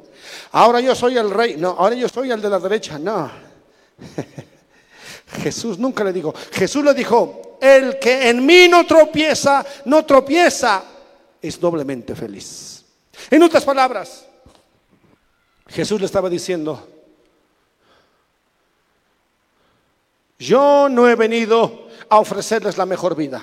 Ahora 0.52 0.80
yo 0.80 0.94
soy 0.94 1.16
el 1.16 1.30
rey. 1.30 1.56
No, 1.56 1.70
ahora 1.70 1.94
yo 1.94 2.08
soy 2.08 2.30
el 2.30 2.40
de 2.40 2.50
la 2.50 2.58
derecha. 2.58 2.98
No. 2.98 3.30
Jesús 5.42 5.78
nunca 5.78 6.04
le 6.04 6.12
dijo. 6.12 6.34
Jesús 6.52 6.84
le 6.84 6.94
dijo, 6.94 7.58
el 7.60 7.98
que 7.98 8.28
en 8.28 8.44
mí 8.44 8.68
no 8.68 8.86
tropieza, 8.86 9.64
no 9.84 10.04
tropieza, 10.04 10.82
es 11.40 11.58
doblemente 11.60 12.14
feliz. 12.14 12.84
En 13.30 13.42
otras 13.42 13.64
palabras, 13.64 14.26
Jesús 15.68 16.00
le 16.00 16.06
estaba 16.06 16.28
diciendo, 16.28 16.88
yo 20.38 20.88
no 20.88 21.08
he 21.08 21.14
venido 21.14 21.88
a 22.08 22.18
ofrecerles 22.18 22.76
la 22.76 22.86
mejor 22.86 23.14
vida. 23.14 23.42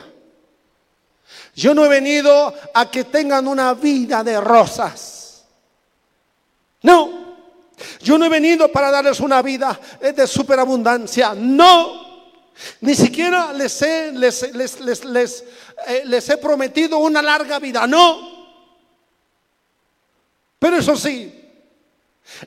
Yo 1.56 1.74
no 1.74 1.86
he 1.86 1.90
venido 1.90 2.54
a 2.74 2.90
que 2.92 3.04
tengan 3.04 3.48
una 3.48 3.74
vida 3.74 4.24
de 4.24 4.40
rosas. 4.42 5.17
No, 6.84 7.28
yo 8.02 8.18
no 8.18 8.26
he 8.26 8.30
venido 8.30 8.72
para 8.72 8.90
darles 8.90 9.20
una 9.20 9.42
vida 9.42 9.80
de 10.02 10.28
superabundancia. 10.28 11.34
No, 11.36 12.08
ni 12.82 12.96
siquiera 12.96 13.54
les 13.54 13.82
he, 13.82 14.12
les, 14.14 14.42
les, 15.06 15.44
eh, 15.88 16.04
les 16.06 16.30
he 16.30 16.38
prometido 16.38 16.98
una 16.98 17.22
larga 17.22 17.60
vida. 17.60 17.86
No. 17.86 18.36
Pero 20.58 20.78
eso 20.78 20.96
sí, 20.96 21.32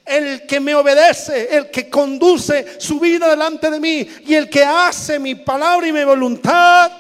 el 0.05 0.47
que 0.47 0.59
me 0.59 0.75
obedece, 0.75 1.57
el 1.57 1.71
que 1.71 1.89
conduce 1.89 2.81
su 2.81 2.99
vida 2.99 3.29
delante 3.29 3.71
de 3.71 3.79
mí 3.79 4.09
y 4.27 4.35
el 4.35 4.51
que 4.51 4.65
hace 4.65 5.21
mi 5.21 5.37
palabra 5.37 5.87
y 5.87 5.93
mi 5.93 6.03
voluntad, 6.03 6.91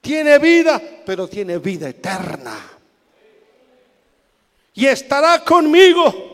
tiene 0.00 0.38
vida, 0.38 0.80
pero 1.04 1.26
tiene 1.26 1.58
vida 1.58 1.88
eterna 1.88 2.71
y 4.74 4.86
estará 4.86 5.44
conmigo 5.44 6.32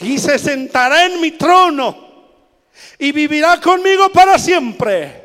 y 0.00 0.18
se 0.18 0.38
sentará 0.38 1.06
en 1.06 1.20
mi 1.20 1.32
trono 1.32 2.06
y 2.98 3.12
vivirá 3.12 3.60
conmigo 3.60 4.10
para 4.10 4.38
siempre. 4.38 5.24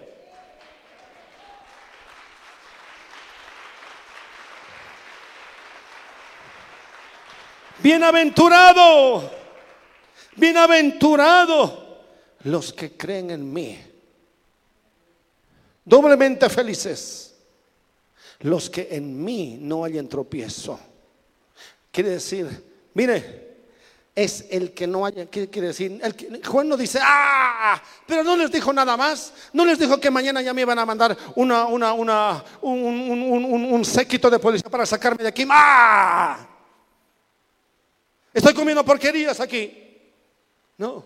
Bienaventurado, 7.80 9.32
bienaventurado 10.36 11.98
los 12.44 12.72
que 12.74 12.96
creen 12.96 13.32
en 13.32 13.52
mí. 13.52 13.80
Doblemente 15.84 16.48
felices 16.48 17.36
los 18.42 18.70
que 18.70 18.88
en 18.92 19.24
mí 19.24 19.58
no 19.60 19.84
hayan 19.84 20.08
tropiezo. 20.08 20.80
Quiere 21.92 22.12
decir, 22.12 22.48
mire, 22.94 23.42
es 24.16 24.46
el 24.50 24.74
que 24.74 24.88
no 24.88 25.06
haya, 25.06 25.26
¿qué 25.26 25.50
quiere 25.50 25.70
decir? 25.70 26.00
El 26.02 26.16
que, 26.16 26.42
Juan 26.46 26.68
no 26.68 26.78
dice, 26.78 27.00
ah, 27.02 27.82
pero 28.06 28.24
no 28.24 28.36
les 28.36 28.52
dijo 28.52 28.72
nada 28.74 28.98
más, 28.98 29.34
no 29.54 29.66
les 29.66 29.80
dijo 29.80 30.00
que 30.00 30.12
mañana 30.12 30.42
ya 30.42 30.54
me 30.54 30.62
iban 30.62 30.80
a 30.80 30.86
mandar 30.86 31.18
una, 31.36 31.66
una, 31.66 31.94
una, 31.94 32.44
un, 32.62 32.80
un, 32.80 33.44
un, 33.44 33.74
un 33.74 33.86
séquito 33.86 34.30
de 34.30 34.40
policía 34.40 34.70
para 34.70 34.86
sacarme 34.86 35.24
de 35.24 35.30
aquí. 35.30 35.46
¡Ah! 35.50 36.48
Estoy 38.34 38.54
comiendo 38.54 38.86
porquerías 38.86 39.40
aquí. 39.40 39.78
No. 40.78 41.06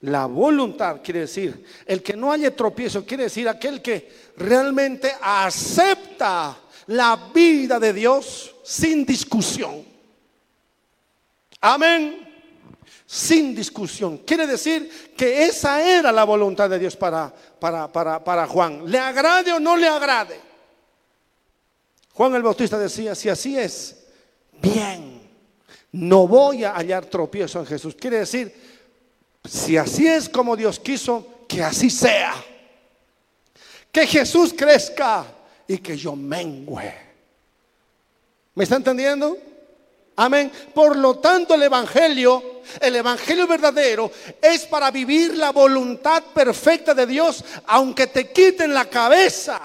La 0.00 0.24
voluntad 0.26 1.00
quiere 1.02 1.20
decir, 1.20 1.62
el 1.84 2.02
que 2.02 2.16
no 2.16 2.32
haya 2.32 2.54
tropiezo, 2.54 3.04
quiere 3.04 3.24
decir 3.24 3.46
aquel 3.48 3.82
que 3.82 4.10
realmente 4.36 5.12
acepta 5.20 6.58
la 6.90 7.30
vida 7.32 7.78
de 7.78 7.92
Dios 7.92 8.56
sin 8.64 9.06
discusión. 9.06 9.84
Amén. 11.60 12.28
Sin 13.06 13.54
discusión. 13.54 14.18
Quiere 14.18 14.44
decir 14.44 15.14
que 15.16 15.44
esa 15.46 15.80
era 15.82 16.10
la 16.10 16.24
voluntad 16.24 16.68
de 16.68 16.80
Dios 16.80 16.96
para, 16.96 17.32
para, 17.60 17.86
para, 17.92 18.22
para 18.24 18.46
Juan. 18.48 18.90
¿Le 18.90 18.98
agrade 18.98 19.52
o 19.52 19.60
no 19.60 19.76
le 19.76 19.86
agrade? 19.86 20.40
Juan 22.12 22.34
el 22.34 22.42
Bautista 22.42 22.76
decía, 22.76 23.14
si 23.14 23.28
así 23.28 23.56
es, 23.56 24.06
bien, 24.60 25.30
no 25.92 26.26
voy 26.26 26.64
a 26.64 26.74
hallar 26.74 27.06
tropiezo 27.06 27.60
en 27.60 27.66
Jesús. 27.66 27.94
Quiere 27.94 28.18
decir, 28.18 28.52
si 29.44 29.76
así 29.76 30.08
es 30.08 30.28
como 30.28 30.56
Dios 30.56 30.80
quiso, 30.80 31.44
que 31.46 31.62
así 31.62 31.88
sea. 31.88 32.34
Que 33.92 34.08
Jesús 34.08 34.52
crezca 34.52 35.36
y 35.70 35.78
que 35.78 35.96
yo 35.96 36.16
mengüe. 36.16 36.92
¿Me 38.56 38.64
está 38.64 38.74
entendiendo? 38.74 39.38
Amén. 40.16 40.50
Por 40.74 40.96
lo 40.96 41.20
tanto, 41.20 41.54
el 41.54 41.62
Evangelio, 41.62 42.62
el 42.80 42.96
Evangelio 42.96 43.46
verdadero, 43.46 44.10
es 44.42 44.66
para 44.66 44.90
vivir 44.90 45.36
la 45.36 45.52
voluntad 45.52 46.24
perfecta 46.34 46.92
de 46.92 47.06
Dios, 47.06 47.44
aunque 47.68 48.08
te 48.08 48.32
quiten 48.32 48.74
la 48.74 48.86
cabeza, 48.86 49.60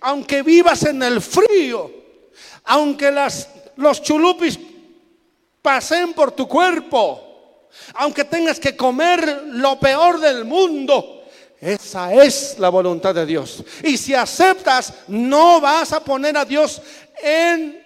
aunque 0.00 0.42
vivas 0.42 0.84
en 0.86 1.02
el 1.02 1.20
frío, 1.20 1.92
aunque 2.64 3.10
las, 3.10 3.50
los 3.76 4.00
chulupis 4.00 4.58
pasen 5.60 6.14
por 6.14 6.32
tu 6.32 6.48
cuerpo, 6.48 7.68
aunque 7.96 8.24
tengas 8.24 8.58
que 8.58 8.74
comer 8.74 9.42
lo 9.48 9.78
peor 9.78 10.18
del 10.20 10.46
mundo. 10.46 11.15
Esa 11.60 12.12
es 12.12 12.58
la 12.58 12.68
voluntad 12.68 13.14
de 13.14 13.24
Dios. 13.24 13.64
Y 13.82 13.96
si 13.96 14.14
aceptas, 14.14 14.92
no 15.08 15.60
vas 15.60 15.92
a 15.92 16.00
poner 16.00 16.36
a 16.36 16.44
Dios 16.44 16.80
en 17.22 17.84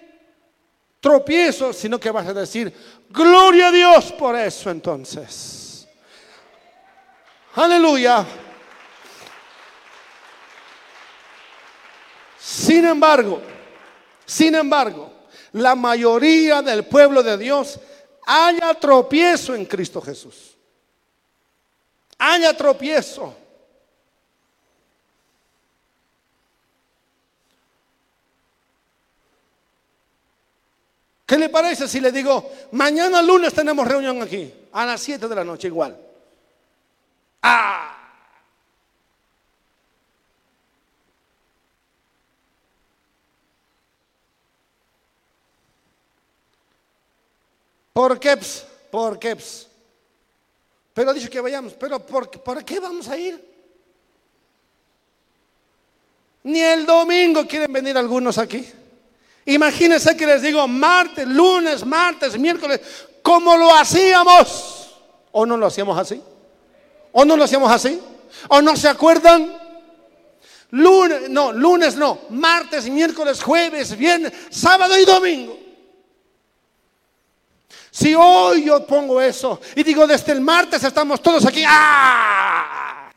tropiezo, 0.99 1.73
sino 1.73 1.99
que 1.99 2.11
vas 2.11 2.27
a 2.27 2.33
decir, 2.33 2.73
gloria 3.09 3.69
a 3.69 3.71
Dios 3.71 4.11
por 4.11 4.35
eso 4.35 4.69
entonces. 4.69 5.87
Aleluya. 7.55 8.25
Sin 12.39 12.85
embargo, 12.85 13.41
sin 14.25 14.55
embargo, 14.55 15.11
la 15.53 15.75
mayoría 15.75 16.61
del 16.61 16.85
pueblo 16.85 17.23
de 17.23 17.37
Dios 17.37 17.79
haya 18.25 18.73
tropiezo 18.73 19.55
en 19.55 19.65
Cristo 19.65 20.01
Jesús. 20.01 20.57
Haya 22.17 22.55
tropiezo. 22.55 23.40
¿Qué 31.31 31.37
le 31.37 31.47
parece 31.47 31.87
si 31.87 32.01
le 32.01 32.11
digo, 32.11 32.51
mañana 32.73 33.21
lunes 33.21 33.53
tenemos 33.53 33.87
reunión 33.87 34.21
aquí, 34.21 34.53
a 34.73 34.85
las 34.85 34.99
7 34.99 35.29
de 35.29 35.35
la 35.35 35.45
noche 35.45 35.69
igual? 35.69 35.97
Ah. 37.41 37.95
¿Por 47.93 48.19
qué? 48.19 48.37
¿Por 48.91 49.17
qué? 49.17 49.37
Pero 50.93 51.13
dicho 51.13 51.29
que 51.29 51.39
vayamos, 51.39 51.71
pero 51.75 52.05
¿por, 52.05 52.29
¿por 52.29 52.65
qué 52.65 52.77
vamos 52.81 53.07
a 53.07 53.17
ir? 53.17 53.41
Ni 56.43 56.59
el 56.59 56.85
domingo 56.85 57.47
quieren 57.47 57.71
venir 57.71 57.97
algunos 57.97 58.37
aquí. 58.37 58.80
Imagínense 59.45 60.15
que 60.15 60.25
les 60.25 60.41
digo 60.41 60.67
martes, 60.67 61.27
lunes, 61.27 61.85
martes, 61.85 62.37
miércoles, 62.37 62.79
como 63.21 63.57
lo 63.57 63.73
hacíamos. 63.73 64.91
¿O 65.31 65.45
no 65.45 65.57
lo 65.57 65.67
hacíamos 65.67 65.97
así? 65.97 66.21
¿O 67.11 67.25
no 67.25 67.35
lo 67.35 67.43
hacíamos 67.43 67.71
así? 67.71 67.99
¿O 68.49 68.61
no 68.61 68.75
se 68.75 68.87
acuerdan? 68.87 69.59
Lunes, 70.71 71.29
no, 71.29 71.51
lunes 71.51 71.95
no, 71.95 72.19
martes, 72.29 72.89
miércoles, 72.89 73.43
jueves, 73.43 73.97
viernes, 73.97 74.31
sábado 74.49 74.97
y 74.97 75.03
domingo. 75.03 75.59
Si 77.89 78.15
hoy 78.15 78.63
yo 78.65 78.85
pongo 78.87 79.19
eso 79.19 79.59
y 79.75 79.83
digo 79.83 80.07
desde 80.07 80.31
el 80.31 80.39
martes 80.39 80.81
estamos 80.81 81.21
todos 81.21 81.45
aquí, 81.45 81.63
¡ah! 81.67 83.11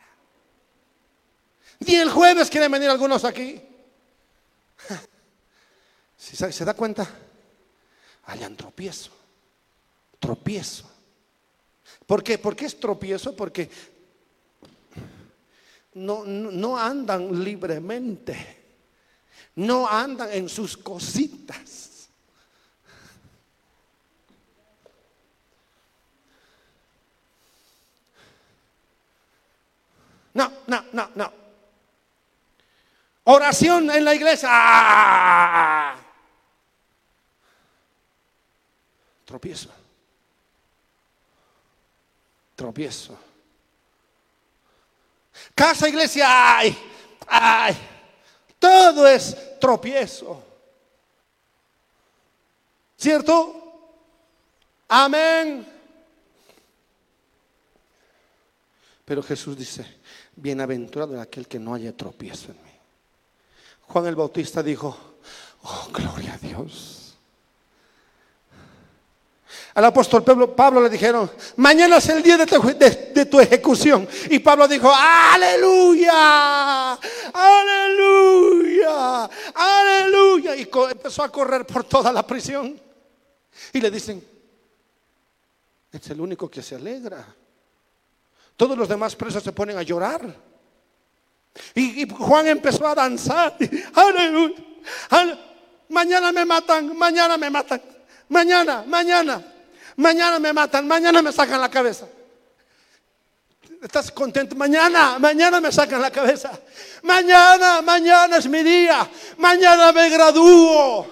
Ni 1.79 1.95
el 1.95 2.11
jueves 2.11 2.51
quieren 2.51 2.73
venir 2.73 2.91
algunos 2.91 3.25
aquí. 3.25 3.63
Se 6.33 6.65
da 6.65 6.73
cuenta, 6.73 7.07
hayan 8.25 8.57
tropiezo. 8.57 9.11
Tropiezo. 10.19 10.91
¿Por 12.07 12.25
qué? 12.25 12.39
¿Por 12.39 12.57
qué 12.57 12.65
es 12.65 12.81
tropiezo? 12.81 13.37
Porque 13.37 13.69
no, 15.95 16.25
no, 16.25 16.79
andan 16.79 17.45
libremente. 17.45 18.63
No 19.57 19.87
andan 19.87 20.33
en 20.33 20.49
sus 20.49 20.77
cositas. 20.79 22.09
No, 30.33 30.51
no, 30.67 30.85
no, 30.93 31.11
no. 31.15 31.33
Oración 33.25 33.91
en 33.91 34.05
la 34.05 34.15
iglesia. 34.15 34.49
¡Ah! 34.51 36.04
Tropiezo. 39.35 39.69
Tropiezo. 42.55 43.19
Casa, 45.57 45.89
iglesia, 45.89 46.59
ay, 46.59 46.79
ay. 47.27 47.77
Todo 48.61 49.09
es 49.09 49.59
tropiezo. 49.59 50.41
¿Cierto? 52.97 53.99
Amén. 54.87 55.67
Pero 59.05 59.21
Jesús 59.21 59.59
dice, 59.59 59.85
bienaventurado 60.37 61.21
aquel 61.21 61.49
que 61.49 61.59
no 61.59 61.75
haya 61.75 61.93
tropiezo 61.97 62.53
en 62.53 62.63
mí. 62.63 62.71
Juan 63.89 64.07
el 64.07 64.15
Bautista 64.15 64.63
dijo, 64.63 64.97
oh, 65.65 65.89
gloria 65.93 66.35
a 66.35 66.39
Dios. 66.39 67.04
Al 69.75 69.85
apóstol 69.87 70.23
Pablo, 70.55 70.81
le 70.81 70.89
dijeron, 70.89 71.29
mañana 71.57 71.97
es 71.97 72.09
el 72.09 72.23
día 72.23 72.37
de 72.37 72.47
tu, 73.27 73.41
ejecución. 73.41 74.07
Y 74.31 74.39
Pablo 74.39 74.69
dijo, 74.69 74.89
aleluya, 74.95 76.93
aleluya, 77.33 79.29
aleluya. 79.53 80.55
Y 80.55 80.71
empezó 80.91 81.25
a 81.25 81.29
correr 81.29 81.67
por 81.67 81.83
toda 81.83 82.13
la 82.13 82.25
prisión. 82.25 82.81
Y 83.73 83.81
le 83.81 83.91
dicen, 83.91 84.25
es 85.91 86.11
el 86.11 86.21
único 86.21 86.49
que 86.49 86.63
se 86.63 86.77
alegra. 86.77 87.27
Todos 88.57 88.79
los 88.79 88.89
demás 88.89 89.17
presos 89.17 89.43
se 89.43 89.51
ponen 89.51 89.77
a 89.77 89.83
llorar. 89.83 90.33
Y, 91.75 92.09
Juan 92.09 92.47
empezó 92.47 92.87
a 92.87 92.95
danzar. 92.95 93.57
Aleluya. 93.93 94.55
Mañana 95.89 96.31
me 96.31 96.45
matan, 96.45 96.97
mañana 96.97 97.37
me 97.37 97.51
matan. 97.51 97.83
Mañana, 98.29 98.85
mañana. 98.87 99.54
Mañana 99.97 100.39
me 100.39 100.53
matan, 100.53 100.87
mañana 100.87 101.23
me 101.23 101.33
sacan 101.33 101.61
la 101.61 101.71
cabeza. 101.71 102.07
¿Estás 103.83 104.11
contento? 104.11 104.57
Mañana, 104.57 105.19
mañana 105.19 105.61
me 105.61 105.71
sacan 105.71 106.01
la 106.01 106.11
cabeza. 106.11 106.59
Mañana, 107.03 107.83
mañana 107.83 108.39
es 108.39 108.47
mi 108.47 108.63
día. 108.63 109.09
Mañana 109.37 109.93
me 109.93 110.09
gradúo. 110.09 111.07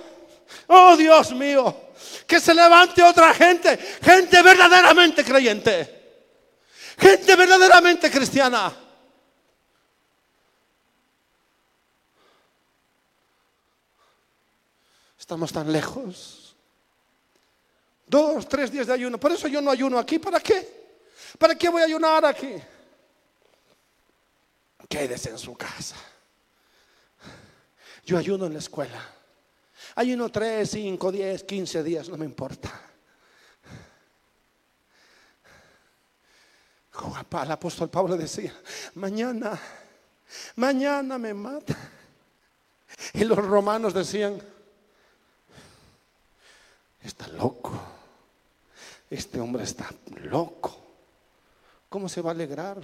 Oh 0.69 0.97
Dios 0.97 1.33
mío. 1.33 1.91
Que 2.27 2.41
se 2.41 2.55
levante 2.55 3.03
otra 3.03 3.35
gente. 3.35 3.77
Gente 4.03 4.41
verdaderamente 4.41 5.23
creyente. 5.23 6.03
Gente 6.99 7.37
verdaderamente 7.37 8.11
cristiana. 8.11 8.73
Estamos 15.19 15.53
tan 15.53 15.71
lejos. 15.71 16.42
Dos, 18.13 18.47
tres 18.47 18.71
días 18.71 18.87
de 18.87 18.93
ayuno. 18.93 19.19
Por 19.19 19.33
eso 19.33 19.49
yo 19.49 19.63
no 19.63 19.71
ayuno 19.71 19.99
aquí. 19.99 20.19
¿Para 20.19 20.39
qué? 20.39 21.01
¿Para 21.39 21.55
qué 21.55 21.71
voy 21.71 21.81
a 21.81 21.87
ayunar 21.87 22.27
aquí? 22.27 22.57
Quédese 24.87 25.31
en 25.31 25.39
su 25.39 25.57
casa. 25.57 25.97
Yo 28.05 28.19
ayuno 28.19 28.45
en 28.45 28.53
la 28.53 28.59
escuela. 28.59 29.03
Ayuno 29.95 30.31
tres, 30.31 30.73
cinco, 30.73 31.11
diez, 31.11 31.43
quince 31.45 31.83
días, 31.83 32.11
no 32.11 32.19
me 32.19 32.27
importa. 32.27 32.71
El 37.43 37.51
apóstol 37.51 37.89
Pablo 37.89 38.15
decía, 38.19 38.55
mañana, 38.95 39.59
mañana 40.57 41.17
me 41.17 41.33
mata. 41.33 41.75
Y 43.15 43.25
los 43.25 43.39
romanos 43.39 43.95
decían, 43.95 44.39
está 47.01 47.27
loco, 47.29 47.73
este 49.13 49.39
hombre 49.39 49.65
está 49.65 49.91
loco, 50.23 50.75
¿cómo 51.91 52.09
se 52.09 52.23
va 52.23 52.31
a 52.31 52.33
alegrar? 52.33 52.81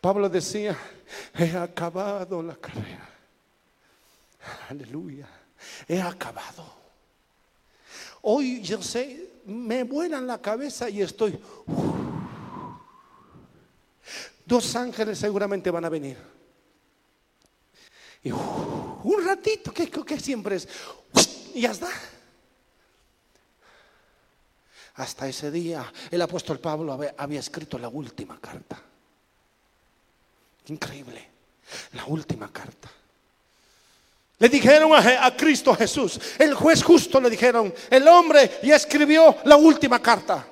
Pablo 0.00 0.28
decía, 0.28 0.76
he 1.38 1.56
acabado 1.56 2.42
la 2.42 2.56
carrera. 2.56 3.08
Aleluya, 4.68 5.28
he 5.86 6.00
acabado. 6.00 6.64
Hoy 8.22 8.60
yo 8.60 8.82
sé, 8.82 9.30
me 9.46 9.84
vuelan 9.84 10.26
la 10.26 10.42
cabeza 10.42 10.90
y 10.90 11.00
estoy... 11.00 11.38
Dos 14.44 14.76
ángeles 14.76 15.18
seguramente 15.18 15.70
van 15.70 15.84
a 15.84 15.88
venir. 15.88 16.18
Y 18.22 18.32
un 18.32 19.24
ratito, 19.24 19.72
que, 19.72 19.88
que 19.88 20.20
siempre 20.20 20.56
es, 20.56 20.68
y 21.54 21.60
ya 21.60 21.70
está. 21.70 21.88
Hasta 24.96 25.28
ese 25.28 25.50
día 25.50 25.92
el 26.10 26.22
apóstol 26.22 26.58
Pablo 26.58 26.98
había, 27.16 27.40
escrito 27.40 27.78
la 27.78 27.88
última 27.88 28.40
carta. 28.40 28.80
Increíble, 30.68 31.28
la 31.92 32.04
última 32.06 32.50
carta. 32.52 32.90
Le 34.38 34.48
dijeron 34.48 34.92
a, 34.94 35.36
Cristo 35.36 35.74
Jesús, 35.74 36.20
el 36.38 36.54
juez 36.54 36.82
justo 36.82 37.20
le 37.20 37.30
dijeron, 37.30 37.72
el 37.90 38.06
hombre 38.08 38.58
ya 38.62 38.76
escribió 38.76 39.36
la 39.44 39.56
última 39.56 40.00
carta. 40.00 40.46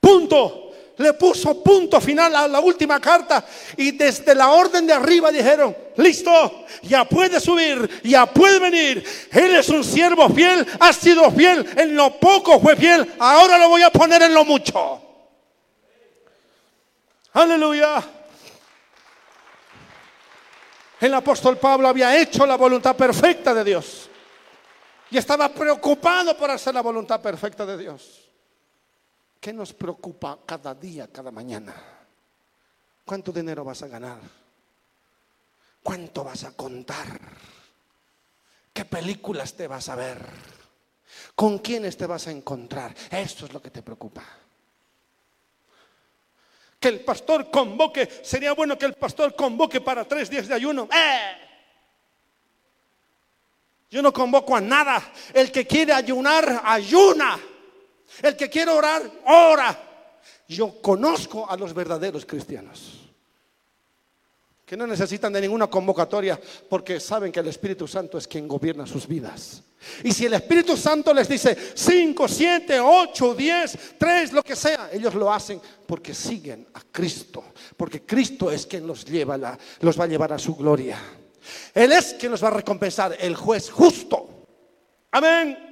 Punto 0.00 0.65
le 0.98 1.12
puso 1.12 1.62
punto 1.62 2.00
final 2.00 2.34
a 2.34 2.48
la 2.48 2.60
última 2.60 3.00
carta 3.00 3.44
y 3.76 3.92
desde 3.92 4.34
la 4.34 4.50
orden 4.50 4.86
de 4.86 4.92
arriba 4.92 5.30
dijeron, 5.30 5.76
listo, 5.96 6.66
ya 6.82 7.04
puede 7.04 7.38
subir, 7.40 8.00
ya 8.02 8.26
puede 8.26 8.58
venir. 8.58 9.04
Él 9.30 9.56
es 9.56 9.68
un 9.68 9.84
siervo 9.84 10.28
fiel, 10.30 10.66
ha 10.80 10.92
sido 10.92 11.30
fiel, 11.30 11.68
en 11.76 11.94
lo 11.94 12.18
poco 12.18 12.58
fue 12.60 12.76
fiel, 12.76 13.14
ahora 13.18 13.58
lo 13.58 13.68
voy 13.68 13.82
a 13.82 13.90
poner 13.90 14.22
en 14.22 14.34
lo 14.34 14.44
mucho. 14.44 15.02
Aleluya. 17.32 18.02
El 20.98 21.12
apóstol 21.12 21.58
Pablo 21.58 21.88
había 21.88 22.16
hecho 22.16 22.46
la 22.46 22.56
voluntad 22.56 22.96
perfecta 22.96 23.52
de 23.52 23.64
Dios 23.64 24.08
y 25.10 25.18
estaba 25.18 25.50
preocupado 25.50 26.34
por 26.36 26.50
hacer 26.50 26.72
la 26.72 26.80
voluntad 26.80 27.20
perfecta 27.20 27.66
de 27.66 27.76
Dios. 27.76 28.25
¿Qué 29.46 29.52
nos 29.52 29.74
preocupa 29.74 30.40
cada 30.44 30.74
día, 30.74 31.06
cada 31.06 31.30
mañana? 31.30 31.72
¿Cuánto 33.04 33.30
dinero 33.30 33.62
vas 33.62 33.80
a 33.80 33.86
ganar? 33.86 34.18
¿Cuánto 35.84 36.24
vas 36.24 36.42
a 36.42 36.56
contar? 36.56 37.06
¿Qué 38.72 38.84
películas 38.86 39.54
te 39.54 39.68
vas 39.68 39.88
a 39.88 39.94
ver? 39.94 40.18
¿Con 41.36 41.60
quiénes 41.60 41.96
te 41.96 42.06
vas 42.06 42.26
a 42.26 42.32
encontrar? 42.32 42.92
Esto 43.08 43.46
es 43.46 43.52
lo 43.52 43.62
que 43.62 43.70
te 43.70 43.82
preocupa. 43.82 44.24
Que 46.80 46.88
el 46.88 47.04
pastor 47.04 47.48
convoque, 47.48 48.22
sería 48.24 48.52
bueno 48.52 48.76
que 48.76 48.86
el 48.86 48.94
pastor 48.94 49.36
convoque 49.36 49.80
para 49.80 50.04
tres 50.08 50.28
días 50.28 50.48
de 50.48 50.54
ayuno. 50.54 50.88
¡Eh! 50.92 51.36
Yo 53.92 54.02
no 54.02 54.12
convoco 54.12 54.56
a 54.56 54.60
nada. 54.60 55.12
El 55.32 55.52
que 55.52 55.68
quiere 55.68 55.92
ayunar, 55.92 56.62
ayuna. 56.64 57.38
El 58.22 58.36
que 58.36 58.48
quiere 58.48 58.70
orar, 58.70 59.02
ora. 59.26 59.82
Yo 60.48 60.80
conozco 60.80 61.48
a 61.50 61.56
los 61.56 61.74
verdaderos 61.74 62.24
cristianos 62.24 63.06
que 64.66 64.76
no 64.76 64.84
necesitan 64.84 65.32
de 65.32 65.40
ninguna 65.40 65.68
convocatoria 65.68 66.38
porque 66.68 66.98
saben 66.98 67.30
que 67.30 67.38
el 67.38 67.46
Espíritu 67.46 67.86
Santo 67.86 68.18
es 68.18 68.26
quien 68.26 68.48
gobierna 68.48 68.84
sus 68.84 69.06
vidas. 69.06 69.62
Y 70.02 70.12
si 70.12 70.26
el 70.26 70.34
Espíritu 70.34 70.76
Santo 70.76 71.14
les 71.14 71.28
dice 71.28 71.56
5, 71.74 72.26
7, 72.26 72.80
8, 72.80 73.34
10, 73.34 73.78
3, 73.96 74.32
lo 74.32 74.42
que 74.42 74.56
sea, 74.56 74.90
ellos 74.92 75.14
lo 75.14 75.32
hacen 75.32 75.60
porque 75.86 76.12
siguen 76.12 76.66
a 76.74 76.80
Cristo, 76.90 77.44
porque 77.76 78.02
Cristo 78.02 78.50
es 78.50 78.66
quien 78.66 78.84
los 78.86 79.04
lleva 79.04 79.56
los 79.80 80.00
va 80.00 80.04
a 80.04 80.08
llevar 80.08 80.32
a 80.32 80.38
su 80.38 80.56
gloria. 80.56 80.98
Él 81.72 81.92
es 81.92 82.16
quien 82.18 82.32
los 82.32 82.42
va 82.42 82.48
a 82.48 82.52
recompensar, 82.54 83.16
el 83.20 83.36
juez 83.36 83.70
justo. 83.70 84.46
Amén. 85.12 85.65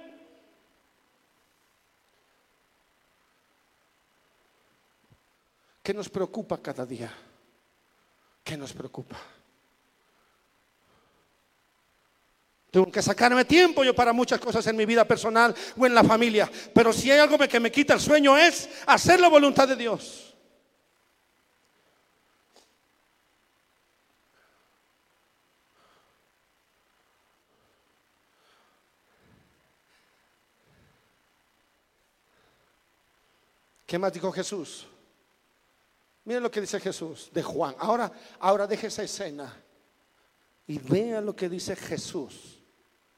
¿Qué 5.85 5.93
nos 5.93 6.09
preocupa 6.09 6.62
cada 6.62 6.87
día? 6.87 7.12
¿Qué 8.43 8.57
nos 8.57 8.72
preocupa? 8.72 9.18
Tengo 12.70 12.91
que 12.91 13.03
sacarme 13.03 13.45
tiempo 13.45 13.85
yo 13.85 13.95
para 13.95 14.14
muchas 14.14 14.41
cosas 14.41 14.66
en 14.66 14.76
mi 14.76 14.87
vida 14.87 15.07
personal 15.07 15.55
o 15.76 15.85
en 15.85 15.95
la 15.95 16.03
familia. 16.03 16.51
Pero 16.74 16.91
si 16.91 17.11
hay 17.11 17.18
algo 17.18 17.37
que 17.37 17.61
me 17.61 17.70
quita 17.70 17.93
el 17.93 18.01
sueño 18.01 18.35
es 18.35 18.70
hacer 18.87 19.20
la 19.20 19.28
voluntad 19.28 19.68
de 19.68 19.76
Dios. 19.76 20.35
¿Qué 33.85 33.99
más 33.99 34.14
dijo 34.14 34.32
Jesús? 34.32 34.87
Miren 36.24 36.42
lo 36.42 36.50
que 36.50 36.60
dice 36.60 36.80
Jesús 36.80 37.28
de 37.32 37.42
Juan. 37.42 37.74
Ahora, 37.78 38.10
ahora 38.40 38.66
deje 38.66 38.86
esa 38.86 39.02
escena 39.02 39.54
y 40.66 40.78
vea 40.78 41.20
lo 41.20 41.36
que 41.36 41.48
dice 41.48 41.76
Jesús 41.76 42.62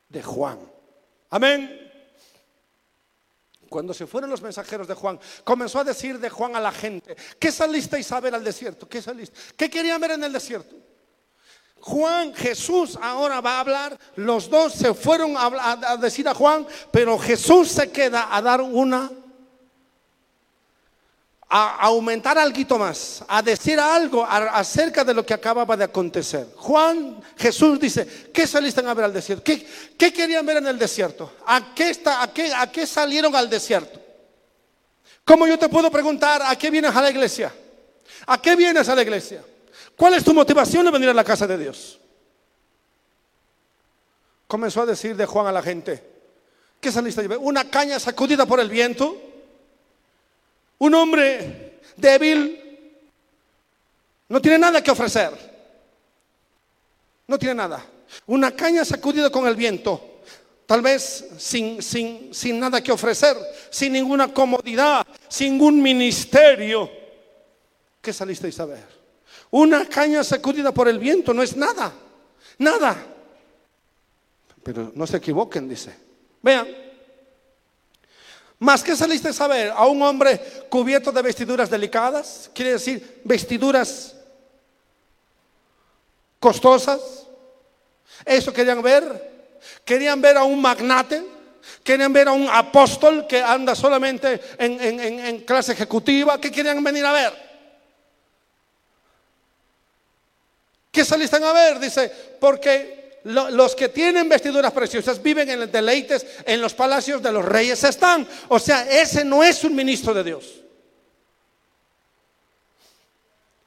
de 0.08 0.22
Juan. 0.22 0.58
Amén. 1.30 1.82
Cuando 3.68 3.94
se 3.94 4.06
fueron 4.06 4.30
los 4.30 4.42
mensajeros 4.42 4.88
de 4.88 4.94
Juan, 4.94 5.18
comenzó 5.44 5.80
a 5.80 5.84
decir 5.84 6.18
de 6.18 6.30
Juan 6.30 6.56
a 6.56 6.60
la 6.60 6.72
gente, 6.72 7.16
¿qué 7.38 7.50
salisteis 7.50 8.10
a 8.12 8.20
ver 8.20 8.34
al 8.34 8.44
desierto? 8.44 8.88
¿Qué 8.88 9.02
saliste? 9.02 9.38
¿Qué 9.56 9.68
querían 9.70 10.00
ver 10.00 10.12
en 10.12 10.24
el 10.24 10.32
desierto? 10.32 10.76
Juan, 11.80 12.34
Jesús 12.34 12.98
ahora 13.00 13.40
va 13.40 13.58
a 13.58 13.60
hablar, 13.60 13.98
los 14.16 14.50
dos 14.50 14.72
se 14.72 14.94
fueron 14.94 15.34
a 15.36 15.96
decir 16.00 16.28
a 16.28 16.34
Juan, 16.34 16.66
pero 16.90 17.18
Jesús 17.18 17.68
se 17.68 17.90
queda 17.92 18.34
a 18.34 18.42
dar 18.42 18.60
una 18.60 19.10
a 21.48 21.86
aumentar 21.86 22.36
algo 22.38 22.78
más, 22.78 23.24
a 23.28 23.40
decir 23.40 23.78
algo 23.78 24.24
acerca 24.24 25.04
de 25.04 25.14
lo 25.14 25.24
que 25.24 25.34
acababa 25.34 25.76
de 25.76 25.84
acontecer. 25.84 26.48
Juan, 26.56 27.22
Jesús 27.36 27.78
dice, 27.78 28.30
¿qué 28.32 28.46
saliste 28.46 28.80
a 28.80 28.94
ver 28.94 29.04
al 29.04 29.12
desierto? 29.12 29.44
¿Qué, 29.44 30.12
querían 30.12 30.44
ver 30.44 30.56
en 30.56 30.66
el 30.66 30.78
desierto? 30.78 31.32
¿A 31.46 31.72
qué, 31.74 31.90
está, 31.90 32.22
a, 32.22 32.32
qué, 32.32 32.52
¿A 32.52 32.70
qué 32.70 32.86
salieron 32.86 33.34
al 33.36 33.48
desierto? 33.48 34.00
¿Cómo 35.24 35.46
yo 35.46 35.58
te 35.58 35.68
puedo 35.68 35.90
preguntar 35.90 36.42
a 36.44 36.56
qué 36.56 36.68
vienes 36.70 36.94
a 36.94 37.02
la 37.02 37.10
iglesia? 37.10 37.54
¿A 38.26 38.40
qué 38.42 38.56
vienes 38.56 38.88
a 38.88 38.94
la 38.94 39.02
iglesia? 39.02 39.44
¿Cuál 39.96 40.14
es 40.14 40.24
tu 40.24 40.34
motivación 40.34 40.84
de 40.84 40.90
venir 40.90 41.08
a 41.08 41.14
la 41.14 41.24
casa 41.24 41.46
de 41.46 41.58
Dios? 41.58 42.00
Comenzó 44.48 44.82
a 44.82 44.86
decir 44.86 45.16
de 45.16 45.26
Juan 45.26 45.46
a 45.46 45.52
la 45.52 45.62
gente, 45.62 46.02
¿qué 46.80 46.90
saliste 46.90 47.20
a 47.20 47.28
ver? 47.28 47.38
¿Una 47.40 47.68
caña 47.70 47.98
sacudida 47.98 48.46
por 48.46 48.60
el 48.60 48.68
viento? 48.68 49.25
Un 50.78 50.94
hombre 50.94 51.80
débil 51.96 52.62
no 54.28 54.40
tiene 54.40 54.58
nada 54.58 54.82
que 54.82 54.90
ofrecer. 54.90 55.30
No 57.26 57.38
tiene 57.38 57.54
nada. 57.54 57.84
Una 58.26 58.54
caña 58.54 58.84
sacudida 58.84 59.30
con 59.30 59.46
el 59.46 59.56
viento. 59.56 60.20
Tal 60.66 60.82
vez 60.82 61.28
sin, 61.38 61.80
sin, 61.80 62.34
sin 62.34 62.58
nada 62.58 62.82
que 62.82 62.90
ofrecer, 62.90 63.36
sin 63.70 63.92
ninguna 63.92 64.32
comodidad, 64.32 65.06
sin 65.28 65.52
ningún 65.52 65.80
ministerio. 65.80 66.90
¿Qué 68.02 68.12
salisteis 68.12 68.58
a 68.58 68.66
ver? 68.66 68.84
Una 69.50 69.88
caña 69.88 70.24
sacudida 70.24 70.72
por 70.72 70.88
el 70.88 70.98
viento 70.98 71.32
no 71.32 71.42
es 71.42 71.56
nada. 71.56 71.92
Nada. 72.58 72.96
Pero 74.62 74.90
no 74.94 75.06
se 75.06 75.18
equivoquen, 75.18 75.68
dice. 75.68 75.94
Vean, 76.42 76.66
más 78.58 78.82
que 78.82 78.96
saliste 78.96 79.28
a 79.28 79.32
saber 79.32 79.70
a 79.70 79.86
un 79.86 80.00
hombre 80.02 80.40
cubierto 80.68 81.12
de 81.12 81.22
vestiduras 81.22 81.68
delicadas, 81.68 82.50
quiere 82.54 82.72
decir 82.72 83.20
vestiduras 83.24 84.14
costosas. 86.40 87.26
Eso 88.24 88.52
querían 88.52 88.82
ver. 88.82 89.36
Querían 89.84 90.20
ver 90.20 90.36
a 90.36 90.44
un 90.44 90.60
magnate, 90.60 91.22
Querían 91.82 92.12
ver 92.12 92.28
a 92.28 92.32
un 92.32 92.48
apóstol 92.48 93.26
que 93.26 93.42
anda 93.42 93.74
solamente 93.74 94.40
en, 94.58 94.80
en 95.00 95.40
clase 95.40 95.72
ejecutiva. 95.72 96.40
¿Qué 96.40 96.50
querían 96.50 96.82
venir 96.82 97.04
a 97.04 97.12
ver? 97.12 97.46
¿Qué 100.90 101.04
saliste 101.04 101.36
a 101.36 101.52
ver? 101.52 101.78
Dice, 101.78 102.10
porque 102.40 103.05
los 103.26 103.74
que 103.74 103.88
tienen 103.88 104.28
vestiduras 104.28 104.72
preciosas 104.72 105.20
viven 105.20 105.50
en 105.50 105.70
deleites, 105.70 106.24
en 106.44 106.60
los 106.60 106.74
palacios 106.74 107.20
de 107.20 107.32
los 107.32 107.44
reyes 107.44 107.82
están. 107.82 108.26
O 108.48 108.58
sea, 108.58 108.88
ese 108.88 109.24
no 109.24 109.42
es 109.42 109.64
un 109.64 109.74
ministro 109.74 110.14
de 110.14 110.22
Dios. 110.22 110.62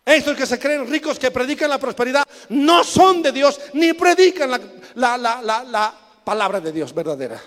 Estos 0.06 0.36
que 0.36 0.46
se 0.46 0.58
creen 0.58 0.90
ricos, 0.90 1.20
que 1.20 1.30
predican 1.30 1.70
la 1.70 1.78
prosperidad, 1.78 2.24
no 2.50 2.84
son 2.84 3.22
de 3.22 3.32
Dios, 3.32 3.60
ni 3.74 3.94
predican 3.94 4.50
la, 4.96 5.18
la 5.18 5.96
palabra 6.24 6.60
de 6.62 6.72
Dios 6.72 6.94
verdadera. 6.94 7.40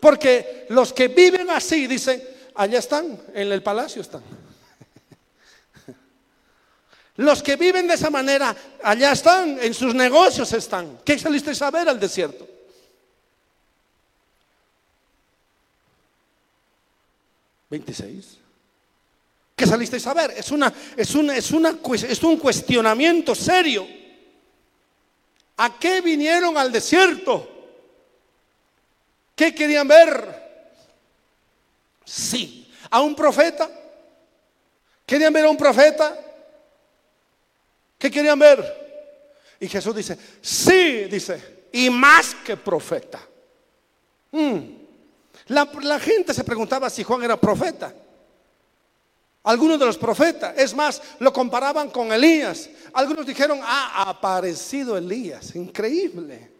Porque 0.00 0.66
los 0.70 0.92
que 0.92 1.08
viven 1.08 1.50
así, 1.50 1.86
dicen, 1.86 2.22
allá 2.54 2.78
están, 2.78 3.20
en 3.34 3.52
el 3.52 3.62
palacio 3.62 4.02
están. 4.02 4.22
Los 7.16 7.42
que 7.42 7.56
viven 7.56 7.86
de 7.86 7.94
esa 7.94 8.08
manera, 8.08 8.56
allá 8.82 9.12
están, 9.12 9.58
en 9.60 9.74
sus 9.74 9.94
negocios 9.94 10.50
están. 10.52 11.00
¿Qué 11.04 11.18
saliste 11.18 11.52
a 11.62 11.70
ver 11.70 11.88
al 11.88 12.00
desierto? 12.00 12.48
¿26? 17.70 18.24
¿Qué 19.54 19.66
saliste 19.66 19.98
a 20.08 20.14
ver? 20.14 20.32
Es, 20.36 20.50
una, 20.50 20.72
es, 20.96 21.14
una, 21.14 21.36
es, 21.36 21.50
una, 21.50 21.78
es 21.92 22.22
un 22.22 22.36
cuestionamiento 22.38 23.34
serio. 23.34 23.86
¿A 25.58 25.78
qué 25.78 26.00
vinieron 26.00 26.56
al 26.56 26.72
desierto? 26.72 27.48
¿Qué 29.36 29.54
querían 29.54 29.86
ver? 29.86 30.42
Sí, 32.04 32.70
a 32.90 33.00
un 33.02 33.14
profeta. 33.14 33.70
¿Querían 35.04 35.32
ver 35.32 35.44
a 35.44 35.50
un 35.50 35.56
profeta? 35.56 36.18
¿Qué 38.02 38.10
querían 38.10 38.36
ver? 38.36 38.58
Y 39.60 39.68
Jesús 39.68 39.94
dice, 39.94 40.18
sí, 40.40 41.04
dice, 41.04 41.68
y 41.70 41.88
más 41.88 42.34
que 42.44 42.56
profeta. 42.56 43.20
Mm. 44.32 44.58
La, 45.46 45.70
la 45.82 46.00
gente 46.00 46.34
se 46.34 46.42
preguntaba 46.42 46.90
si 46.90 47.04
Juan 47.04 47.22
era 47.22 47.36
profeta. 47.36 47.94
Algunos 49.44 49.78
de 49.78 49.86
los 49.86 49.96
profetas, 49.96 50.52
es 50.58 50.74
más, 50.74 51.00
lo 51.20 51.32
comparaban 51.32 51.90
con 51.90 52.12
Elías. 52.12 52.68
Algunos 52.92 53.24
dijeron, 53.24 53.60
ha 53.62 54.10
aparecido 54.10 54.98
Elías, 54.98 55.54
increíble. 55.54 56.50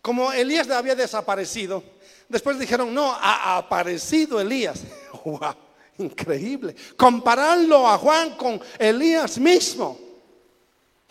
Como 0.00 0.32
Elías 0.32 0.68
había 0.70 0.96
desaparecido, 0.96 1.80
después 2.28 2.58
dijeron, 2.58 2.92
no, 2.92 3.12
ha 3.12 3.56
aparecido 3.56 4.40
Elías. 4.40 4.80
Wow, 5.24 5.54
increíble. 5.98 6.74
Compararlo 6.96 7.86
a 7.86 7.96
Juan 7.96 8.34
con 8.34 8.60
Elías 8.80 9.38
mismo. 9.38 10.11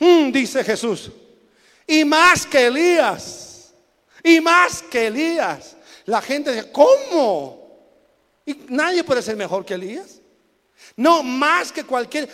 Mm, 0.01 0.31
dice 0.31 0.63
Jesús. 0.63 1.11
Y 1.85 2.03
más 2.03 2.47
que 2.47 2.65
Elías. 2.65 3.71
Y 4.23 4.41
más 4.41 4.81
que 4.81 5.07
Elías. 5.07 5.77
La 6.05 6.19
gente 6.23 6.51
dice, 6.51 6.71
¿cómo? 6.71 7.85
Y 8.43 8.57
nadie 8.69 9.03
puede 9.03 9.21
ser 9.21 9.35
mejor 9.35 9.63
que 9.63 9.75
Elías. 9.75 10.19
No, 10.95 11.21
más 11.21 11.71
que 11.71 11.83
cualquier 11.83 12.27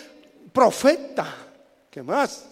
profeta. 0.54 1.36
¿Qué 1.92 2.02
más? 2.02 2.46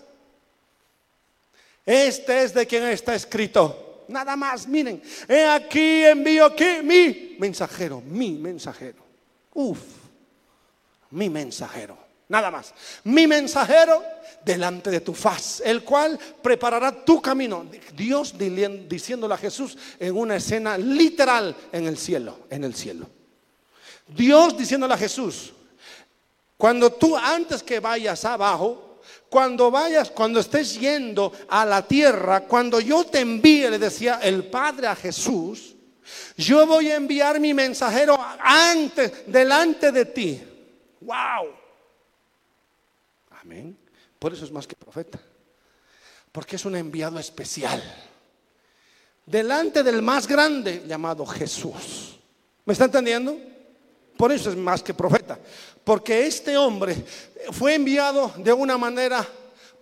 Este 1.85 2.43
es 2.43 2.53
de 2.53 2.67
quien 2.67 2.83
está 2.83 3.15
escrito. 3.15 4.03
Nada 4.09 4.35
más, 4.35 4.67
miren. 4.67 5.01
He 5.29 5.45
aquí 5.45 6.03
envío 6.03 6.45
aquí 6.45 6.81
mi 6.83 7.37
mensajero, 7.39 8.01
mi 8.01 8.31
mensajero. 8.31 9.01
Uf, 9.53 9.79
mi 11.11 11.29
mensajero. 11.29 12.04
Nada 12.27 12.49
más. 12.49 12.73
Mi 13.03 13.27
mensajero 13.27 14.03
delante 14.43 14.89
de 14.89 15.01
tu 15.01 15.13
faz, 15.13 15.61
el 15.63 15.83
cual 15.83 16.17
preparará 16.41 17.03
tu 17.03 17.21
camino. 17.21 17.65
Dios 17.95 18.35
diciéndole 18.37 19.33
a 19.33 19.37
Jesús 19.37 19.77
en 19.99 20.17
una 20.17 20.35
escena 20.35 20.77
literal 20.77 21.55
en 21.71 21.87
el 21.87 21.97
cielo, 21.97 22.39
en 22.49 22.63
el 22.63 22.75
cielo. 22.75 23.07
Dios 24.07 24.57
diciéndole 24.57 24.93
a 24.93 24.97
Jesús, 24.97 25.53
cuando 26.57 26.91
tú 26.91 27.17
antes 27.17 27.63
que 27.63 27.79
vayas 27.79 28.23
abajo, 28.25 28.99
cuando 29.29 29.69
vayas, 29.69 30.09
cuando 30.11 30.39
estés 30.39 30.79
yendo 30.79 31.31
a 31.49 31.65
la 31.65 31.85
tierra, 31.87 32.41
cuando 32.41 32.79
yo 32.79 33.05
te 33.05 33.19
envíe, 33.19 33.69
le 33.69 33.79
decía 33.79 34.19
el 34.21 34.45
Padre 34.45 34.87
a 34.87 34.95
Jesús, 34.95 35.75
yo 36.37 36.65
voy 36.65 36.91
a 36.91 36.95
enviar 36.95 37.39
mi 37.39 37.53
mensajero 37.53 38.17
antes, 38.39 39.25
delante 39.27 39.91
de 39.91 40.05
ti. 40.05 40.41
Wow. 41.01 41.64
Amén. 43.45 43.77
Por 44.17 44.33
eso 44.33 44.43
es 44.43 44.51
más 44.51 44.65
que 44.65 44.75
profeta. 44.75 45.19
Porque 46.31 46.55
es 46.55 46.65
un 46.65 46.75
enviado 46.75 47.19
especial. 47.19 47.81
Delante 49.23 49.83
del 49.83 50.01
más 50.01 50.27
grande 50.27 50.83
llamado 50.87 51.25
Jesús. 51.27 52.17
¿Me 52.65 52.73
está 52.73 52.85
entendiendo? 52.85 53.37
Por 54.17 54.31
eso 54.31 54.49
es 54.49 54.55
más 54.55 54.81
que 54.81 54.95
profeta. 54.95 55.37
Porque 55.83 56.25
este 56.25 56.57
hombre 56.57 56.95
fue 57.51 57.75
enviado 57.75 58.33
de 58.37 58.51
una 58.51 58.79
manera 58.79 59.25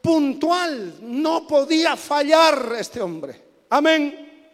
puntual. 0.01 0.97
No 1.01 1.47
podía 1.47 1.95
fallar 1.95 2.75
este 2.77 3.01
hombre. 3.01 3.41
Amén. 3.69 4.51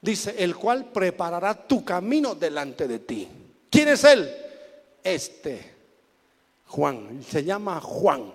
Dice, 0.00 0.36
el 0.38 0.54
cual 0.54 0.92
preparará 0.92 1.66
tu 1.66 1.84
camino 1.84 2.36
delante 2.36 2.86
de 2.86 3.00
ti. 3.00 3.28
¿Quién 3.68 3.88
es 3.88 4.04
él? 4.04 4.32
Este. 5.02 5.71
Juan. 6.72 7.22
Se 7.22 7.44
llama 7.44 7.80
Juan. 7.80 8.32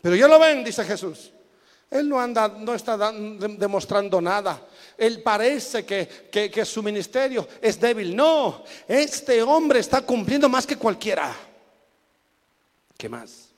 Pero 0.00 0.14
ya 0.16 0.28
lo 0.28 0.38
ven, 0.38 0.62
dice 0.62 0.84
Jesús. 0.84 1.32
Él 1.90 2.08
no 2.08 2.20
anda, 2.20 2.46
no 2.46 2.74
está 2.74 3.10
demostrando 3.12 4.20
nada. 4.20 4.68
Él 4.98 5.22
parece 5.22 5.84
que, 5.84 6.28
que, 6.30 6.64
su 6.64 6.82
ministerio 6.82 7.48
es 7.60 7.80
débil. 7.80 8.14
No, 8.14 8.64
este 8.86 9.42
hombre 9.42 9.80
está 9.80 10.02
cumpliendo 10.02 10.48
más 10.48 10.66
que 10.66 10.76
cualquiera. 10.76 11.34
¿Qué 12.96 13.08
más? 13.08 13.48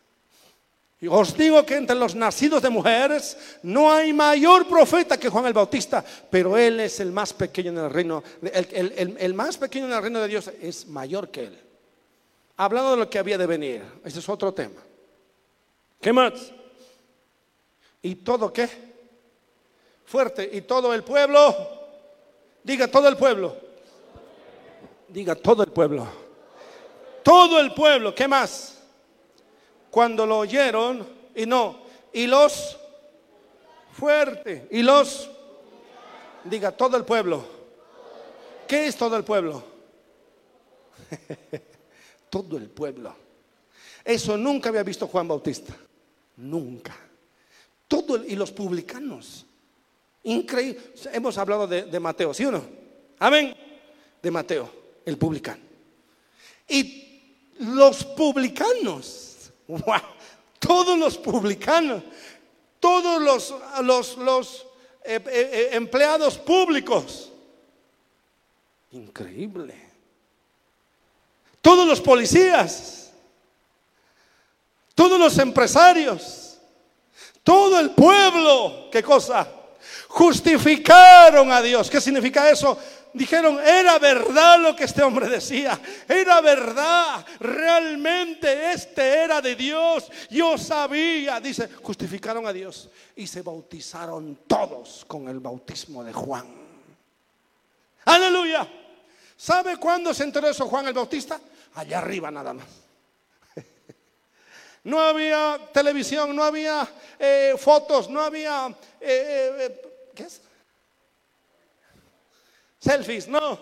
Y 1.00 1.08
os 1.08 1.36
digo 1.36 1.64
que 1.66 1.76
entre 1.76 1.94
los 1.94 2.14
nacidos 2.14 2.62
de 2.62 2.70
mujeres 2.70 3.36
no 3.62 3.92
hay 3.92 4.14
mayor 4.14 4.66
profeta 4.66 5.18
que 5.18 5.28
Juan 5.28 5.46
el 5.46 5.52
Bautista, 5.52 6.02
pero 6.30 6.56
él 6.56 6.80
es 6.80 7.00
el 7.00 7.12
más 7.12 7.34
pequeño 7.34 7.70
en 7.70 7.78
el 7.78 7.90
reino. 7.90 8.22
El, 8.40 9.14
el 9.18 9.34
más 9.34 9.58
pequeño 9.58 9.86
en 9.86 9.92
el 9.92 10.02
reino 10.02 10.20
de 10.20 10.28
Dios 10.28 10.50
es 10.60 10.86
mayor 10.86 11.30
que 11.30 11.44
él. 11.44 11.60
Hablando 12.56 12.92
de 12.92 12.96
lo 12.96 13.10
que 13.10 13.18
había 13.18 13.36
de 13.36 13.46
venir, 13.46 13.82
ese 14.04 14.20
es 14.20 14.28
otro 14.28 14.54
tema. 14.54 14.80
¿Qué 16.00 16.12
más? 16.12 16.32
¿Y 18.00 18.14
todo 18.14 18.50
qué? 18.50 18.68
Fuerte. 20.06 20.48
¿Y 20.50 20.62
todo 20.62 20.94
el 20.94 21.04
pueblo? 21.04 21.54
Diga 22.62 22.88
todo 22.88 23.08
el 23.08 23.18
pueblo. 23.18 23.54
Diga 25.08 25.34
todo 25.34 25.62
el 25.62 25.72
pueblo. 25.72 26.06
Todo 27.22 27.60
el 27.60 27.74
pueblo. 27.74 28.14
¿Qué 28.14 28.26
más? 28.26 28.75
Cuando 29.96 30.26
lo 30.26 30.40
oyeron 30.40 31.08
y 31.34 31.46
no. 31.46 31.78
Y 32.12 32.26
los 32.26 32.76
fuerte. 33.92 34.68
Y 34.70 34.82
los. 34.82 35.30
Diga 36.44 36.70
todo 36.70 36.98
el 36.98 37.04
pueblo. 37.06 37.42
¿Qué 38.68 38.88
es 38.88 38.96
todo 38.96 39.16
el 39.16 39.24
pueblo? 39.24 39.64
todo 42.28 42.58
el 42.58 42.68
pueblo. 42.68 43.16
Eso 44.04 44.36
nunca 44.36 44.68
había 44.68 44.82
visto 44.82 45.06
Juan 45.06 45.28
Bautista. 45.28 45.74
Nunca. 46.36 46.94
Todo 47.88 48.22
y 48.22 48.36
los 48.36 48.52
publicanos. 48.52 49.46
Increíble. 50.24 50.92
Hemos 51.10 51.38
hablado 51.38 51.66
de, 51.66 52.00
Mateo, 52.00 52.34
¿sí 52.34 52.44
o 52.44 52.50
no? 52.50 52.62
Amén. 53.18 53.56
De 54.22 54.30
Mateo, 54.30 54.70
el 55.06 55.16
publicano. 55.16 55.62
Y 56.68 57.48
los 57.60 58.04
publicanos. 58.04 59.25
Todos 60.58 60.98
los 60.98 61.16
publicanos. 61.18 62.02
Todos 62.78 63.20
los, 63.22 63.54
los, 63.82 64.16
los 64.18 64.66
eh, 65.04 65.20
eh, 65.26 65.50
eh, 65.52 65.68
empleados 65.72 66.38
públicos. 66.38 67.32
Increíble. 68.92 69.74
Todos 71.60 71.86
los 71.86 72.00
policías 72.00 72.96
todos 74.96 75.20
los 75.20 75.36
empresarios, 75.38 76.56
todo 77.44 77.78
el 77.78 77.90
pueblo, 77.90 78.88
¿qué 78.90 79.02
cosa? 79.02 79.46
justificaron 80.08 81.52
a 81.52 81.60
Dios. 81.60 81.90
¿Qué 81.90 82.00
significa 82.00 82.48
eso? 82.48 82.78
Dijeron, 83.16 83.58
era 83.58 83.98
verdad 83.98 84.60
lo 84.60 84.76
que 84.76 84.84
este 84.84 85.02
hombre 85.02 85.26
decía, 85.26 85.80
era 86.06 86.42
verdad, 86.42 87.24
realmente 87.40 88.72
este 88.72 89.24
era 89.24 89.40
de 89.40 89.56
Dios, 89.56 90.10
yo 90.28 90.58
sabía, 90.58 91.40
dice, 91.40 91.70
justificaron 91.82 92.46
a 92.46 92.52
Dios 92.52 92.90
y 93.16 93.26
se 93.26 93.40
bautizaron 93.40 94.40
todos 94.46 95.06
con 95.06 95.30
el 95.30 95.40
bautismo 95.40 96.04
de 96.04 96.12
Juan. 96.12 96.46
Aleluya. 98.04 98.68
¿Sabe 99.34 99.78
cuándo 99.78 100.12
se 100.12 100.24
enteró 100.24 100.48
eso 100.48 100.66
Juan 100.66 100.86
el 100.86 100.92
Bautista? 100.92 101.40
Allá 101.74 101.98
arriba 101.98 102.30
nada 102.30 102.52
más. 102.52 102.66
No 104.84 105.00
había 105.00 105.58
televisión, 105.72 106.36
no 106.36 106.44
había 106.44 106.86
eh, 107.18 107.54
fotos, 107.58 108.10
no 108.10 108.20
había... 108.20 108.68
Eh, 109.00 109.56
eh, 109.58 110.10
¿Qué 110.14 110.22
es? 110.24 110.42
Selfies, 112.86 113.26
no. 113.26 113.58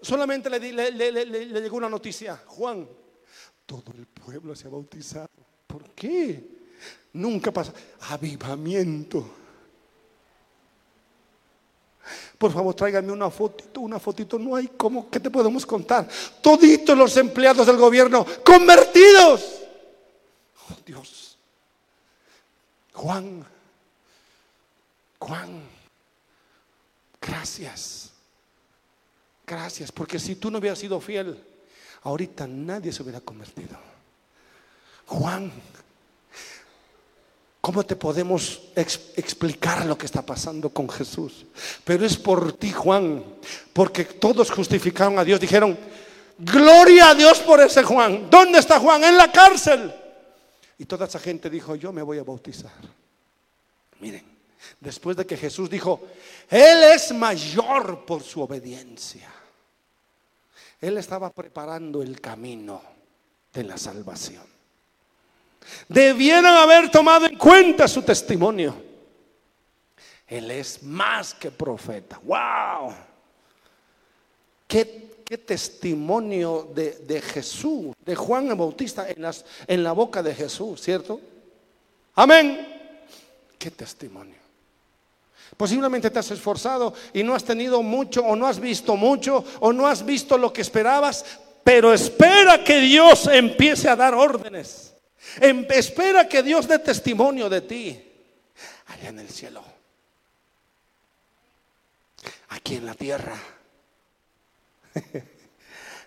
Solamente 0.00 0.50
le, 0.50 0.58
le, 0.90 1.60
llegó 1.60 1.76
una 1.76 1.88
noticia. 1.88 2.42
Juan, 2.44 2.88
todo 3.64 3.92
el 3.96 4.06
pueblo 4.06 4.56
se 4.56 4.66
ha 4.66 4.70
bautizado. 4.70 5.28
¿Por 5.68 5.90
qué? 5.90 6.44
Nunca 7.12 7.52
pasa. 7.52 7.72
Avivamiento. 8.00 9.30
Por 12.36 12.52
favor, 12.52 12.74
tráigame 12.74 13.12
una 13.12 13.30
fotito, 13.30 13.80
una 13.80 14.00
fotito. 14.00 14.40
No 14.40 14.56
hay 14.56 14.66
cómo, 14.76 15.08
¿qué 15.08 15.20
te 15.20 15.30
podemos 15.30 15.64
contar? 15.64 16.08
Toditos 16.42 16.98
los 16.98 17.16
empleados 17.16 17.64
del 17.64 17.76
gobierno 17.76 18.26
convertidos. 18.44 19.62
Oh, 20.68 20.76
Dios. 20.84 21.38
Juan, 22.92 23.46
Juan, 25.20 25.62
gracias. 27.22 28.10
Gracias, 29.46 29.90
porque 29.90 30.18
si 30.18 30.36
tú 30.36 30.50
no 30.50 30.58
hubieras 30.58 30.78
sido 30.78 31.00
fiel, 31.00 31.42
ahorita 32.02 32.46
nadie 32.46 32.92
se 32.92 33.02
hubiera 33.02 33.20
convertido. 33.20 33.78
Juan, 35.06 35.52
¿Cómo 37.62 37.86
te 37.86 37.94
podemos 37.94 38.60
explicar 38.74 39.86
lo 39.86 39.96
que 39.96 40.06
está 40.06 40.20
pasando 40.26 40.70
con 40.70 40.88
Jesús? 40.88 41.46
Pero 41.84 42.04
es 42.04 42.16
por 42.16 42.54
ti, 42.54 42.72
Juan, 42.72 43.22
porque 43.72 44.04
todos 44.04 44.50
justificaron 44.50 45.16
a 45.16 45.24
Dios. 45.24 45.38
Dijeron, 45.38 45.78
gloria 46.38 47.10
a 47.10 47.14
Dios 47.14 47.38
por 47.38 47.60
ese 47.60 47.84
Juan. 47.84 48.28
¿Dónde 48.28 48.58
está 48.58 48.80
Juan? 48.80 49.04
En 49.04 49.16
la 49.16 49.30
cárcel. 49.30 49.94
Y 50.76 50.86
toda 50.86 51.06
esa 51.06 51.20
gente 51.20 51.48
dijo, 51.48 51.76
yo 51.76 51.92
me 51.92 52.02
voy 52.02 52.18
a 52.18 52.24
bautizar. 52.24 52.72
Miren, 54.00 54.24
después 54.80 55.16
de 55.16 55.26
que 55.26 55.36
Jesús 55.36 55.68
dijo, 55.68 56.00
Él 56.48 56.82
es 56.84 57.12
mayor 57.12 58.04
por 58.04 58.22
su 58.22 58.42
obediencia. 58.42 59.28
Él 60.80 60.98
estaba 60.98 61.30
preparando 61.30 62.02
el 62.02 62.20
camino 62.20 62.82
de 63.52 63.64
la 63.64 63.78
salvación. 63.78 64.42
Debieran 65.88 66.46
haber 66.46 66.90
tomado 66.90 67.26
en 67.26 67.38
cuenta 67.38 67.86
su 67.86 68.02
testimonio. 68.02 68.74
Él 70.26 70.50
es 70.50 70.82
más 70.82 71.34
que 71.34 71.50
profeta. 71.50 72.18
¡Wow! 72.24 72.94
¿Qué, 74.66 75.12
testimonio 75.46 76.70
de, 76.74 77.22
Jesús, 77.22 77.94
de 78.04 78.14
Juan 78.14 78.48
el 78.48 78.54
Bautista 78.54 79.08
en, 79.08 79.22
las, 79.22 79.46
en 79.66 79.82
la 79.82 79.92
boca 79.92 80.22
de 80.22 80.34
Jesús, 80.34 80.82
¿cierto? 80.82 81.20
Amén. 82.14 82.66
¿Qué 83.58 83.70
testimonio? 83.70 84.41
Posiblemente 85.56 86.10
te 86.10 86.18
has 86.18 86.30
esforzado 86.30 86.94
y 87.12 87.22
no 87.22 87.34
has 87.34 87.44
tenido 87.44 87.82
mucho 87.82 88.24
o 88.24 88.34
no 88.34 88.46
has 88.46 88.58
visto 88.58 88.96
mucho 88.96 89.44
o 89.60 89.72
no 89.72 89.86
has 89.86 90.04
visto 90.04 90.38
lo 90.38 90.52
que 90.52 90.62
esperabas, 90.62 91.24
pero 91.62 91.92
espera 91.92 92.64
que 92.64 92.80
Dios 92.80 93.26
empiece 93.26 93.88
a 93.88 93.96
dar 93.96 94.14
órdenes. 94.14 94.94
Em, 95.40 95.66
espera 95.70 96.28
que 96.28 96.42
Dios 96.42 96.66
dé 96.66 96.78
testimonio 96.78 97.48
de 97.48 97.60
ti 97.60 98.12
allá 98.86 99.08
en 99.08 99.18
el 99.18 99.28
cielo, 99.28 99.62
aquí 102.48 102.76
en 102.76 102.86
la 102.86 102.94
tierra. 102.94 103.36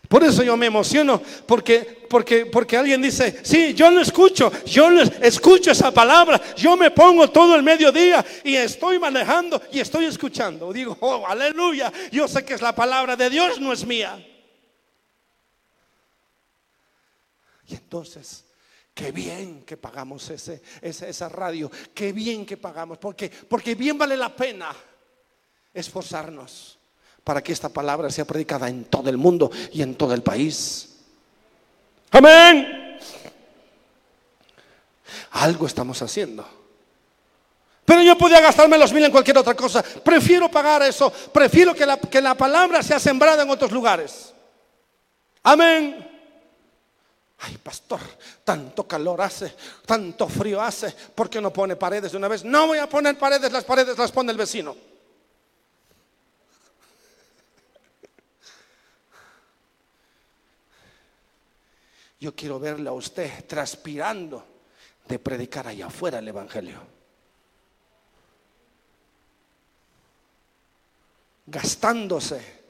Por 0.07 0.23
eso 0.23 0.43
yo 0.43 0.55
me 0.57 0.67
emociono, 0.67 1.21
porque, 1.47 2.05
porque, 2.09 2.45
porque 2.45 2.77
alguien 2.77 3.01
dice, 3.01 3.41
sí, 3.43 3.73
yo 3.73 3.89
lo 3.89 4.01
escucho, 4.01 4.51
yo 4.65 4.89
escucho 5.21 5.71
esa 5.71 5.91
palabra, 5.91 6.41
yo 6.55 6.77
me 6.77 6.91
pongo 6.91 7.29
todo 7.29 7.55
el 7.55 7.63
mediodía 7.63 8.25
y 8.43 8.55
estoy 8.55 8.99
manejando 8.99 9.61
y 9.71 9.79
estoy 9.79 10.05
escuchando. 10.05 10.71
Digo, 10.71 10.97
oh, 10.99 11.25
aleluya, 11.27 11.91
yo 12.11 12.27
sé 12.27 12.45
que 12.45 12.53
es 12.53 12.61
la 12.61 12.75
palabra 12.75 13.15
de 13.15 13.29
Dios, 13.29 13.59
no 13.59 13.73
es 13.73 13.85
mía. 13.85 14.23
Y 17.67 17.73
entonces 17.73 18.45
Qué 18.95 19.11
bien 19.11 19.63
que 19.65 19.75
pagamos 19.75 20.29
ese, 20.29 20.61
esa, 20.81 21.27
radio. 21.27 21.69
Qué 21.93 22.13
bien 22.13 22.45
que 22.45 22.55
pagamos. 22.55 22.97
Porque, 22.97 23.29
porque 23.29 23.75
bien 23.75 23.97
vale 23.97 24.15
la 24.15 24.33
pena 24.33 24.73
esforzarnos 25.73 26.74
para 27.25 27.43
que 27.43 27.51
esta 27.51 27.69
palabra 27.69 28.09
sea 28.11 28.23
predicada 28.23 28.69
en 28.69 28.85
todo 28.85 29.09
el 29.09 29.17
mundo 29.17 29.51
y 29.73 29.81
en 29.81 29.95
todo 29.95 30.13
el 30.13 30.21
país. 30.21 30.95
Amén. 32.11 32.97
Algo 35.31 35.65
estamos 35.65 35.99
haciendo. 36.03 36.47
Pero 37.83 38.03
yo 38.03 38.15
podía 38.15 38.39
gastarme 38.39 38.77
los 38.77 38.93
mil 38.93 39.03
en 39.03 39.11
cualquier 39.11 39.39
otra 39.39 39.55
cosa. 39.55 39.81
Prefiero 39.81 40.49
pagar 40.49 40.83
eso. 40.83 41.11
Prefiero 41.11 41.73
que 41.73 41.85
la, 41.85 41.97
que 41.97 42.21
la 42.21 42.35
palabra 42.35 42.83
sea 42.83 42.99
sembrada 42.99 43.41
en 43.41 43.49
otros 43.49 43.71
lugares. 43.71 44.31
Amén. 45.41 46.11
Ay, 47.39 47.57
pastor, 47.57 47.99
tanto 48.43 48.87
calor 48.87 49.21
hace, 49.21 49.53
tanto 49.85 50.27
frío 50.27 50.61
hace, 50.61 50.95
¿por 51.13 51.29
qué 51.29 51.41
no 51.41 51.51
pone 51.51 51.75
paredes 51.75 52.11
de 52.11 52.17
una 52.17 52.27
vez? 52.27 52.45
No 52.45 52.67
voy 52.67 52.77
a 52.77 52.87
poner 52.87 53.17
paredes, 53.17 53.51
las 53.51 53.65
paredes 53.65 53.97
las 53.97 54.11
pone 54.11 54.31
el 54.31 54.37
vecino. 54.37 54.75
Yo 62.25 62.33
quiero 62.33 62.59
verle 62.59 62.89
a 62.89 62.91
usted 62.91 63.45
transpirando 63.45 64.43
de 65.07 65.19
predicar 65.19 65.67
allá 65.67 65.85
afuera 65.85 66.17
el 66.17 66.27
Evangelio. 66.27 66.81
Gastándose 71.45 72.64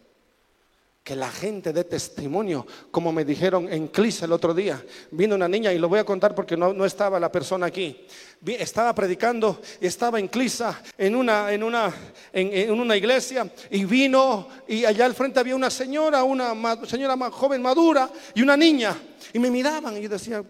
que 1.05 1.15
la 1.15 1.29
gente 1.29 1.71
dé 1.71 1.83
testimonio, 1.83 2.65
como 2.89 3.11
me 3.11 3.23
dijeron 3.23 3.71
en 3.71 3.89
Clisa 3.89 4.25
el 4.25 4.31
otro 4.31 4.55
día. 4.55 4.83
Vino 5.11 5.35
una 5.35 5.47
niña 5.47 5.71
y 5.71 5.77
lo 5.77 5.87
voy 5.87 5.99
a 5.99 6.03
contar 6.03 6.33
porque 6.33 6.57
no, 6.57 6.83
estaba 6.83 7.19
la 7.19 7.31
persona 7.31 7.67
aquí. 7.67 8.07
Estaba 8.43 8.93
predicando, 8.95 9.61
estaba 9.79 10.19
en 10.19 10.27
Clisa, 10.29 10.81
en 10.97 11.15
una, 11.15 11.53
en, 11.53 11.61
una, 11.61 11.93
en, 12.33 12.71
una 12.71 12.97
iglesia, 12.97 13.47
y 13.69 13.85
vino, 13.85 14.47
y 14.67 14.83
allá 14.83 15.05
al 15.05 15.13
frente 15.13 15.39
había 15.39 15.55
una 15.55 15.69
señora, 15.69 16.23
una 16.23 16.83
señora 16.87 17.15
más 17.15 17.31
joven, 17.31 17.61
madura, 17.61 18.09
y 18.33 18.41
una 18.41 18.57
niña, 18.57 18.97
y 19.31 19.37
me 19.37 19.51
miraban, 19.51 19.95
y 19.97 20.01
yo 20.01 20.09
decía, 20.09 20.43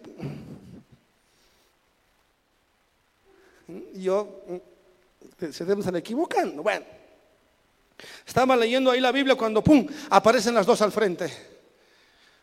yo, 3.93 4.41
se 5.51 5.65
deben 5.65 5.95
equivocando. 5.97 6.63
Bueno. 6.63 6.94
Estaba 8.25 8.55
leyendo 8.55 8.91
ahí 8.91 8.99
la 8.99 9.11
Biblia 9.11 9.35
cuando, 9.35 9.63
¡pum!, 9.63 9.87
aparecen 10.09 10.53
las 10.53 10.65
dos 10.65 10.81
al 10.81 10.91
frente. 10.91 11.31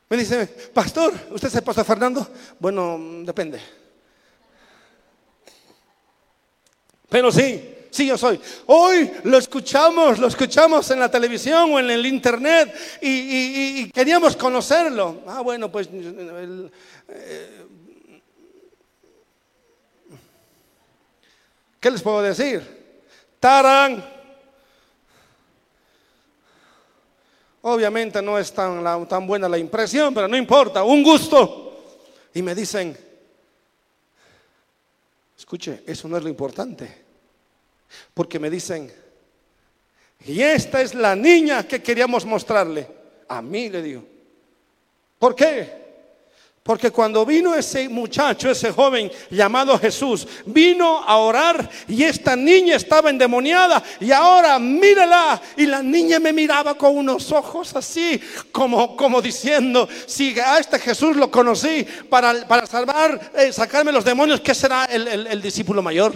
Me 0.09 0.17
dice, 0.17 0.47
pastor, 0.47 1.13
¿usted 1.31 1.49
es 1.49 1.55
el 1.55 1.63
pastor 1.63 1.85
Fernando? 1.85 2.27
Bueno, 2.59 2.99
depende. 3.25 3.61
Pero 7.09 7.33
sí, 7.33 7.75
sí 7.91 8.07
yo 8.07 8.19
soy. 8.19 8.41
Hoy 8.67 9.11
lo 9.25 9.39
escuchamos, 9.39 10.19
lo 10.19 10.27
escuchamos 10.27 10.91
en 10.91 11.01
la 11.01 11.11
televisión 11.11 11.73
o 11.73 11.81
en 11.81 11.91
el 11.91 12.05
internet 12.07 12.75
y, 13.01 13.91
queríamos 13.91 14.37
conocerlo. 14.37 15.23
Ah, 15.27 15.41
bueno, 15.41 15.71
pues... 15.71 15.89
Eh, 15.93 17.67
¿Qué 21.81 21.91
les 21.91 22.01
puedo 22.01 22.23
decir? 22.23 22.63
Tarán. 23.41 24.12
Obviamente 27.63 28.21
no 28.21 28.39
es 28.39 28.53
tan, 28.53 28.83
tan 29.09 29.27
buena 29.27 29.49
la 29.49 29.59
impresión, 29.59 30.13
pero 30.13 30.29
no 30.29 30.37
importa, 30.37 30.83
un 30.83 31.03
gusto. 31.03 31.85
Y 32.35 32.43
me 32.43 32.55
dicen, 32.55 32.97
escuche, 35.39 35.83
eso 35.87 36.09
no 36.09 36.17
es 36.17 36.23
lo 36.23 36.29
importante. 36.29 37.03
Porque 38.15 38.39
me 38.39 38.51
dicen, 38.51 38.93
y 40.27 40.41
esta 40.41 40.81
es 40.81 40.95
la 40.95 41.15
niña 41.17 41.67
que 41.67 41.83
queríamos 41.83 42.25
mostrarle. 42.25 42.87
A 43.29 43.43
mí 43.43 43.69
le 43.69 43.83
digo. 43.83 44.05
¿Por 45.19 45.35
qué? 45.35 45.82
Porque 46.63 46.93
cuando 46.93 47.27
vino 47.27 47.57
ese 47.57 47.89
muchacho, 47.89 48.49
ese 48.49 48.71
joven 48.71 49.11
llamado 49.31 49.77
Jesús, 49.81 50.29
vino 50.47 51.03
a 51.03 51.17
orar 51.17 51.69
y 51.89 52.05
esta 52.05 52.37
niña 52.37 52.77
estaba 52.77 53.11
endemoniada 53.11 53.83
y 53.99 54.13
ahora 54.13 54.61
mírala 54.61 55.43
y 55.57 55.67
la 55.67 55.83
niña 55.83 56.21
me 56.21 56.33
miraba 56.33 56.77
con 56.77 56.97
unos 56.97 57.33
ojos 57.33 57.75
así 57.75 58.21
como, 58.53 58.97
como 58.97 59.21
diciendo, 59.21 59.89
si 60.07 60.39
a 60.39 60.61
este 60.61 60.79
Jesús 60.79 61.17
lo 61.17 61.33
conocí 61.33 61.85
para, 62.09 62.47
para 62.47 62.65
salvar, 62.67 63.33
eh, 63.35 63.53
sacarme 63.53 63.91
los 63.91 64.05
demonios, 64.05 64.41
¿qué 64.41 64.55
será 64.55 64.85
el, 64.85 65.09
el 65.09 65.43
discípulo 65.43 65.83
mayor? 65.83 66.15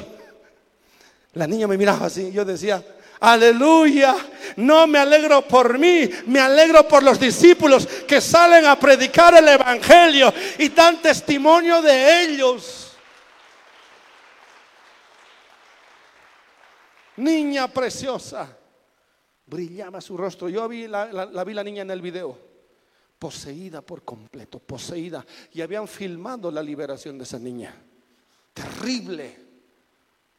La 1.32 1.48
niña 1.48 1.66
me 1.66 1.76
miraba 1.76 2.06
así, 2.06 2.30
yo 2.30 2.44
decía, 2.44 2.84
Aleluya. 3.20 4.14
No 4.56 4.86
me 4.86 4.98
alegro 4.98 5.46
por 5.46 5.78
mí, 5.78 6.08
me 6.26 6.40
alegro 6.40 6.86
por 6.86 7.02
los 7.02 7.18
discípulos 7.18 7.86
que 8.06 8.20
salen 8.20 8.66
a 8.66 8.78
predicar 8.78 9.34
el 9.34 9.48
Evangelio 9.48 10.32
y 10.58 10.68
dan 10.70 11.00
testimonio 11.00 11.82
de 11.82 12.24
ellos. 12.24 12.92
Niña 17.16 17.68
preciosa. 17.68 18.56
Brillaba 19.46 20.00
su 20.00 20.16
rostro. 20.16 20.48
Yo 20.48 20.68
vi 20.68 20.86
la, 20.86 21.06
vi 21.44 21.54
la 21.54 21.64
niña 21.64 21.82
en 21.82 21.90
el 21.90 22.02
video. 22.02 22.38
Poseída 23.18 23.80
por 23.80 24.04
completo, 24.04 24.58
poseída. 24.58 25.24
Y 25.52 25.62
habían 25.62 25.88
filmado 25.88 26.50
la 26.50 26.62
liberación 26.62 27.16
de 27.16 27.24
esa 27.24 27.38
niña. 27.38 27.74
Terrible. 28.52 29.36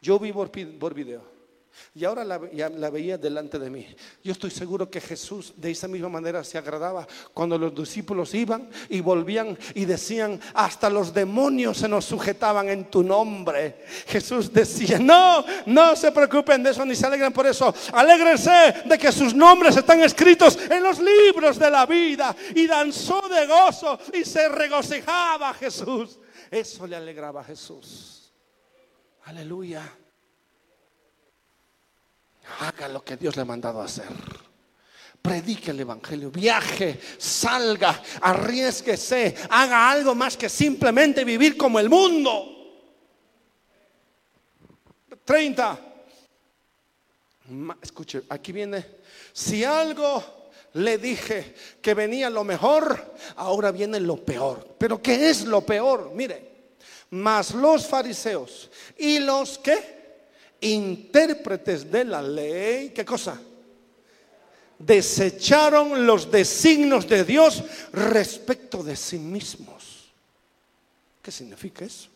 Yo 0.02 0.20
vi 0.20 0.32
por 0.32 0.94
video. 0.94 1.37
Y 1.94 2.06
ahora 2.06 2.24
la, 2.24 2.38
veía 2.90 3.18
delante 3.18 3.58
de 3.58 3.70
mí. 3.70 3.88
Yo 4.24 4.32
estoy 4.32 4.52
seguro 4.52 4.90
que 4.90 5.02
Jesús 5.02 5.54
de 5.56 5.72
esa 5.72 5.88
misma 5.88 6.10
manera 6.10 6.44
se 6.44 6.58
agradaba 6.58 7.08
cuando 7.34 7.58
los 7.58 7.74
discípulos 7.74 8.34
iban 8.34 8.70
y 8.90 9.02
volvían 9.02 9.58
y 9.74 9.86
decían, 9.86 10.40
hasta 10.54 10.90
los 10.90 11.14
demonios 11.14 11.78
se 11.78 11.88
nos 11.88 12.06
sujetaban 12.06 12.70
en 12.70 12.86
tu 12.92 13.04
nombre. 13.04 13.84
Jesús 14.08 14.52
decía, 14.54 15.00
no, 15.00 15.44
no 15.66 15.96
se 15.96 16.12
preocupen 16.12 16.64
de 16.64 16.72
eso 16.72 16.86
ni 16.86 16.96
se 16.96 17.06
alegren 17.06 17.34
por 17.34 17.48
eso. 17.48 17.74
Alégrense 17.94 18.84
de 18.86 18.98
que 18.98 19.12
sus 19.12 19.34
nombres 19.34 19.76
están 19.76 20.02
escritos 20.02 20.58
en 20.70 20.84
los 20.84 21.00
libros 21.00 21.58
de 21.58 21.72
la 21.72 21.86
vida. 21.86 22.36
Y 22.56 22.68
danzó 22.68 23.28
de 23.28 23.46
gozo 23.48 24.00
y 24.14 24.24
se 24.24 24.50
regocijaba 24.50 25.54
Jesús. 25.54 26.20
Eso 26.50 26.88
le 26.88 26.96
alegraba 26.96 27.42
a 27.42 27.44
Jesús. 27.44 28.32
Aleluya. 29.26 29.84
Haga 32.60 32.88
lo 32.88 33.04
que 33.04 33.18
Dios 33.18 33.36
le 33.36 33.42
ha 33.44 33.46
mandado 33.46 33.82
a 33.82 33.86
hacer. 33.86 34.08
Predique 35.22 35.72
el 35.72 35.80
Evangelio, 35.80 36.32
viaje, 36.32 37.00
salga, 37.18 38.02
arriesguese, 38.22 39.36
haga 39.50 39.90
algo 39.90 40.16
más 40.16 40.38
que 40.38 40.48
simplemente 40.48 41.26
vivir 41.26 41.58
como 41.58 41.80
el 41.80 41.90
mundo. 41.90 42.54
30. 45.26 45.80
Escuche, 47.82 48.24
aquí 48.30 48.52
viene. 48.54 48.86
Si 49.34 49.64
algo 49.64 50.52
le 50.74 50.98
dije 50.98 51.56
que 51.82 51.94
venía 51.94 52.30
lo 52.30 52.44
mejor, 52.44 53.16
ahora 53.36 53.72
viene 53.72 54.00
lo 54.00 54.24
peor. 54.24 54.76
Pero 54.78 55.02
¿qué 55.02 55.30
es 55.30 55.44
lo 55.46 55.66
peor? 55.66 56.12
Mire, 56.14 56.70
más 57.10 57.54
los 57.54 57.88
fariseos 57.88 58.70
y 58.98 59.20
los 59.20 59.58
que 59.58 59.97
intérpretes 60.62 61.90
de 61.92 62.06
la 62.06 62.22
ley, 62.22 62.90
¿qué 62.90 63.06
cosa? 63.06 63.40
Desecharon 64.80 66.06
los 66.06 66.32
designios 66.32 67.08
de 67.08 67.24
Dios 67.24 67.64
respecto 67.92 68.84
de 68.84 68.96
sí 68.96 69.18
mismos. 69.18 70.06
¿Qué 71.22 71.32
significa 71.32 71.86
eso? 71.86 72.10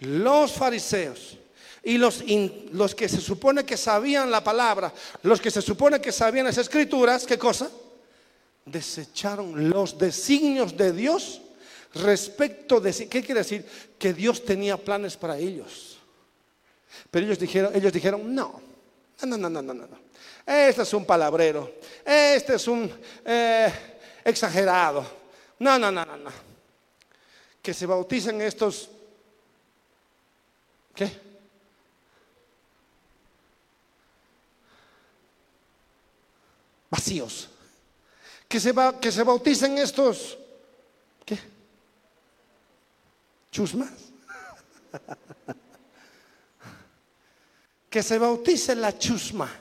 Los 0.00 0.52
fariseos 0.52 1.38
y 1.84 1.98
los, 1.98 2.24
los 2.72 2.94
que 2.94 3.08
se 3.08 3.20
supone 3.20 3.64
que 3.64 3.76
sabían 3.76 4.30
la 4.30 4.42
palabra, 4.42 4.92
los 5.22 5.40
que 5.40 5.50
se 5.50 5.62
supone 5.62 6.00
que 6.00 6.12
sabían 6.12 6.46
las 6.46 6.58
escrituras, 6.58 7.26
¿qué 7.26 7.38
cosa? 7.38 7.70
Desecharon 8.64 9.68
los 9.68 9.98
designios 9.98 10.76
de 10.76 10.92
Dios 10.92 11.42
respecto 11.94 12.80
de 12.80 12.92
sí. 12.92 13.06
¿Qué 13.06 13.22
quiere 13.22 13.40
decir? 13.40 13.66
Que 13.98 14.12
Dios 14.12 14.44
tenía 14.44 14.76
planes 14.76 15.16
para 15.16 15.38
ellos. 15.38 15.91
Pero 17.10 17.26
ellos 17.26 17.38
dijeron, 17.38 17.74
ellos 17.74 17.92
dijeron, 17.92 18.34
no, 18.34 18.60
no, 19.22 19.36
no, 19.36 19.50
no, 19.50 19.62
no, 19.62 19.74
no, 19.74 19.86
no. 19.86 19.98
Este 20.44 20.82
es 20.82 20.94
un 20.94 21.04
palabrero, 21.04 21.72
este 22.04 22.56
es 22.56 22.66
un 22.66 22.92
eh, 23.24 23.72
exagerado. 24.24 25.06
No, 25.58 25.78
no, 25.78 25.92
no, 25.92 26.04
no, 26.04 26.16
no. 26.16 26.30
Que 27.62 27.72
se 27.72 27.86
bauticen 27.86 28.40
estos, 28.42 28.90
¿qué? 30.94 31.10
Vacíos. 36.90 37.48
Que 38.48 38.60
se, 38.60 38.72
va, 38.72 38.98
que 39.00 39.12
se 39.12 39.22
bauticen 39.22 39.78
estos, 39.78 40.36
¿qué? 41.24 41.38
Chusmas. 43.50 43.90
que 47.92 48.02
se 48.02 48.18
bautice 48.18 48.74
la 48.74 48.96
chusma. 48.98 49.52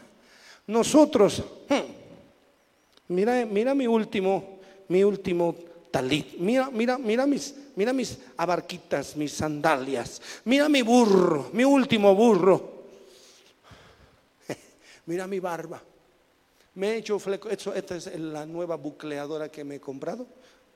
Nosotros, 0.67 1.43
hmm, 1.67 3.09
mira, 3.09 3.45
mira 3.45 3.75
mi 3.75 3.85
último, 3.85 4.59
mi 4.87 5.03
último 5.03 5.53
talit. 5.91 6.39
Mira, 6.39 6.71
mira, 6.71 6.97
mira 6.97 7.27
mis, 7.27 7.53
mira 7.75 7.91
mis 7.91 8.17
abarquitas, 8.37 9.17
mis 9.17 9.33
sandalias. 9.33 10.21
Mira 10.45 10.69
mi 10.69 10.81
burro, 10.81 11.49
mi 11.51 11.65
último 11.65 12.15
burro. 12.15 12.71
Mira 15.07 15.27
mi 15.27 15.41
barba. 15.41 15.81
Me 16.75 16.91
he 16.91 16.97
hecho 16.99 17.19
fleco. 17.19 17.49
esta 17.49 17.97
es 17.97 18.17
la 18.17 18.45
nueva 18.45 18.77
bucleadora 18.77 19.49
que 19.49 19.65
me 19.65 19.75
he 19.75 19.79
comprado 19.81 20.25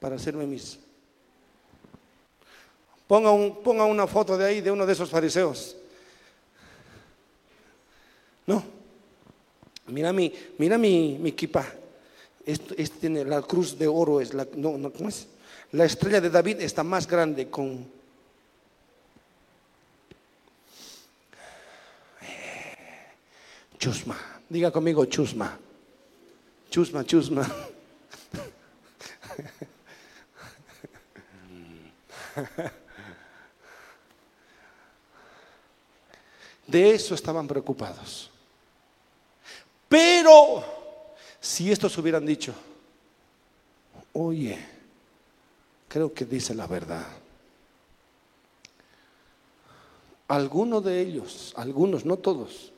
para 0.01 0.17
hacerme 0.17 0.45
mis. 0.45 0.77
Ponga, 3.07 3.31
un, 3.31 3.63
ponga 3.63 3.85
una 3.85 4.07
foto 4.07 4.35
de 4.35 4.45
ahí 4.45 4.59
de 4.59 4.71
uno 4.71 4.85
de 4.85 4.91
esos 4.91 5.09
fariseos. 5.09 5.77
No. 8.47 8.63
Mira 9.87 10.11
mi, 10.11 10.33
mira 10.57 10.77
mi, 10.77 11.17
mi 11.19 11.31
kipa. 11.31 11.65
Esto, 12.45 12.75
tiene 12.99 13.25
la 13.25 13.41
cruz 13.41 13.77
de 13.77 13.87
oro, 13.87 14.21
es 14.21 14.33
la, 14.33 14.47
no, 14.55 14.77
no, 14.77 14.91
¿cómo 14.91 15.09
es? 15.09 15.27
La 15.71 15.85
estrella 15.85 16.21
de 16.21 16.29
David 16.29 16.61
está 16.61 16.83
más 16.83 17.07
grande 17.07 17.49
con... 17.49 17.85
Chusma. 23.79 24.17
Diga 24.47 24.71
conmigo 24.71 25.05
chusma. 25.05 25.57
Chusma, 26.69 27.03
chusma. 27.03 27.45
De 36.67 36.95
eso 36.95 37.15
estaban 37.15 37.47
preocupados. 37.47 38.31
Pero 39.95 40.61
si 41.39 41.71
estos 41.71 41.97
hubieran 41.97 42.25
dicho, 42.25 42.53
oye, 44.11 44.59
creo 45.87 46.13
que 46.13 46.25
dice 46.25 46.53
la 46.53 46.67
verdad. 46.67 47.05
Algunos 50.27 50.83
de 50.83 50.99
ellos, 50.99 51.53
algunos, 51.55 52.03
no 52.03 52.17
todos, 52.17 52.73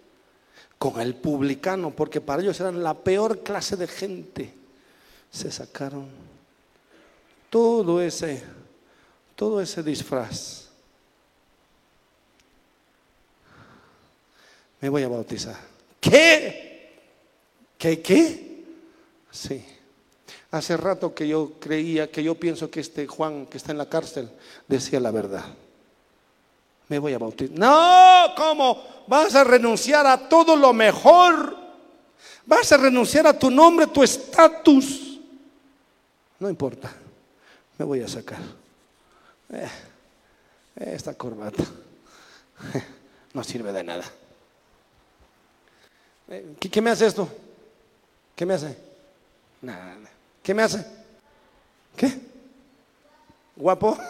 con 0.78 1.02
el 1.02 1.16
publicano, 1.16 1.90
porque 1.90 2.22
para 2.22 2.44
ellos 2.44 2.60
eran 2.60 2.84
la 2.84 2.94
peor 2.94 3.42
clase 3.42 3.76
de 3.76 3.88
gente, 3.88 4.54
se 5.32 5.52
sacaron 5.52 6.08
todo 7.50 8.00
ese, 8.00 8.44
todo 9.36 9.60
ese 9.60 9.82
disfraz. 9.82 10.70
Me 14.80 14.90
voy 14.90 15.02
a 15.02 15.08
bautizar. 15.08 15.58
¿Qué? 16.00 16.67
¿Qué 17.78 18.02
qué? 18.02 18.66
Sí. 19.32 19.64
Hace 20.52 20.78
rato 20.78 21.14
que 21.14 21.28
yo 21.28 21.54
creía, 21.60 22.10
que 22.10 22.24
yo 22.24 22.36
pienso 22.36 22.72
que 22.72 22.80
este 22.80 23.06
Juan 23.06 23.46
que 23.46 23.58
está 23.58 23.72
en 23.72 23.78
la 23.78 23.90
cárcel 23.90 24.30
decía 24.68 25.00
la 25.00 25.12
verdad. 25.12 25.46
Me 26.88 27.00
voy 27.00 27.14
a 27.14 27.20
bautizar. 27.20 27.58
No, 27.58 28.34
¿cómo? 28.36 28.84
Vas 29.08 29.36
a 29.36 29.44
renunciar 29.44 30.08
a 30.08 30.30
todo 30.30 30.56
lo 30.56 30.74
mejor. 30.74 31.56
Vas 32.46 32.72
a 32.72 32.78
renunciar 32.78 33.28
a 33.28 33.38
tu 33.38 33.52
nombre, 33.52 33.88
tu 33.88 34.02
estatus. 34.02 35.20
No 36.40 36.50
importa. 36.50 36.92
Me 37.78 37.86
voy 37.86 38.02
a 38.02 38.08
sacar. 38.08 38.40
Eh, 39.50 39.70
esta 40.76 41.14
corbata 41.14 41.64
no 43.34 43.44
sirve 43.44 43.72
de 43.74 43.84
nada. 43.84 44.06
Eh, 46.30 46.56
¿Qué 46.60 46.82
me 46.82 46.90
hace 46.90 47.06
esto? 47.06 47.30
¿Qué 48.38 48.46
me 48.46 48.54
hace? 48.54 48.78
Nada. 49.64 49.98
¿Qué 50.44 50.54
me 50.54 50.62
hace? 50.62 50.86
¿Qué? 51.96 52.20
¿Guapo? 53.56 53.98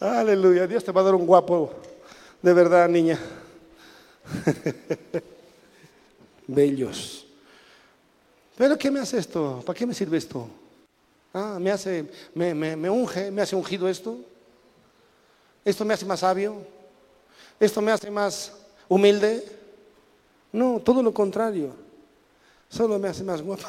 Aleluya, 0.00 0.66
Dios 0.66 0.84
te 0.84 0.92
va 0.92 1.00
a 1.00 1.04
dar 1.04 1.14
un 1.14 1.24
guapo, 1.24 1.72
de 2.42 2.52
verdad, 2.52 2.90
niña. 2.90 3.18
Bellos. 6.46 7.26
¿Pero 8.54 8.76
qué 8.76 8.90
me 8.90 9.00
hace 9.00 9.16
esto? 9.16 9.62
¿Para 9.64 9.78
qué 9.78 9.86
me 9.86 9.94
sirve 9.94 10.18
esto? 10.18 10.46
Ah, 11.32 11.56
me 11.58 11.70
hace, 11.70 12.04
me, 12.34 12.54
me, 12.54 12.76
me 12.76 12.90
unge, 12.90 13.30
me 13.30 13.40
hace 13.40 13.56
ungido 13.56 13.88
esto. 13.88 14.18
Esto 15.64 15.86
me 15.86 15.94
hace 15.94 16.04
más 16.04 16.20
sabio. 16.20 16.58
Esto 17.58 17.80
me 17.80 17.92
hace 17.92 18.10
más 18.10 18.52
humilde. 18.90 19.56
No, 20.56 20.80
todo 20.80 21.02
lo 21.02 21.12
contrario. 21.12 21.70
Solo 22.70 22.98
me 22.98 23.08
hace 23.08 23.22
más 23.22 23.42
guapo. 23.42 23.64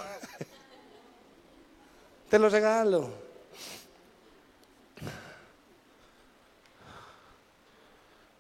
Te 2.30 2.40
lo 2.40 2.48
regalo. 2.48 3.10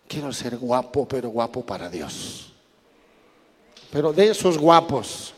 Quiero 0.07 0.31
ser 0.31 0.55
guapo, 0.55 1.05
pero 1.05 1.27
guapo 1.27 1.65
para 1.65 1.89
Dios. 1.89 2.53
Pero 3.91 4.13
de 4.13 4.29
esos 4.29 4.57
guapos, 4.57 5.33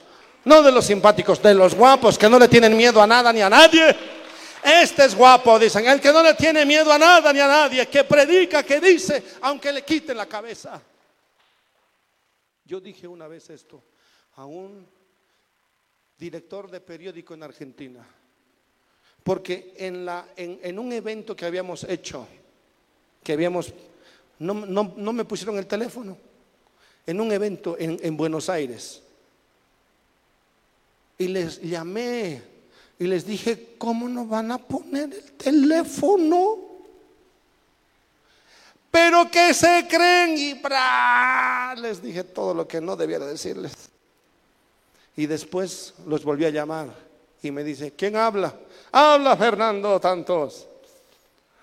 no 0.46 0.62
de 0.62 0.72
los 0.72 0.86
simpáticos, 0.86 1.42
de 1.42 1.56
los 1.56 1.74
guapos 1.74 2.16
que 2.16 2.30
no 2.30 2.38
le 2.38 2.48
tienen 2.48 2.78
miedo 2.78 3.02
a 3.02 3.08
nada 3.08 3.34
ni 3.34 3.42
a 3.42 3.50
nadie. 3.50 3.98
Este 4.64 5.06
es 5.06 5.16
guapo, 5.16 5.58
dicen, 5.58 5.88
el 5.88 6.00
que 6.00 6.14
no 6.14 6.22
le 6.22 6.36
tiene 6.36 6.64
miedo 6.64 6.94
a 6.94 7.00
nada 7.00 7.34
ni 7.34 7.40
a 7.40 7.48
nadie, 7.48 7.88
que 7.88 8.04
predica, 8.04 8.62
que 8.62 8.80
dice, 8.80 9.24
aunque 9.42 9.74
le 9.74 9.82
quiten 9.82 10.16
la 10.16 10.28
cabeza. 10.28 10.80
Yo 12.70 12.80
dije 12.80 13.08
una 13.08 13.28
vez 13.28 13.50
esto 13.50 13.82
a 14.36 14.46
un 14.46 14.86
director 16.20 16.70
de 16.70 16.80
periódico 16.80 17.34
en 17.34 17.42
Argentina, 17.42 18.08
porque 19.24 19.74
en, 19.76 20.06
la, 20.06 20.28
en, 20.36 20.78
un 20.78 20.94
evento 20.94 21.36
que 21.36 21.48
habíamos 21.48 21.84
hecho, 21.86 22.28
que 23.24 23.34
habíamos, 23.34 23.74
no, 24.38 24.54
no, 24.54 25.14
me 25.14 25.26
pusieron 25.26 25.58
el 25.58 25.66
teléfono, 25.66 26.16
en 27.08 27.20
un 27.20 27.32
evento 27.32 27.76
en, 27.80 27.98
en 28.04 28.16
Buenos 28.16 28.50
Aires, 28.50 29.02
y 31.18 31.28
les 31.28 31.60
llamé 31.60 32.40
y 33.00 33.08
les 33.08 33.26
dije, 33.26 33.74
¿cómo 33.80 34.08
no 34.08 34.28
van 34.28 34.52
a 34.52 34.60
poner 34.60 35.12
el 35.12 35.32
teléfono? 35.32 36.69
Pero 38.92 39.30
que 39.30 39.54
se 39.54 39.88
creen 39.88 40.38
y 40.38 40.54
¡bra! 40.56 41.76
les 41.76 42.02
dije 42.02 42.24
todo 42.24 42.54
lo 42.54 42.68
que 42.68 42.82
no 42.82 42.96
debía 42.96 43.20
decirles. 43.20 43.90
Y 45.16 45.26
después 45.26 45.94
los 46.08 46.24
volví 46.24 46.46
a 46.46 46.50
llamar 46.50 46.88
y 47.42 47.52
me 47.52 47.64
dice, 47.64 47.92
¿quién 47.92 48.16
habla? 48.16 48.54
Habla 48.92 49.38
Fernando 49.38 50.00
Tantos. 50.00 50.68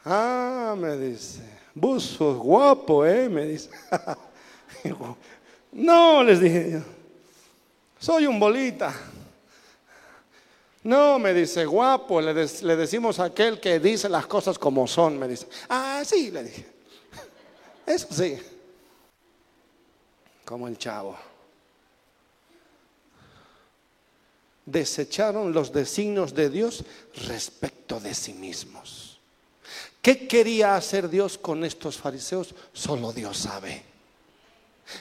Ah, 0.05 0.75
me 0.79 0.97
dice, 0.97 1.41
buzo 1.75 2.37
guapo, 2.37 3.05
¿eh? 3.05 3.29
Me 3.29 3.45
dice. 3.47 3.71
no, 5.73 6.23
les 6.23 6.41
dije, 6.41 6.83
soy 7.99 8.27
un 8.27 8.39
bolita. 8.39 8.95
No, 10.85 11.19
me 11.19 11.35
dice, 11.35 11.65
guapo, 11.65 12.21
le, 12.21 12.33
decimos 12.33 13.19
a 13.19 13.25
aquel 13.25 13.59
que 13.59 13.81
dice 13.81 14.09
las 14.09 14.27
cosas 14.29 14.57
como 14.57 14.87
son, 14.87 15.19
me 15.19 15.27
dice. 15.27 15.49
Ah, 15.69 16.03
sí, 16.05 16.31
le 16.31 16.45
dije. 16.45 16.76
Eso 17.87 18.09
sí. 18.11 18.39
Como 20.45 20.69
el 20.69 20.77
chavo. 20.77 21.17
Desecharon 24.65 25.53
los 25.53 25.73
designios 25.73 26.35
de 26.35 26.51
Dios 26.51 26.85
respecto 27.27 28.01
de 28.01 28.13
sí 28.15 28.33
mismos. 28.33 29.21
¿Qué 30.03 30.27
quería 30.27 30.77
hacer 30.77 31.09
Dios 31.09 31.39
con 31.39 31.65
estos 31.65 31.97
fariseos? 31.97 32.55
Solo 32.73 33.13
Dios 33.13 33.39
sabe. 33.39 33.83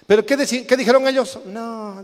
Pero 0.08 0.26
¿qué, 0.26 0.36
dijeron 0.38 1.08
ellos? 1.08 1.40
No, 1.46 2.04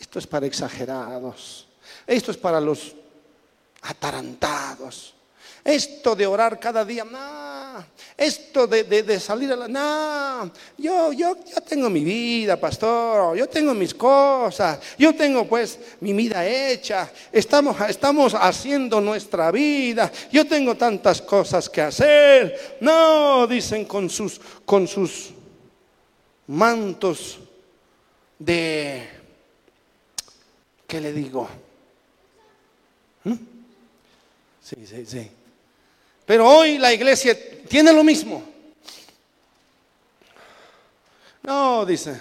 esto 0.00 0.18
es 0.18 0.26
para 0.26 0.46
exagerados. 0.46 1.66
Esto 2.06 2.30
es 2.30 2.36
para 2.36 2.60
los 2.60 2.94
atarantados. 3.82 5.14
Esto 5.64 6.14
de 6.14 6.26
orar 6.26 6.58
cada 6.58 6.84
día, 6.84 7.04
no. 7.04 7.49
Esto 8.16 8.66
de, 8.66 9.20
salir 9.20 9.52
a 9.52 9.56
la, 9.56 9.68
no. 9.68 10.52
Yo, 10.76 11.12
yo, 11.12 11.36
yo 11.44 11.60
tengo 11.62 11.88
mi 11.88 12.04
vida, 12.04 12.58
pastor. 12.58 13.36
Yo 13.36 13.48
tengo 13.48 13.74
mis 13.74 13.94
cosas. 13.94 14.78
Yo 14.98 15.14
tengo 15.14 15.46
pues 15.46 15.78
mi 16.00 16.12
vida 16.12 16.46
hecha. 16.46 17.10
Estamos, 17.32 17.76
estamos 17.88 18.34
haciendo 18.34 19.00
nuestra 19.00 19.50
vida. 19.50 20.10
Yo 20.30 20.46
tengo 20.46 20.76
tantas 20.76 21.22
cosas 21.22 21.68
que 21.68 21.80
hacer. 21.80 22.78
No, 22.80 23.46
dicen 23.46 23.84
con 23.84 24.10
sus, 24.10 24.40
con 24.64 24.86
sus 24.86 25.30
mantos 26.46 27.38
de, 28.38 29.08
¿qué 30.86 31.00
le 31.00 31.12
digo? 31.12 31.48
¿Mm? 33.24 33.34
Sí, 34.60 34.86
sí, 34.86 35.06
sí. 35.06 35.30
Pero 36.30 36.48
hoy 36.48 36.78
la 36.78 36.94
iglesia 36.94 37.36
tiene 37.66 37.92
lo 37.92 38.04
mismo. 38.04 38.40
No, 41.42 41.84
dice, 41.84 42.20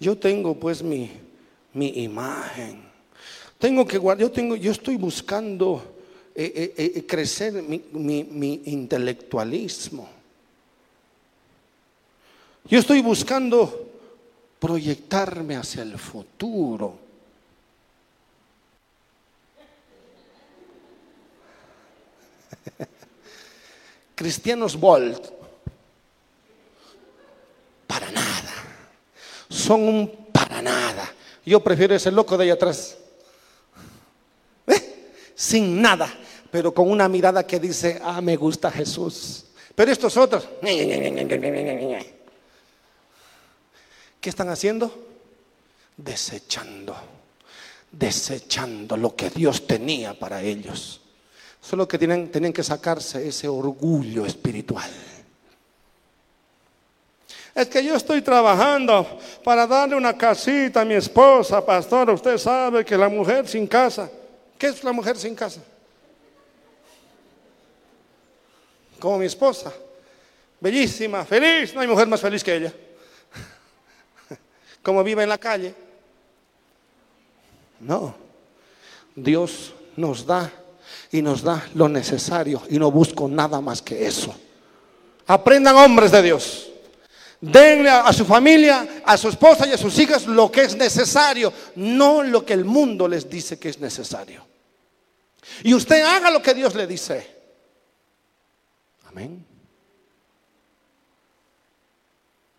yo 0.00 0.16
tengo 0.16 0.58
pues 0.58 0.82
mi, 0.82 1.10
mi 1.74 1.88
imagen. 2.02 2.82
Tengo 3.58 3.86
que 3.86 3.98
guardar, 3.98 4.22
yo 4.22 4.32
tengo, 4.32 4.56
yo 4.56 4.72
estoy 4.72 4.96
buscando 4.96 5.96
eh, 6.34 6.72
eh, 6.78 6.92
eh, 6.96 7.06
crecer 7.06 7.62
mi, 7.62 7.82
mi 7.92 8.62
intelectualismo. 8.64 10.08
Yo 12.64 12.78
estoy 12.78 13.02
buscando 13.02 13.86
proyectarme 14.58 15.56
hacia 15.56 15.82
el 15.82 15.98
futuro. 15.98 16.96
Cristianos 24.14 24.78
Bolt, 24.78 25.26
para 27.86 28.10
nada. 28.10 28.52
Son 29.48 29.82
un 29.82 30.08
para 30.32 30.62
nada. 30.62 31.12
Yo 31.44 31.60
prefiero 31.60 31.94
ese 31.94 32.10
loco 32.10 32.36
de 32.36 32.44
ahí 32.44 32.50
atrás. 32.50 32.96
¿Eh? 34.66 35.14
Sin 35.34 35.80
nada, 35.82 36.12
pero 36.50 36.72
con 36.72 36.90
una 36.90 37.08
mirada 37.08 37.46
que 37.46 37.58
dice, 37.58 38.00
ah, 38.02 38.20
me 38.20 38.36
gusta 38.36 38.70
Jesús. 38.70 39.46
Pero 39.74 39.90
estos 39.90 40.16
otros, 40.16 40.48
¿qué 44.20 44.30
están 44.30 44.50
haciendo? 44.50 45.08
Desechando, 45.96 46.94
desechando 47.90 48.96
lo 48.96 49.16
que 49.16 49.30
Dios 49.30 49.66
tenía 49.66 50.18
para 50.18 50.42
ellos. 50.42 51.01
Solo 51.62 51.86
que 51.86 51.96
tienen, 51.96 52.30
tienen 52.30 52.52
que 52.52 52.64
sacarse 52.64 53.26
ese 53.26 53.46
orgullo 53.46 54.26
espiritual. 54.26 54.90
Es 57.54 57.68
que 57.68 57.84
yo 57.84 57.94
estoy 57.94 58.20
trabajando 58.20 59.20
para 59.44 59.66
darle 59.66 59.94
una 59.94 60.18
casita 60.18 60.80
a 60.80 60.84
mi 60.84 60.94
esposa, 60.94 61.64
pastor. 61.64 62.10
Usted 62.10 62.36
sabe 62.36 62.84
que 62.84 62.96
la 62.96 63.08
mujer 63.08 63.46
sin 63.46 63.66
casa, 63.66 64.10
¿qué 64.58 64.68
es 64.68 64.82
la 64.82 64.92
mujer 64.92 65.16
sin 65.16 65.36
casa? 65.36 65.60
Como 68.98 69.18
mi 69.18 69.26
esposa, 69.26 69.72
bellísima, 70.60 71.24
feliz, 71.24 71.74
no 71.74 71.80
hay 71.80 71.88
mujer 71.88 72.08
más 72.08 72.20
feliz 72.20 72.42
que 72.42 72.56
ella. 72.56 72.72
Como 74.82 75.04
vive 75.04 75.22
en 75.22 75.28
la 75.28 75.38
calle. 75.38 75.74
No, 77.80 78.14
Dios 79.14 79.74
nos 79.96 80.24
da 80.24 80.50
y 81.10 81.22
nos 81.22 81.42
da 81.42 81.66
lo 81.74 81.88
necesario 81.88 82.62
y 82.68 82.78
no 82.78 82.90
busco 82.90 83.28
nada 83.28 83.60
más 83.60 83.82
que 83.82 84.06
eso. 84.06 84.34
Aprendan 85.26 85.76
hombres 85.76 86.10
de 86.10 86.22
Dios. 86.22 86.68
Denle 87.40 87.90
a, 87.90 88.12
su 88.12 88.24
familia, 88.24 89.02
a 89.04 89.16
su 89.16 89.28
esposa 89.28 89.66
y 89.66 89.72
a 89.72 89.78
sus 89.78 89.98
hijas 89.98 90.26
lo 90.26 90.50
que 90.50 90.62
es 90.62 90.76
necesario, 90.76 91.52
no 91.74 92.22
lo 92.22 92.46
que 92.46 92.52
el 92.52 92.64
mundo 92.64 93.08
les 93.08 93.28
dice 93.28 93.58
que 93.58 93.68
es 93.68 93.80
necesario. 93.80 94.46
Y 95.64 95.74
usted 95.74 96.02
haga 96.02 96.30
lo 96.30 96.40
que 96.40 96.54
Dios 96.54 96.74
le 96.76 96.86
dice. 96.86 97.26
Amén. 99.06 99.44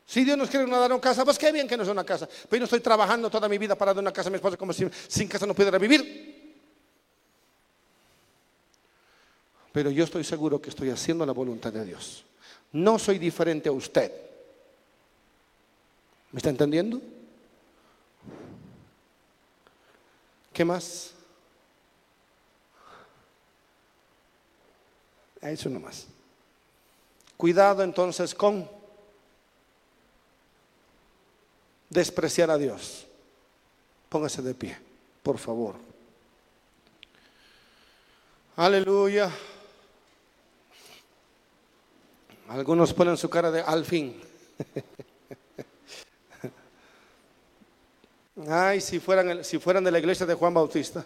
Si 0.06 0.24
Dios 0.24 0.38
nos 0.38 0.50
quiere 0.50 0.70
dar 0.70 0.92
una 0.92 1.02
casa, 1.02 1.24
pues 1.24 1.40
qué 1.40 1.52
bien 1.52 1.68
que 1.68 1.76
no 1.76 1.84
es 1.84 1.90
una 1.90 2.04
casa. 2.04 2.28
Pero 2.28 2.52
yo 2.52 2.60
no 2.60 2.66
estoy 2.66 2.82
trabajando 2.82 3.30
toda 3.32 3.50
mi 3.50 3.58
vida 3.58 3.76
para 3.76 3.94
dar 3.94 4.02
una 4.04 4.12
casa 4.14 4.28
a 4.28 4.32
mi 4.32 4.36
esposa 4.36 4.58
como 4.58 4.74
si 4.74 4.86
sin 5.08 5.28
casa 5.28 5.46
no 5.46 5.56
pudiera 5.56 5.78
vivir. 5.78 6.43
Pero 9.74 9.90
yo 9.90 10.04
estoy 10.04 10.24
seguro 10.24 10.62
que 10.62 10.70
estoy 10.70 10.92
haciendo 10.92 11.26
la 11.26 11.34
voluntad 11.34 11.74
de 11.74 11.84
Dios. 11.84 12.24
No 12.72 13.00
soy 13.00 13.18
diferente 13.18 13.68
a 13.68 13.72
usted. 13.72 14.12
¿Me 16.32 16.38
está 16.38 16.52
entendiendo? 16.52 17.02
¿Qué 20.54 20.64
más? 20.64 21.12
Eso 25.42 25.70
nomás. 25.70 26.06
Cuidado 27.36 27.82
entonces 27.84 28.36
con 28.36 28.70
despreciar 31.90 32.52
a 32.52 32.60
Dios. 32.60 33.08
Póngase 34.08 34.44
de 34.44 34.54
pie, 34.54 34.78
por 35.24 35.40
favor. 35.40 35.76
Aleluya. 38.56 39.32
Algunos 42.54 42.94
ponen 42.94 43.18
su 43.18 43.28
cara 43.32 43.50
de 43.50 43.62
al 43.62 43.84
fin. 43.84 44.16
Ay, 48.48 48.80
si 48.80 49.00
fueran, 49.00 49.44
si 49.44 49.58
fueran 49.58 49.84
de 49.84 49.90
la 49.90 49.98
iglesia 49.98 50.28
de 50.28 50.36
Juan 50.36 50.54
Bautista. 50.54 51.04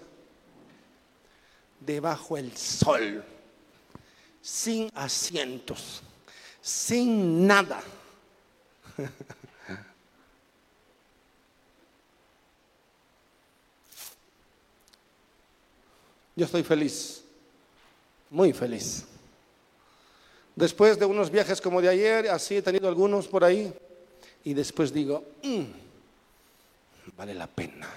Debajo 1.80 2.36
el 2.36 2.52
sol, 2.58 3.24
sin 4.42 4.92
asientos, 4.94 6.04
sin 6.62 7.48
nada. 7.48 7.82
Yo 16.36 16.44
estoy 16.44 16.64
feliz, 16.64 17.24
muy 18.30 18.52
feliz. 18.52 19.06
Después 20.58 20.98
de 20.98 21.06
unos 21.06 21.30
viajes 21.30 21.62
como 21.62 21.84
de 21.84 21.90
ayer, 21.90 22.30
así 22.30 22.56
he 22.56 22.62
tenido 22.64 22.88
algunos 22.88 23.28
por 23.28 23.44
ahí, 23.44 23.72
y 24.44 24.56
después 24.56 24.92
digo, 24.92 25.24
mm, 25.44 25.62
vale 27.16 27.36
la 27.36 27.46
pena. 27.46 27.88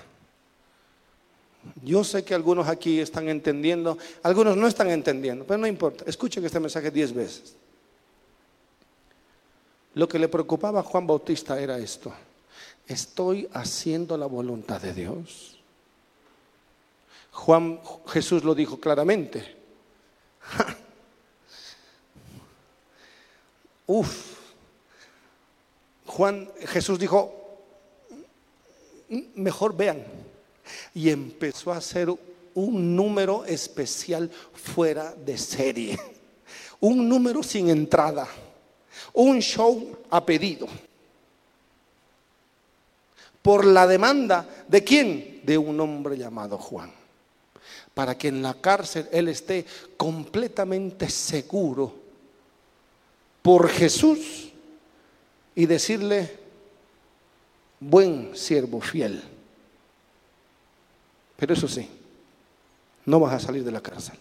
Yo 1.83 2.05
sé 2.05 2.23
que 2.23 2.35
algunos 2.35 2.69
aquí 2.69 3.01
están 3.01 3.31
entendiendo, 3.31 3.97
algunos 4.23 4.59
no 4.59 4.67
están 4.67 4.91
entendiendo, 4.91 5.47
pero 5.47 5.57
no 5.57 5.67
importa. 5.67 6.05
Escuchen 6.07 6.45
este 6.45 6.61
mensaje 6.61 6.91
diez 6.91 7.15
veces. 7.15 7.55
Lo 9.95 10.07
que 10.07 10.19
le 10.19 10.29
preocupaba 10.29 10.81
a 10.81 10.83
Juan 10.83 11.07
Bautista 11.07 11.59
era 11.59 11.79
esto. 11.79 12.13
¿Estoy 12.87 13.49
haciendo 13.55 14.19
la 14.19 14.27
voluntad 14.27 14.83
de 14.83 14.93
Dios? 14.93 15.59
Juan 17.33 17.81
Jesús 18.09 18.45
lo 18.45 18.55
dijo 18.55 18.79
claramente. 18.79 19.57
Uf. 23.93 24.37
Juan 26.07 26.49
Jesús 26.69 26.97
dijo, 26.97 27.35
mejor 29.35 29.77
vean. 29.77 30.05
Y 30.95 31.11
empezó 31.11 31.73
a 31.73 31.79
hacer 31.79 32.09
un 32.55 32.95
número 32.95 33.45
especial 33.45 34.31
fuera 34.55 35.13
de 35.13 35.37
serie. 35.37 35.99
Un 36.81 37.09
número 37.09 37.43
sin 37.43 37.69
entrada. 37.69 38.27
Un 39.13 39.41
show 39.41 39.99
a 40.09 40.25
pedido. 40.25 40.67
Por 43.43 43.67
la 43.67 43.87
demanda 43.87 44.49
de 44.67 44.83
quién? 44.83 45.43
De 45.45 45.59
un 45.59 45.79
hombre 45.81 46.17
llamado 46.17 46.57
Juan. 46.57 46.91
Para 47.93 48.17
que 48.17 48.29
en 48.29 48.41
la 48.41 48.55
cárcel 48.55 49.09
él 49.13 49.29
esté 49.29 49.67
completamente 49.99 51.11
seguro 51.11 52.00
por 53.43 53.69
Jesús 53.69 54.51
y 55.55 55.67
decirle, 55.67 56.39
buen 57.81 58.37
siervo 58.37 58.81
fiel. 58.81 59.23
Pero 61.37 61.55
eso 61.55 61.69
sí, 61.69 61.89
no 63.07 63.19
vas 63.21 63.35
a 63.35 63.47
salir 63.47 63.65
de 63.65 63.73
la 63.73 63.81
cárcel. 63.81 64.19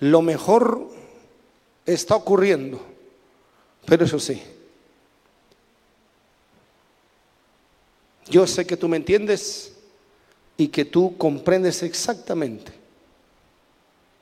Lo 0.00 0.20
mejor 0.20 0.90
está 1.86 2.16
ocurriendo, 2.16 2.80
pero 3.86 4.04
eso 4.04 4.18
sí. 4.18 4.42
Yo 8.28 8.46
sé 8.46 8.66
que 8.66 8.76
tú 8.76 8.88
me 8.88 8.96
entiendes 8.96 9.72
y 10.56 10.68
que 10.68 10.84
tú 10.84 11.16
comprendes 11.16 11.82
exactamente. 11.82 12.72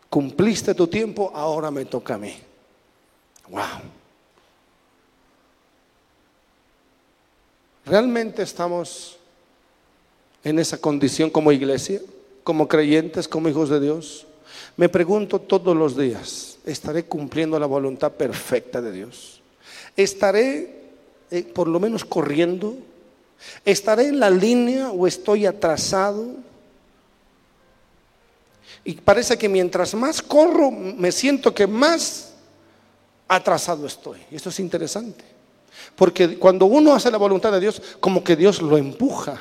Cumpliste 0.09 0.75
tu 0.75 0.87
tiempo, 0.87 1.31
ahora 1.35 1.71
me 1.71 1.85
toca 1.85 2.15
a 2.15 2.19
mí. 2.19 2.50
Wow. 3.51 3.63
¿Realmente 7.85 8.43
estamos 8.43 9.19
en 10.45 10.61
esa 10.61 10.79
condición 10.79 11.29
como 11.29 11.51
iglesia, 11.51 12.01
como 12.45 12.69
creyentes, 12.69 13.27
como 13.27 13.49
hijos 13.49 13.69
de 13.69 13.81
Dios? 13.81 14.27
Me 14.77 14.89
pregunto 14.89 15.41
todos 15.41 15.77
los 15.77 15.97
días, 15.97 16.59
¿estaré 16.65 17.05
cumpliendo 17.05 17.59
la 17.59 17.67
voluntad 17.67 18.13
perfecta 18.13 18.81
de 18.81 18.93
Dios? 18.93 19.41
¿Estaré 19.97 20.81
eh, 21.31 21.43
por 21.43 21.67
lo 21.67 21.81
menos 21.81 22.05
corriendo? 22.05 22.77
¿Estaré 23.65 24.09
en 24.09 24.21
la 24.21 24.31
línea 24.31 24.91
o 24.91 25.07
estoy 25.09 25.47
atrasado? 25.47 26.29
Y 28.85 28.95
parece 28.95 29.37
que 29.37 29.49
mientras 29.49 29.95
más 29.95 30.23
corro, 30.23 30.71
me 30.71 31.11
siento 31.11 31.53
que 31.53 31.67
más 31.67 32.30
atrasado 33.31 33.87
estoy. 33.87 34.19
Y 34.31 34.37
esto 34.37 34.49
es 34.49 34.59
interesante. 34.59 35.25
Porque 35.95 36.37
cuando 36.37 36.67
uno 36.67 36.95
hace 36.95 37.11
la 37.11 37.19
voluntad 37.19 37.53
de 37.53 37.61
Dios, 37.61 37.81
como 38.01 38.25
que 38.25 38.35
Dios 38.37 38.61
lo 38.61 38.77
empuja. 38.77 39.41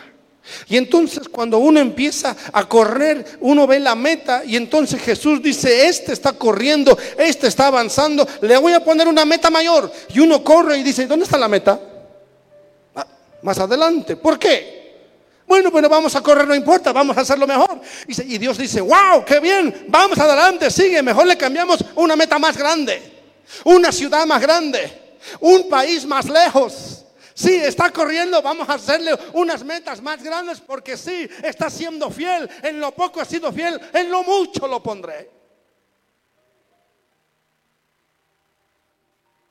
Y 0.68 0.78
entonces 0.78 1.28
cuando 1.28 1.58
uno 1.58 1.80
empieza 1.80 2.36
a 2.54 2.68
correr, 2.68 3.26
uno 3.42 3.68
ve 3.68 3.80
la 3.80 3.96
meta 3.96 4.44
y 4.46 4.56
entonces 4.56 5.02
Jesús 5.02 5.42
dice, 5.42 5.88
este 5.88 6.14
está 6.14 6.34
corriendo, 6.34 6.98
este 7.18 7.48
está 7.48 7.68
avanzando, 7.68 8.28
le 8.42 8.58
voy 8.58 8.74
a 8.74 8.84
poner 8.84 9.08
una 9.08 9.26
meta 9.26 9.50
mayor. 9.50 9.92
Y 10.14 10.20
uno 10.20 10.44
corre 10.44 10.78
y 10.78 10.84
dice, 10.84 11.08
¿dónde 11.08 11.26
está 11.26 11.38
la 11.38 11.48
meta? 11.48 11.80
Ah, 12.96 13.08
más 13.42 13.60
adelante. 13.60 14.16
¿Por 14.16 14.38
qué? 14.40 14.80
Bueno, 15.48 15.72
bueno, 15.72 15.90
vamos 15.90 16.16
a 16.16 16.22
correr, 16.22 16.48
no 16.48 16.54
importa, 16.54 16.94
vamos 16.94 17.18
a 17.18 17.22
hacerlo 17.22 17.48
mejor. 17.48 17.82
Y 18.08 18.38
Dios 18.38 18.56
dice, 18.56 18.82
wow, 18.82 19.26
qué 19.26 19.40
bien, 19.40 19.88
vamos 19.88 20.18
adelante, 20.20 20.70
sigue, 20.70 21.02
mejor 21.02 21.26
le 21.26 21.36
cambiamos 21.36 21.84
una 21.96 22.16
meta 22.16 22.38
más 22.38 22.56
grande, 22.56 23.19
una 23.66 23.92
ciudad 23.92 24.26
más 24.26 24.42
grande 24.42 25.10
un 25.40 25.70
país 25.70 26.06
más 26.06 26.26
lejos. 26.30 27.06
Sí, 27.34 27.56
está 27.56 27.90
corriendo, 27.90 28.42
vamos 28.42 28.68
a 28.68 28.74
hacerle 28.74 29.18
unas 29.34 29.64
metas 29.64 30.02
más 30.02 30.22
grandes 30.22 30.60
porque 30.60 30.98
sí, 30.98 31.30
está 31.42 31.70
siendo 31.70 32.12
fiel. 32.12 32.50
En 32.62 32.80
lo 32.80 32.92
poco 32.94 33.22
ha 33.22 33.26
sido 33.26 33.52
fiel, 33.54 33.80
en 33.94 34.12
lo 34.12 34.24
mucho 34.24 34.68
lo 34.68 34.84
pondré. 34.84 35.32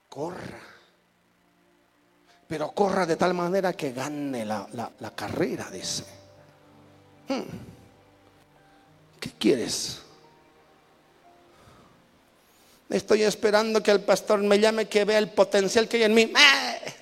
Corra. 0.08 0.60
Pero 2.46 2.72
corra 2.72 3.06
de 3.06 3.16
tal 3.16 3.34
manera 3.34 3.72
que 3.72 3.92
gane 3.92 4.44
la, 4.44 5.12
carrera, 5.14 5.70
dice. 5.70 6.04
Hmm. 7.28 7.42
¿Qué 9.20 9.30
quieres? 9.38 10.02
Estoy 12.90 13.22
esperando 13.22 13.82
que 13.82 13.90
el 13.90 14.00
pastor 14.00 14.40
me 14.40 14.58
llame, 14.58 14.88
que 14.88 15.04
vea 15.04 15.18
el 15.18 15.30
potencial 15.30 15.88
que 15.88 15.98
hay 15.98 16.02
en 16.04 16.14
mí. 16.14 16.22
¡Eh! 16.22 16.94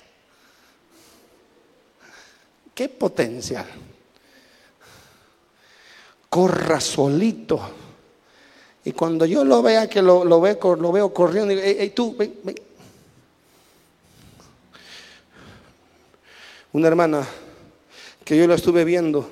¿Qué 2.75 2.89
potencial? 2.89 3.65
Corra 6.29 6.81
solito. 6.81 7.59
Y 8.83 8.91
cuando 8.91 9.25
yo 9.25 9.43
lo 9.43 9.61
vea, 9.61 9.89
que 9.89 10.01
lo, 10.01 10.41
veo, 10.41 10.75
lo 10.75 10.91
veo 10.91 11.13
corriendo, 11.13 11.49
digo, 11.49 11.61
hey, 11.63 11.91
tú, 11.95 12.15
ven, 12.15 12.39
ven. 12.43 12.55
Una 16.73 16.87
hermana 16.89 17.27
que 18.23 18.37
yo 18.37 18.45
la 18.45 18.55
estuve 18.55 18.83
viendo, 18.83 19.27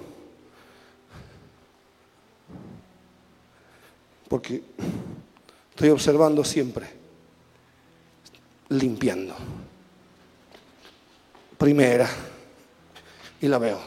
porque 4.29 4.63
Estoy 5.75 5.89
observando 5.89 6.41
siempre, 6.45 6.87
limpiando. 8.69 9.35
Primera, 11.57 12.07
y 13.41 13.47
la 13.49 13.57
veo. 13.57 13.77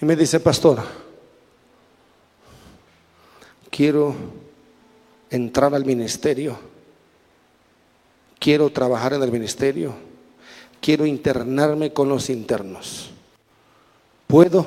Y 0.00 0.04
me 0.04 0.14
dice, 0.14 0.38
pastor, 0.38 0.84
quiero 3.68 4.14
entrar 5.28 5.74
al 5.74 5.84
ministerio, 5.84 6.56
quiero 8.38 8.70
trabajar 8.70 9.14
en 9.14 9.24
el 9.24 9.32
ministerio, 9.32 9.96
quiero 10.80 11.06
internarme 11.06 11.92
con 11.92 12.08
los 12.08 12.30
internos. 12.30 13.10
¿Puedo? 14.28 14.64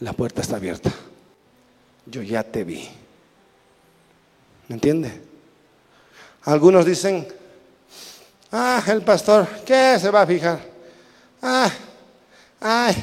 La 0.00 0.12
puerta 0.12 0.42
está 0.42 0.56
abierta 0.56 0.92
yo 2.10 2.22
ya 2.22 2.42
te 2.42 2.64
vi. 2.64 2.88
¿Me 4.68 4.74
entiende? 4.74 5.22
Algunos 6.42 6.84
dicen, 6.84 7.26
ah, 8.52 8.82
el 8.86 9.02
pastor, 9.02 9.46
¿qué 9.64 9.98
se 10.00 10.10
va 10.10 10.22
a 10.22 10.26
fijar? 10.26 10.60
Ah, 11.42 11.70
ay, 12.60 12.96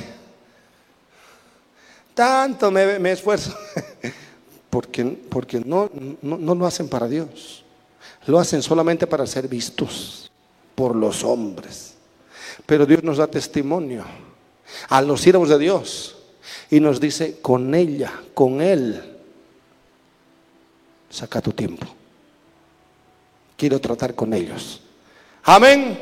Tanto 2.16 2.72
me, 2.72 3.12
esfuerzo. 3.12 3.54
porque 4.70 5.04
porque 5.04 5.60
no, 5.60 5.92
no, 6.22 6.38
no 6.38 6.56
lo 6.56 6.66
hacen 6.66 6.88
para 6.88 7.08
Dios. 7.08 7.64
Lo 8.26 8.40
hacen 8.40 8.64
solamente 8.64 9.06
para 9.06 9.28
ser 9.28 9.48
vistos 9.48 10.32
por 10.74 10.96
los 10.96 11.24
hombres. 11.24 11.96
Pero 12.66 12.86
Dios 12.86 13.04
nos 13.04 13.18
da 13.18 13.28
testimonio 13.28 14.06
a 14.90 15.02
los 15.02 15.22
siervos 15.22 15.50
de 15.50 15.60
Dios 15.60 16.15
y 16.70 16.80
nos 16.80 17.00
dice, 17.00 17.40
con 17.42 17.74
ella, 17.76 18.12
con 18.34 18.62
Él, 18.62 19.18
saca 21.10 21.42
tu 21.42 21.52
tiempo. 21.52 21.88
Quiero 23.58 23.80
tratar 23.80 24.16
con 24.16 24.34
ellos. 24.34 24.82
Amén. 25.44 25.98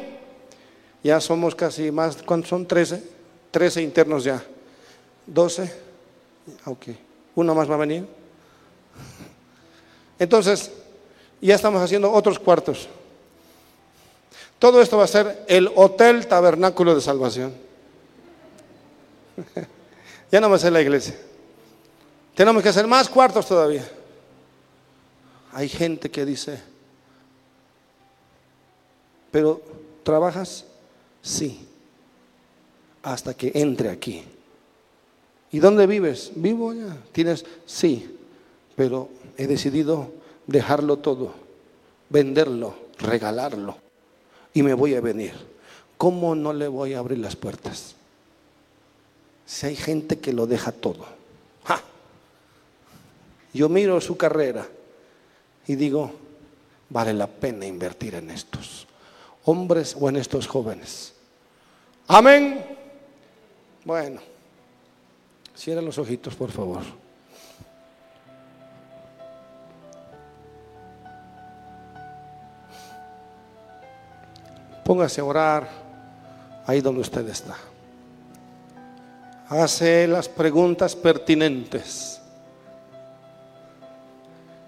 Ya 1.04 1.20
somos 1.20 1.54
casi 1.54 1.92
más, 1.92 2.24
¿cuántos 2.24 2.50
son? 2.50 2.66
13. 2.66 3.04
13 3.52 3.82
internos 3.82 4.24
ya. 4.24 4.44
12. 5.28 5.74
Ok. 6.66 6.88
Uno 7.36 7.54
más 7.54 7.70
va 7.70 7.76
a 7.76 7.80
venir. 7.80 8.08
Entonces, 10.18 10.72
ya 11.42 11.56
estamos 11.56 11.82
haciendo 11.82 12.12
otros 12.12 12.40
cuartos. 12.40 12.88
Todo 14.58 14.82
esto 14.82 14.98
va 14.98 15.04
a 15.04 15.08
ser 15.08 15.44
el 15.48 15.70
Hotel 15.76 16.26
Tabernáculo 16.28 16.96
de 16.96 17.02
Salvación. 17.02 17.54
ya 20.34 20.42
no 20.42 20.52
a 20.52 20.58
ser 20.58 20.74
la 20.74 20.82
iglesia. 20.82 21.16
Tenemos 22.34 22.64
que 22.64 22.70
hacer 22.70 22.88
más 22.88 23.08
cuartos 23.08 23.46
todavía. 23.46 23.88
Hay 25.52 25.70
gente 25.70 26.10
que 26.10 26.26
dice, 26.26 26.60
pero 29.30 29.62
¿trabajas? 30.02 30.66
Sí, 31.22 31.68
hasta 33.04 33.36
que 33.36 33.52
entre 33.54 33.92
aquí. 33.92 34.24
¿Y 35.52 35.60
dónde 35.60 35.86
vives? 35.86 36.32
Vivo 36.34 36.72
allá. 36.72 36.98
¿Tienes? 37.12 37.46
Sí, 37.68 38.18
pero 38.76 39.10
he 39.38 39.46
decidido 39.46 40.14
dejarlo 40.48 40.98
todo, 40.98 41.36
venderlo, 42.10 42.74
regalarlo 42.98 43.78
y 44.52 44.64
me 44.64 44.74
voy 44.74 44.96
a 44.96 45.02
venir. 45.02 45.34
¿Cómo 45.96 46.34
no 46.34 46.54
le 46.54 46.68
voy 46.68 46.96
a 46.96 47.00
abrir 47.00 47.20
las 47.20 47.36
puertas? 47.36 47.96
Si 49.46 49.66
hay 49.66 49.76
gente 49.76 50.20
que 50.20 50.34
lo 50.34 50.48
deja 50.48 50.72
todo. 50.72 51.24
Yo 53.54 53.70
miro 53.70 54.02
su 54.02 54.18
carrera 54.18 54.68
y 55.68 55.76
digo, 55.76 56.12
vale 56.90 57.14
la 57.14 57.28
pena 57.28 57.68
invertir 57.68 58.16
en 58.16 58.32
estos 58.32 58.88
hombres 59.46 59.96
o 60.00 60.10
en 60.10 60.16
estos 60.16 60.48
jóvenes. 60.48 61.14
Amén. 62.08 62.66
Bueno, 63.86 64.22
cierren 65.56 65.86
los 65.86 66.00
ojitos, 66.00 66.34
por 66.34 66.52
favor. 66.52 66.82
Póngase 74.84 75.22
a 75.22 75.26
orar 75.26 75.70
ahí 76.66 76.82
donde 76.82 77.02
usted 77.02 77.28
está. 77.30 77.56
Hace 79.62 80.08
las 80.08 80.30
preguntas 80.30 80.96
pertinentes. 80.96 82.20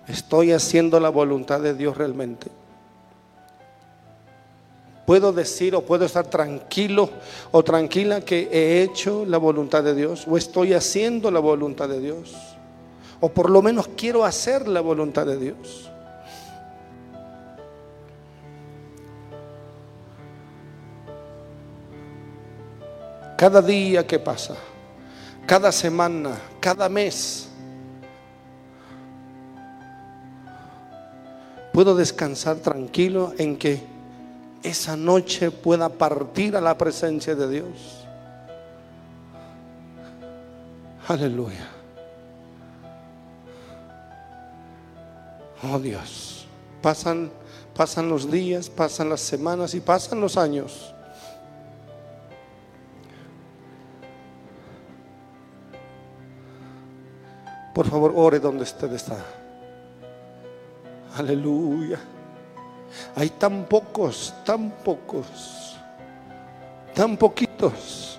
¿Estoy 0.08 0.52
haciendo 0.52 1.00
la 1.00 1.10
voluntad 1.10 1.60
de 1.60 1.74
Dios 1.74 1.98
realmente? 1.98 2.52
¿Puedo 5.08 5.34
decir 5.34 5.74
o 5.74 5.82
puedo 5.82 6.06
estar 6.06 6.28
tranquilo 6.28 7.10
o 7.52 7.64
tranquila 7.64 8.22
que 8.22 8.48
he 8.52 8.84
hecho 8.84 9.26
la 9.26 9.40
voluntad 9.40 9.84
de 9.84 9.96
Dios? 9.96 10.28
¿O 10.30 10.38
estoy 10.38 10.74
haciendo 10.74 11.32
la 11.32 11.40
voluntad 11.40 11.90
de 11.90 12.00
Dios? 12.00 12.36
¿O 13.20 13.30
por 13.30 13.50
lo 13.50 13.64
menos 13.64 13.88
quiero 13.98 14.24
hacer 14.24 14.68
la 14.68 14.82
voluntad 14.82 15.26
de 15.26 15.38
Dios? 15.38 15.90
Cada 23.36 23.64
día 23.64 24.06
que 24.06 24.20
pasa, 24.20 24.56
cada 25.46 25.72
semana, 25.72 26.40
cada 26.60 26.90
mes, 26.90 27.50
puedo 31.74 31.96
descansar 31.96 32.58
tranquilo 32.58 33.34
en 33.38 33.58
que 33.58 33.82
esa 34.64 34.96
noche 34.96 35.52
pueda 35.52 35.90
partir 35.90 36.56
a 36.56 36.62
la 36.62 36.78
presencia 36.78 37.36
de 37.36 37.50
Dios. 37.50 38.06
Aleluya. 41.08 41.68
Oh 45.62 45.80
Dios, 45.80 46.48
pasan 46.82 47.32
pasan 47.76 48.10
los 48.10 48.32
días, 48.32 48.70
pasan 48.70 49.10
las 49.10 49.22
semanas 49.22 49.76
y 49.76 49.82
pasan 49.82 50.22
los 50.22 50.38
años. 50.38 50.95
Por 57.76 57.90
favor, 57.90 58.14
ore 58.16 58.40
donde 58.40 58.64
usted 58.64 58.94
está. 58.94 59.18
Aleluya. 61.18 62.00
Hay 63.18 63.32
tan 63.32 63.66
pocos, 63.66 64.34
tan 64.46 64.72
pocos, 64.72 65.76
tan 66.94 67.18
poquitos. 67.18 68.18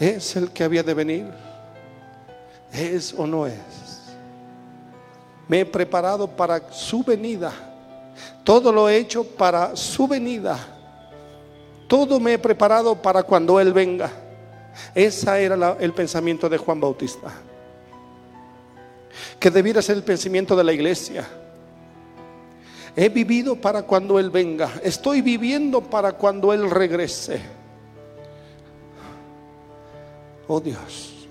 ¿Es 0.00 0.34
el 0.34 0.50
que 0.50 0.64
había 0.64 0.82
de 0.82 0.94
venir? 0.94 1.30
¿Es 2.72 3.14
o 3.16 3.28
no 3.28 3.46
es? 3.46 4.16
Me 5.46 5.60
he 5.60 5.66
preparado 5.66 6.26
para 6.26 6.72
su 6.72 7.04
venida. 7.04 7.52
Todo 8.42 8.72
lo 8.72 8.88
he 8.88 8.96
hecho 8.96 9.22
para 9.22 9.76
su 9.76 10.08
venida 10.08 10.71
todo 11.92 12.18
me 12.18 12.32
he 12.32 12.38
preparado 12.38 13.02
para 13.02 13.22
cuando 13.22 13.60
Él 13.60 13.74
venga. 13.74 14.10
Ese 14.94 15.44
era 15.44 15.76
el 15.78 15.92
pensamiento 15.92 16.48
de 16.48 16.56
Juan 16.56 16.80
Bautista. 16.80 17.30
Que 19.38 19.50
debiera 19.50 19.82
ser 19.82 19.96
el 19.96 20.02
pensamiento 20.02 20.56
de 20.56 20.64
la 20.64 20.72
iglesia. 20.72 21.28
He 22.96 23.10
vivido 23.10 23.60
para 23.60 23.82
cuando 23.82 24.18
Él 24.18 24.30
venga. 24.30 24.70
Estoy 24.82 25.20
viviendo 25.20 25.82
para 25.82 26.12
cuando 26.12 26.54
Él 26.54 26.70
regrese. 26.70 27.42
Oh 30.48 30.60
Dios. 30.60 31.28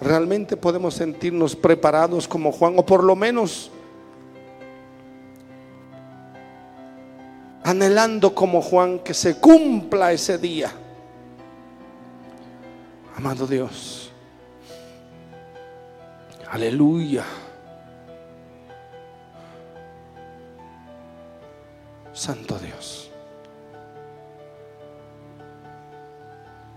Realmente 0.00 0.56
podemos 0.56 0.94
sentirnos 0.94 1.54
preparados 1.54 2.26
como 2.26 2.50
Juan, 2.50 2.74
o 2.76 2.84
por 2.84 3.04
lo 3.04 3.14
menos 3.14 3.70
anhelando 7.70 8.34
como 8.34 8.60
Juan 8.60 8.98
que 8.98 9.14
se 9.14 9.36
cumpla 9.36 10.12
ese 10.12 10.38
día. 10.38 10.72
Amado 13.16 13.46
Dios. 13.46 14.10
Aleluya. 16.50 17.24
Santo 22.12 22.58
Dios. 22.58 23.08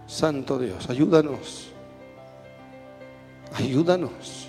Santo 0.06 0.60
Dios, 0.60 0.90
ayúdanos. 0.92 1.70
Ayúdanos. 3.56 4.48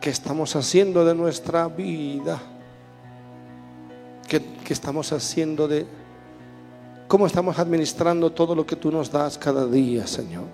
¿Qué 0.00 0.10
estamos 0.10 0.56
haciendo 0.56 1.04
de 1.04 1.14
nuestra 1.14 1.68
vida? 1.68 2.40
Que, 4.28 4.42
estamos 4.68 5.10
haciendo 5.12 5.66
de 5.66 5.86
cómo 7.08 7.26
estamos 7.26 7.58
administrando 7.58 8.30
todo 8.30 8.54
lo 8.54 8.66
que 8.66 8.76
tú 8.76 8.92
nos 8.92 9.10
das 9.10 9.38
cada 9.38 9.66
día, 9.66 10.06
Señor. 10.06 10.44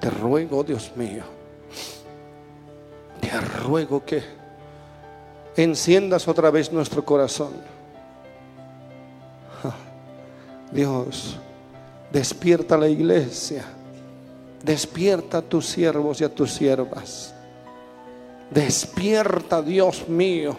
Te 0.00 0.10
ruego, 0.10 0.62
Dios 0.62 0.92
mío, 0.94 1.24
te 3.20 3.40
ruego 3.40 4.04
que 4.04 4.22
enciendas 5.56 6.28
otra 6.28 6.50
vez 6.50 6.72
nuestro 6.72 7.04
corazón. 7.04 7.52
Dios, 10.72 11.36
despierta 12.12 12.78
la 12.78 12.88
iglesia, 12.88 13.64
despierta 14.62 15.38
a 15.38 15.42
tus 15.42 15.66
siervos 15.66 16.20
y 16.20 16.24
a 16.24 16.34
tus 16.34 16.52
siervas. 16.52 17.34
Despierta, 18.50 19.62
Dios 19.62 20.08
mío, 20.08 20.56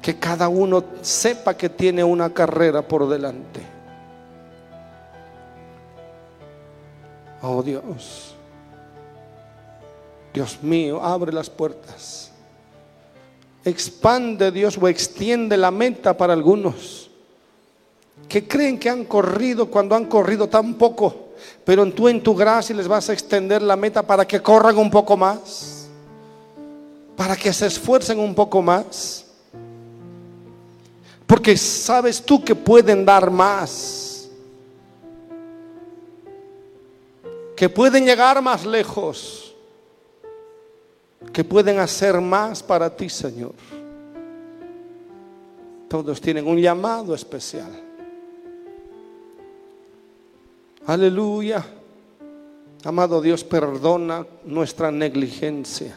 que 0.00 0.18
cada 0.18 0.48
uno 0.48 0.84
sepa 1.00 1.54
que 1.54 1.68
tiene 1.68 2.04
una 2.04 2.32
carrera 2.32 2.82
por 2.86 3.08
delante. 3.08 3.60
Oh 7.42 7.62
Dios, 7.62 8.36
Dios 10.32 10.62
mío, 10.62 11.02
abre 11.02 11.32
las 11.32 11.50
puertas. 11.50 12.30
expande 13.64 14.50
Dios 14.50 14.76
o 14.76 14.88
extiende 14.88 15.56
la 15.56 15.70
meta 15.70 16.16
para 16.16 16.32
algunos 16.32 17.10
que 18.28 18.46
creen 18.46 18.78
que 18.78 18.88
han 18.88 19.04
corrido 19.04 19.66
cuando 19.66 19.94
han 19.94 20.06
corrido 20.06 20.48
tan 20.48 20.74
poco, 20.74 21.32
pero 21.64 21.86
tú 21.92 22.08
en 22.08 22.22
tu 22.22 22.34
gracia 22.34 22.74
les 22.74 22.88
vas 22.88 23.08
a 23.08 23.12
extender 23.12 23.62
la 23.62 23.76
meta 23.76 24.02
para 24.02 24.26
que 24.26 24.40
corran 24.40 24.78
un 24.78 24.90
poco 24.90 25.16
más, 25.16 25.81
para 27.16 27.36
que 27.36 27.52
se 27.52 27.66
esfuercen 27.66 28.18
un 28.18 28.34
poco 28.34 28.62
más, 28.62 29.26
porque 31.26 31.56
sabes 31.56 32.22
tú 32.22 32.44
que 32.44 32.54
pueden 32.54 33.04
dar 33.04 33.30
más, 33.30 34.30
que 37.56 37.68
pueden 37.68 38.04
llegar 38.04 38.42
más 38.42 38.66
lejos, 38.66 39.54
que 41.32 41.44
pueden 41.44 41.78
hacer 41.78 42.20
más 42.20 42.62
para 42.62 42.94
ti, 42.94 43.08
Señor. 43.08 43.54
Todos 45.88 46.20
tienen 46.20 46.46
un 46.46 46.58
llamado 46.58 47.14
especial. 47.14 47.70
Aleluya. 50.86 51.64
Amado 52.84 53.20
Dios, 53.20 53.44
perdona 53.44 54.26
nuestra 54.44 54.90
negligencia. 54.90 55.94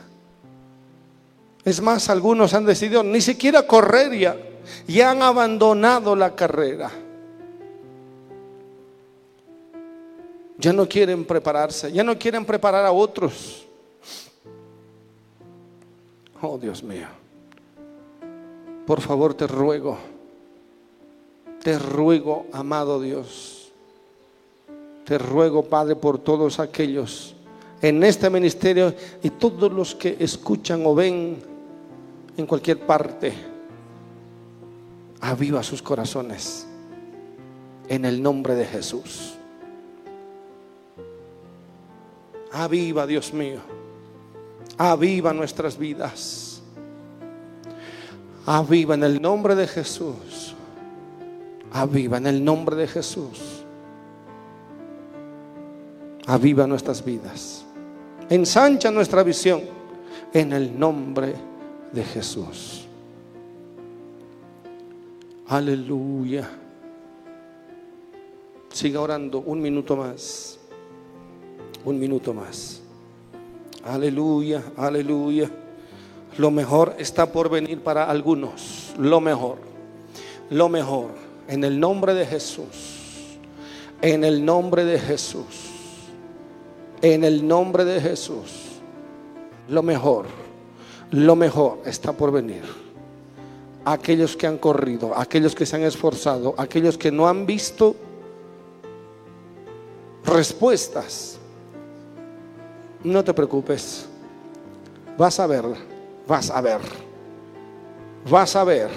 Es 1.66 1.82
más, 1.82 2.10
algunos 2.10 2.54
han 2.54 2.66
decidido 2.66 3.04
ni 3.04 3.20
siquiera 3.20 3.66
correr 3.68 4.18
ya, 4.18 4.38
ya 4.88 5.12
han 5.12 5.22
abandonado 5.22 6.16
la 6.16 6.36
carrera. 6.36 6.92
Ya 10.58 10.72
no 10.72 10.88
quieren 10.88 11.26
prepararse, 11.26 11.92
ya 11.92 12.04
no 12.04 12.18
quieren 12.18 12.46
preparar 12.46 12.86
a 12.86 12.92
otros. 12.92 13.66
Oh 16.42 16.58
Dios 16.58 16.84
mío, 16.84 17.08
por 18.86 19.02
favor 19.02 19.34
te 19.34 19.48
ruego, 19.48 19.98
te 21.62 21.80
ruego, 21.80 22.46
amado 22.54 23.02
Dios 23.02 23.56
te 25.06 25.20
ruego, 25.20 25.64
Padre, 25.64 25.96
por 25.96 26.18
todos 26.18 26.60
aquellos 26.60 27.36
en 27.82 28.04
este 28.04 28.30
ministerio 28.30 28.94
y 29.22 29.30
todos 29.30 29.72
los 29.72 29.94
que 29.94 30.18
escuchan 30.20 30.84
o 30.86 30.96
ven 30.96 31.38
en 32.38 32.46
cualquier 32.46 32.86
parte. 32.86 33.34
Aviva 35.22 35.64
sus 35.64 35.82
corazones 35.82 36.68
en 37.88 38.06
el 38.06 38.22
nombre 38.22 38.56
de 38.56 38.66
Jesús. 38.66 39.36
Aviva, 42.52 43.06
Dios 43.06 43.34
mío. 43.34 43.60
Aviva 44.78 45.34
nuestras 45.34 45.78
vidas. 45.78 46.62
Aviva 48.46 48.96
en 48.96 49.04
el 49.04 49.22
nombre 49.22 49.56
de 49.56 49.68
Jesús. 49.68 50.56
Aviva 51.72 52.18
en 52.18 52.28
el 52.28 52.44
nombre 52.44 52.76
de 52.76 52.88
Jesús 52.88 53.66
aviva 56.26 56.68
nuestras 56.68 57.04
vidas. 57.04 57.64
Ensancha 58.30 58.92
nuestra 58.92 59.24
visión 59.24 59.62
en 60.34 60.54
el 60.54 60.78
nombre 60.78 61.28
de 61.28 61.36
Jesús. 62.04 62.86
Aleluya. 65.48 66.50
Siga 68.70 69.02
orando 69.02 69.40
un 69.40 69.62
minuto 69.62 69.96
más. 69.96 70.60
Un 71.84 72.00
minuto 72.00 72.34
más. 72.34 72.82
Aleluya, 73.84 74.64
aleluya. 74.76 75.50
Lo 76.38 76.52
mejor 76.52 76.96
está 76.98 77.32
por 77.32 77.50
venir 77.50 77.82
para 77.82 78.10
algunos. 78.10 78.94
Lo 78.98 79.22
mejor. 79.22 79.58
Lo 80.50 80.68
mejor. 80.68 81.12
En 81.48 81.64
el 81.64 81.80
nombre 81.80 82.14
de 82.14 82.26
Jesús. 82.26 83.38
En 84.02 84.24
el 84.24 84.44
nombre 84.44 84.84
de 84.84 85.00
Jesús 85.00 85.76
en 87.02 87.24
el 87.24 87.48
nombre 87.48 87.86
de 87.86 88.02
Jesús, 88.02 88.80
lo 89.70 89.84
mejor, 89.84 90.26
lo 91.12 91.36
mejor 91.36 91.80
está 91.86 92.14
por 92.14 92.32
venir. 92.32 92.64
Aquellos 93.84 94.36
que 94.36 94.48
han 94.48 94.58
corrido, 94.58 95.16
aquellos 95.16 95.54
que 95.54 95.66
se 95.66 95.76
han 95.76 95.84
esforzado, 95.84 96.56
aquellos 96.58 96.98
que 96.98 97.12
no 97.12 97.28
han 97.28 97.46
visto 97.46 97.96
respuestas, 100.26 101.38
no 103.04 103.24
te 103.24 103.34
preocupes. 103.34 104.08
Vas 105.18 105.40
a 105.40 105.46
ver, 105.46 105.64
vas 106.28 106.50
a 106.50 106.62
ver, 106.62 106.82
vas 108.30 108.56
a 108.56 108.64
ver. 108.64 108.90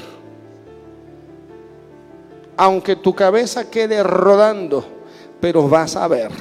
Aunque 2.56 2.96
tu 2.96 3.14
cabeza 3.14 3.70
quede 3.70 4.02
rodando, 4.02 4.84
pero 5.38 5.68
vas 5.68 5.94
a 5.96 6.08
ver 6.08 6.32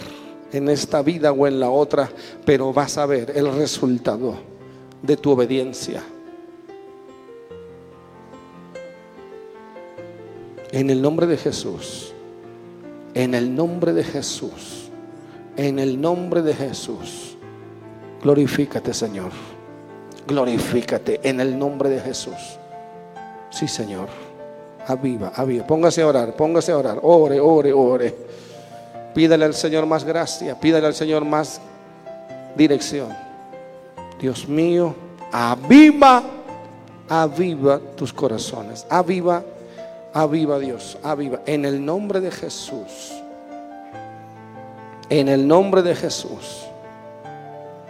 en 0.53 0.69
esta 0.69 1.01
vida 1.01 1.33
o 1.33 1.45
en 1.45 1.59
la 1.59 1.69
otra, 1.69 2.09
pero 2.45 2.71
vas 2.71 2.97
a 2.97 3.05
ver 3.05 3.33
el 3.35 3.53
resultado 3.53 4.56
de 5.01 5.17
tu 5.17 5.31
obediencia. 5.31 6.03
En 10.71 10.89
el 10.89 11.01
nombre 11.01 11.27
de 11.27 11.37
Jesús, 11.37 12.13
en 13.13 13.33
el 13.33 13.55
nombre 13.55 13.93
de 13.93 14.03
Jesús, 14.03 14.89
en 15.55 15.79
el 15.79 15.99
nombre 15.99 16.41
de 16.41 16.53
Jesús, 16.53 17.37
glorifícate 18.21 18.93
Señor, 18.93 19.31
glorifícate 20.27 21.21
en 21.23 21.39
el 21.39 21.57
nombre 21.57 21.89
de 21.89 22.01
Jesús. 22.01 22.59
Sí 23.49 23.67
Señor, 23.67 24.09
aviva, 24.85 25.31
aviva, 25.33 25.65
póngase 25.65 26.01
a 26.01 26.07
orar, 26.07 26.35
póngase 26.35 26.73
a 26.73 26.77
orar, 26.77 26.99
ore, 27.01 27.39
ore, 27.39 27.73
ore. 27.73 28.15
Pídale 29.15 29.45
al 29.45 29.53
Señor 29.53 29.85
más 29.85 30.03
gracia, 30.03 30.59
pídale 30.59 30.85
al 30.85 30.93
Señor 30.93 31.25
más 31.25 31.61
dirección. 32.55 33.26
Dios 34.19 34.47
mío, 34.47 34.95
aviva, 35.31 36.23
aviva 37.07 37.79
tus 37.95 38.11
corazones. 38.11 38.85
Aviva, 38.89 39.43
aviva 40.13 40.59
Dios, 40.59 40.97
aviva. 41.03 41.41
En 41.45 41.65
el 41.65 41.83
nombre 41.83 42.19
de 42.19 42.31
Jesús. 42.31 43.13
En 45.09 45.29
el 45.29 45.47
nombre 45.47 45.81
de 45.81 45.95
Jesús. 45.95 46.65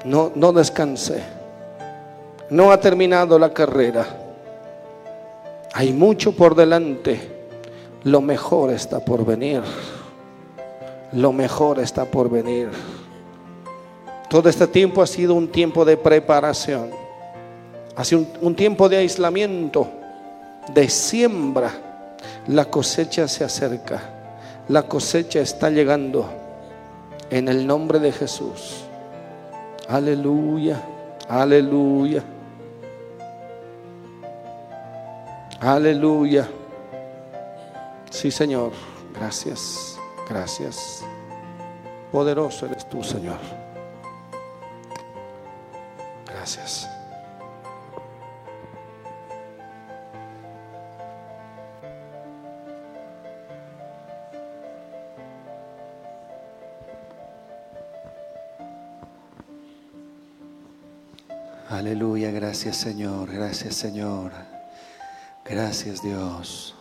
No, 0.06 0.32
no 0.36 0.52
descansé. 0.54 1.24
No 2.50 2.72
ha 2.72 2.80
terminado 2.80 3.38
la 3.40 3.54
carrera. 3.54 4.06
Hay 5.74 5.94
mucho 5.94 6.34
por 6.34 6.56
delante. 6.56 7.36
Lo 8.04 8.22
mejor 8.22 8.72
está 8.72 9.04
por 9.04 9.26
venir 9.26 9.64
lo 11.14 11.32
mejor 11.32 11.80
está 11.80 12.06
por 12.06 12.30
venir. 12.30 12.70
Todo 14.30 14.50
este 14.50 14.68
tiempo 14.68 15.02
ha 15.02 15.08
sido 15.08 15.34
un 15.34 15.48
tiempo 15.48 15.86
de 15.86 15.96
preparación, 15.96 16.92
ha 17.96 18.04
sido 18.04 18.26
un, 18.42 18.56
tiempo 18.56 18.90
de 18.90 18.98
aislamiento, 18.98 19.88
de 20.74 20.90
siembra. 20.90 21.72
La 22.48 22.66
cosecha 22.66 23.28
se 23.28 23.44
acerca, 23.44 24.02
la 24.68 24.84
cosecha 24.84 25.40
está 25.40 25.70
llegando 25.70 26.30
en 27.30 27.48
el 27.48 27.66
nombre 27.66 28.00
de 28.00 28.12
Jesús. 28.12 28.84
Aleluya, 29.88 30.82
aleluya. 31.30 32.24
Aleluya. 35.60 36.48
Sí, 38.12 38.30
Señor. 38.30 38.72
Gracias. 39.14 39.98
Gracias. 40.30 41.04
Poderoso 42.12 42.68
eres 42.68 42.88
tú, 42.88 43.04
Señor. 43.04 43.38
Gracias. 46.48 46.88
Aleluya, 61.70 62.32
gracias 62.32 62.78
Señor, 62.78 63.30
gracias 63.30 63.76
Señor, 63.76 64.32
gracias 65.44 66.02
Dios. 66.02 66.77